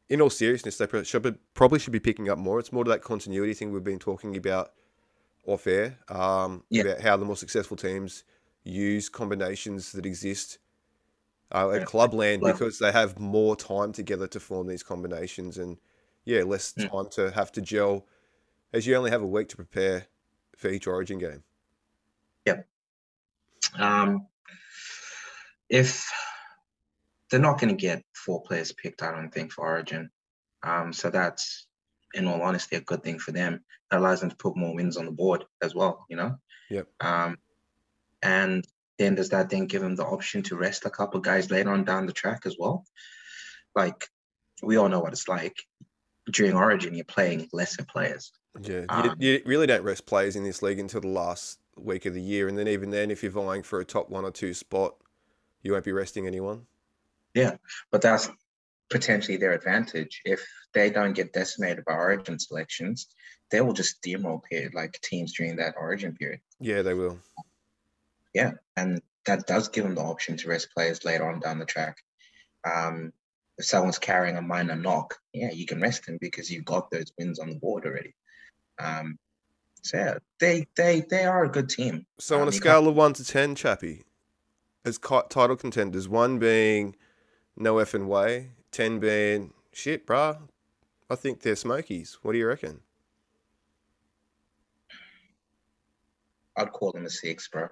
[0.10, 2.60] in all seriousness, they should probably should be picking up more.
[2.60, 4.72] It's more to that continuity thing we've been talking about
[5.46, 6.84] off air um, Yeah.
[6.84, 8.24] about how the more successful teams
[8.64, 10.60] use combinations that exist
[11.52, 11.86] uh, at Yeah.
[11.86, 15.78] clubland Well- because they have more time together to form these combinations and
[16.26, 16.90] yeah, less Mm.
[16.92, 18.06] time to have to gel
[18.72, 20.06] as you only have a week to prepare
[20.56, 21.44] for each Origin game.
[23.78, 24.28] Um,
[25.70, 26.10] if
[27.30, 30.10] they're not going to get four players picked, I don't think for Origin.
[30.64, 31.68] Um, so that's,
[32.14, 33.64] in all honesty, a good thing for them.
[33.90, 36.06] That allows them to put more wins on the board as well.
[36.10, 36.36] You know.
[36.70, 36.88] Yep.
[37.00, 37.38] Um,
[38.22, 38.66] and
[38.98, 41.84] then does that then give them the option to rest a couple guys later on
[41.84, 42.86] down the track as well?
[43.76, 44.06] Like
[44.62, 45.56] we all know what it's like
[46.32, 46.94] during Origin.
[46.94, 48.32] You're playing lesser players.
[48.62, 52.06] Yeah, Um, you, you really don't rest players in this league until the last week
[52.06, 54.32] of the year, and then even then, if you're vying for a top one or
[54.32, 54.96] two spot,
[55.62, 56.66] you won't be resting anyone.
[57.34, 57.56] Yeah,
[57.92, 58.30] but that's
[58.90, 60.22] potentially their advantage.
[60.26, 63.08] If they don't get decimated by origin selections,
[63.50, 66.42] they will just steamroll period like teams during that origin period.
[66.60, 67.18] Yeah, they will.
[68.34, 71.66] Yeah, and that does give them the option to rest players later on down the
[71.66, 71.98] track.
[72.64, 73.14] Um,
[73.58, 77.12] if someone's carrying a minor knock, yeah, you can rest them because you've got those
[77.18, 78.16] wins on the board already.
[78.80, 79.20] Um,
[79.82, 82.06] so yeah, they they they are a good team.
[82.20, 84.04] So on a scale of one to ten, Chappy,
[84.86, 86.96] as title contenders, one being
[87.58, 90.38] no effing way, ten being shit, bruh.
[91.10, 92.20] I think they're Smokies.
[92.22, 92.80] What do you reckon?
[96.58, 97.68] I'd call them a six, bro.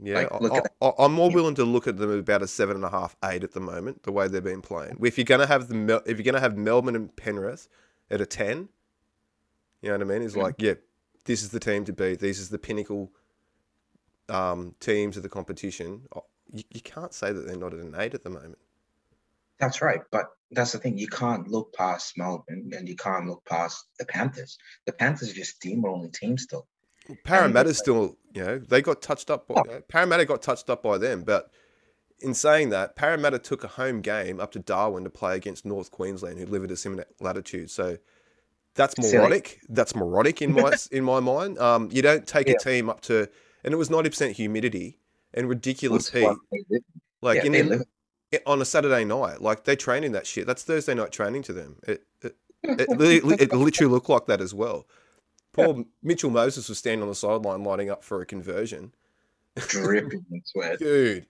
[0.00, 2.42] Yeah, Like, I- look at I, I, I'm more willing to look at them about
[2.42, 4.04] a seven and a half, eight at the moment.
[4.04, 4.98] The way they've been playing.
[5.02, 7.68] If you're gonna have the if you're gonna have Melbourne and Penrith
[8.10, 8.68] at a ten,
[9.82, 10.22] you know what I mean?
[10.22, 10.42] It's Mhm.
[10.42, 10.74] like, yeah,
[11.28, 12.18] this is the team to beat.
[12.20, 13.12] These is the pinnacle
[14.30, 16.02] um, teams of the competition.
[16.16, 18.58] Oh, You, you can't say that they're not at an eight at the moment.
[19.60, 20.96] That's right, but that's the thing.
[20.96, 24.56] You can't look past Melbourne and you can't look past the Panthers.
[24.86, 26.66] The Panthers are just steamrolling team still.
[27.24, 29.48] Parramatta's still, you know, they got touched up.
[29.48, 29.80] By, Oh.
[29.88, 31.50] Parramatta got touched up by them, but
[32.20, 35.90] in saying that, Parramatta took a home game up to Darwin to play against North
[35.90, 37.70] Queensland, who live at a similar latitude.
[37.70, 37.98] So
[38.78, 39.18] that's Silly.
[39.18, 39.60] moronic.
[39.68, 41.58] That's moronic in my in my mind.
[41.58, 42.54] Um, you don't take Yeah.
[42.54, 43.28] a team up to,
[43.64, 44.98] and it was ninety percent humidity
[45.34, 46.24] and ridiculous That's heat.
[46.24, 46.82] what they live-
[47.20, 47.86] Like yeah, in they the- live-
[48.32, 49.42] it- on a Saturday night.
[49.42, 50.46] Like they train in that shit.
[50.46, 51.76] That's Thursday night training to them.
[51.86, 54.86] It it, it, li- it literally looked like that as well.
[55.52, 58.94] Poor Mitchell Moses was standing on the sideline lining up for a conversion.
[59.56, 60.78] dripping in sweat.
[60.80, 61.26] Dude,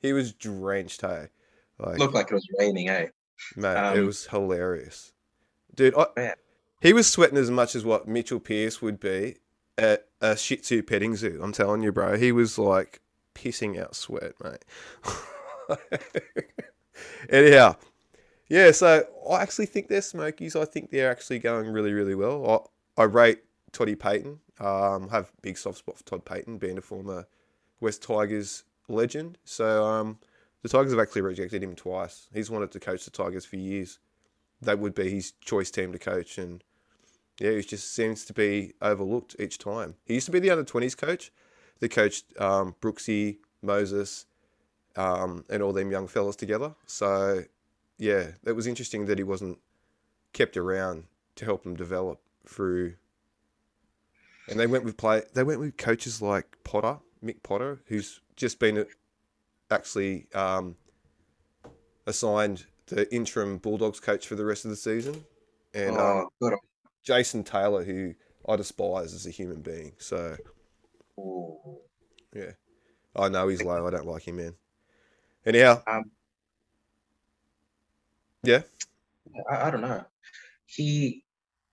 [0.00, 1.02] he was drenched.
[1.02, 1.28] Hey,
[1.78, 3.10] like Looked like it was raining, Hey,
[3.54, 5.12] man, it um, was hilarious.
[5.74, 6.34] Dude, I, Yeah.
[6.80, 9.36] He was sweating as much as what Mitchell Pearce would be
[9.78, 11.40] at a Shih Tzu petting zoo.
[11.42, 12.16] I'm telling you, bro.
[12.16, 13.00] He was like
[13.34, 14.64] pissing out sweat, mate.
[17.30, 17.76] Anyhow,
[18.48, 18.70] yeah.
[18.70, 20.56] So I actually think they're Smokies.
[20.56, 22.70] I think they're actually going really, really well.
[22.96, 23.42] I, I rate
[23.72, 24.38] Toddy Payten.
[24.58, 27.26] Um, have big soft spot for Todd Payten, being a former
[27.80, 29.36] West Tigers legend.
[29.44, 30.18] So um,
[30.62, 32.28] the Tigers have actually rejected him twice.
[32.32, 33.98] He's wanted to coach the Tigers for years.
[34.62, 36.64] That would be his choice team to coach, and
[37.38, 39.94] yeah, he just seems to be overlooked each time.
[40.04, 41.32] He used to be the under twenties coach.
[41.80, 44.26] They coached um, Brooksy, Moses,
[44.96, 46.74] um, and all them young fellas together.
[46.86, 47.44] So
[47.98, 49.58] yeah, it was interesting that he wasn't
[50.32, 51.04] kept around
[51.36, 52.94] to help them develop through.
[54.48, 55.22] And they went with play.
[55.34, 58.86] They went with coaches like Potter, Mick Potter, who's just been
[59.70, 60.76] actually um,
[62.06, 65.24] assigned the interim Bulldogs coach for the rest of the season,
[65.74, 66.56] and oh, um.
[67.06, 68.14] Jason Taylor, who
[68.48, 69.92] I despise as a human being.
[69.98, 70.36] So
[72.34, 72.52] yeah,
[73.14, 73.86] I know he's low.
[73.86, 74.54] I don't like him, man.
[75.46, 76.10] Anyhow, Um,
[78.42, 78.62] yeah,
[79.50, 80.04] I, I don't know.
[80.66, 81.24] He,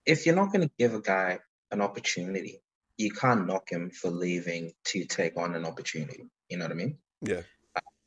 [0.05, 1.39] if you're not going to give a guy
[1.71, 2.61] an opportunity,
[2.97, 6.29] you can't knock him for leaving to take on an opportunity.
[6.49, 6.97] You know what I mean?
[7.21, 7.41] yeah,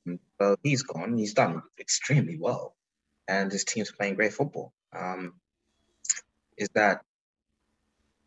[0.06, 1.16] Um, So he's gone.
[1.18, 2.76] He's done extremely well,
[3.26, 4.72] and his team's playing great football.
[4.96, 5.34] Um,
[6.56, 7.02] is that?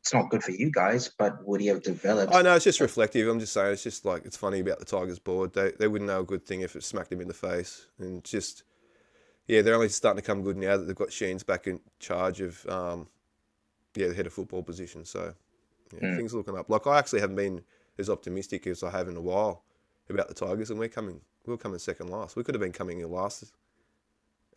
[0.09, 2.33] It's not good for you guys, but would he have developed?
[2.33, 3.27] I know it's just reflective.
[3.27, 5.53] I'm just saying it's just like it's funny about the Tigers board.
[5.53, 8.23] They they wouldn't know a good thing if it smacked them in the face, and
[8.23, 8.63] just
[9.45, 12.41] yeah, they're only starting to come good now that they've got Sheens back in charge
[12.41, 13.05] of um,
[13.95, 15.05] yeah the head of football position.
[15.05, 15.35] So
[15.93, 16.15] yeah, Mm.
[16.17, 16.71] things are looking up.
[16.71, 17.61] Like I actually haven't been
[17.99, 19.61] as optimistic as I have in a while
[20.09, 22.35] about the Tigers, and we're coming we we're coming second last.
[22.35, 23.53] We could have been coming in last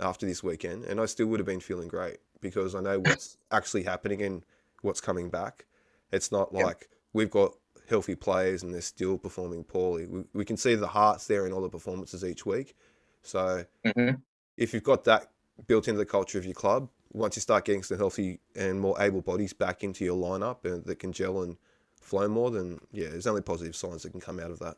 [0.01, 3.37] after this weekend, and I still would have been feeling great because I know what's
[3.51, 4.43] actually happening and
[4.83, 5.65] what's coming back.
[6.13, 7.55] It's not like we've got
[7.89, 10.07] healthy players and they're still performing poorly.
[10.07, 12.77] We, we can see the hearts there in all the performances each week.
[13.23, 14.21] So Mhm.
[14.57, 15.31] if you've got that
[15.67, 19.01] built into the culture of your club, once you start getting some healthy and more
[19.01, 21.57] able bodies back into your lineup and that can gel and
[22.01, 24.77] flow more, then yeah, there's only positive signs that can come out of that.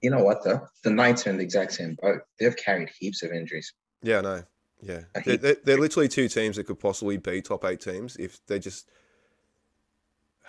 [0.00, 0.68] You know what though?
[0.84, 2.22] The Knights are in the exact same boat.
[2.38, 3.72] They've carried heaps of injuries.
[4.02, 4.42] Yeah, I know.
[4.82, 8.40] Yeah, they're, they're, they're literally two teams that could possibly be top eight teams if
[8.46, 8.88] they just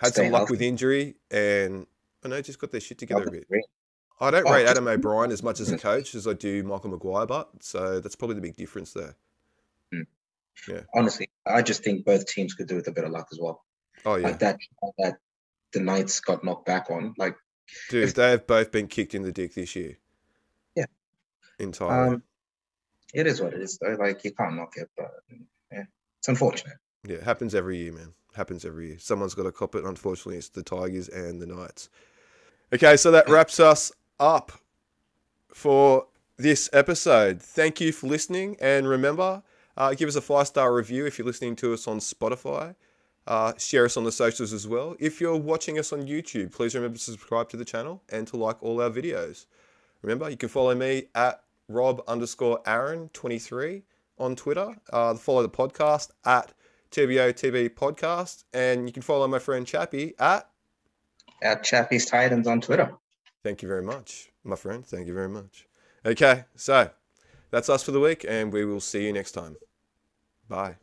[0.02, 1.86] had some luck with injury and
[2.24, 3.46] I know just got their shit together a bit.
[4.20, 6.90] I don't Oh, rate Adam O'Brien as much as a coach as I do Michael
[6.90, 9.16] Maguire, but so that's probably the big difference there.
[10.68, 10.80] Yeah.
[10.94, 13.64] Honestly, I just think both teams could do with a bit of luck as well.
[14.04, 14.58] Oh yeah, Like that,
[14.98, 15.16] that
[15.72, 17.14] the Knights got knocked back on.
[17.16, 17.36] Like,
[17.90, 19.96] dude, if- they have both been kicked in the dick this year.
[20.76, 20.84] Yeah.
[21.58, 22.14] entirely.
[22.16, 22.22] um,
[23.14, 23.96] it is what it is though.
[23.98, 25.10] Like you can't knock it, but
[25.72, 25.84] yeah,
[26.18, 26.76] it's unfortunate.
[27.06, 28.12] Yeah, it happens every year, man.
[28.34, 28.98] Happens every year.
[28.98, 29.84] Someone's got to cop it.
[29.84, 31.88] Unfortunately, it's the Tigers and the Knights.
[32.72, 34.52] Okay, so that wraps us up
[35.52, 36.06] for
[36.38, 37.42] this episode.
[37.42, 39.42] Thank you for listening, and remember,
[39.76, 42.74] uh, give us a five star review if you're listening to us on Spotify.
[43.26, 44.96] Uh, share us on the socials as well.
[44.98, 48.36] If you're watching us on YouTube, please remember to subscribe to the channel and to
[48.36, 49.46] like all our videos.
[50.02, 53.82] Remember, you can follow me at Rob underscore Aaron 23
[54.18, 54.74] on Twitter.
[54.92, 56.52] Uh, follow the podcast at
[56.92, 58.44] TBOTB Podcast.
[58.52, 60.48] And you can follow my friend Chappy at.
[61.42, 62.94] At Chappy's Titans on Twitter.
[63.42, 64.86] Thank you very much, my friend.
[64.86, 65.66] Thank you very much.
[66.06, 66.90] Okay, so
[67.50, 69.56] that's us for the week, and we will see you next time.
[70.48, 70.76] Bye.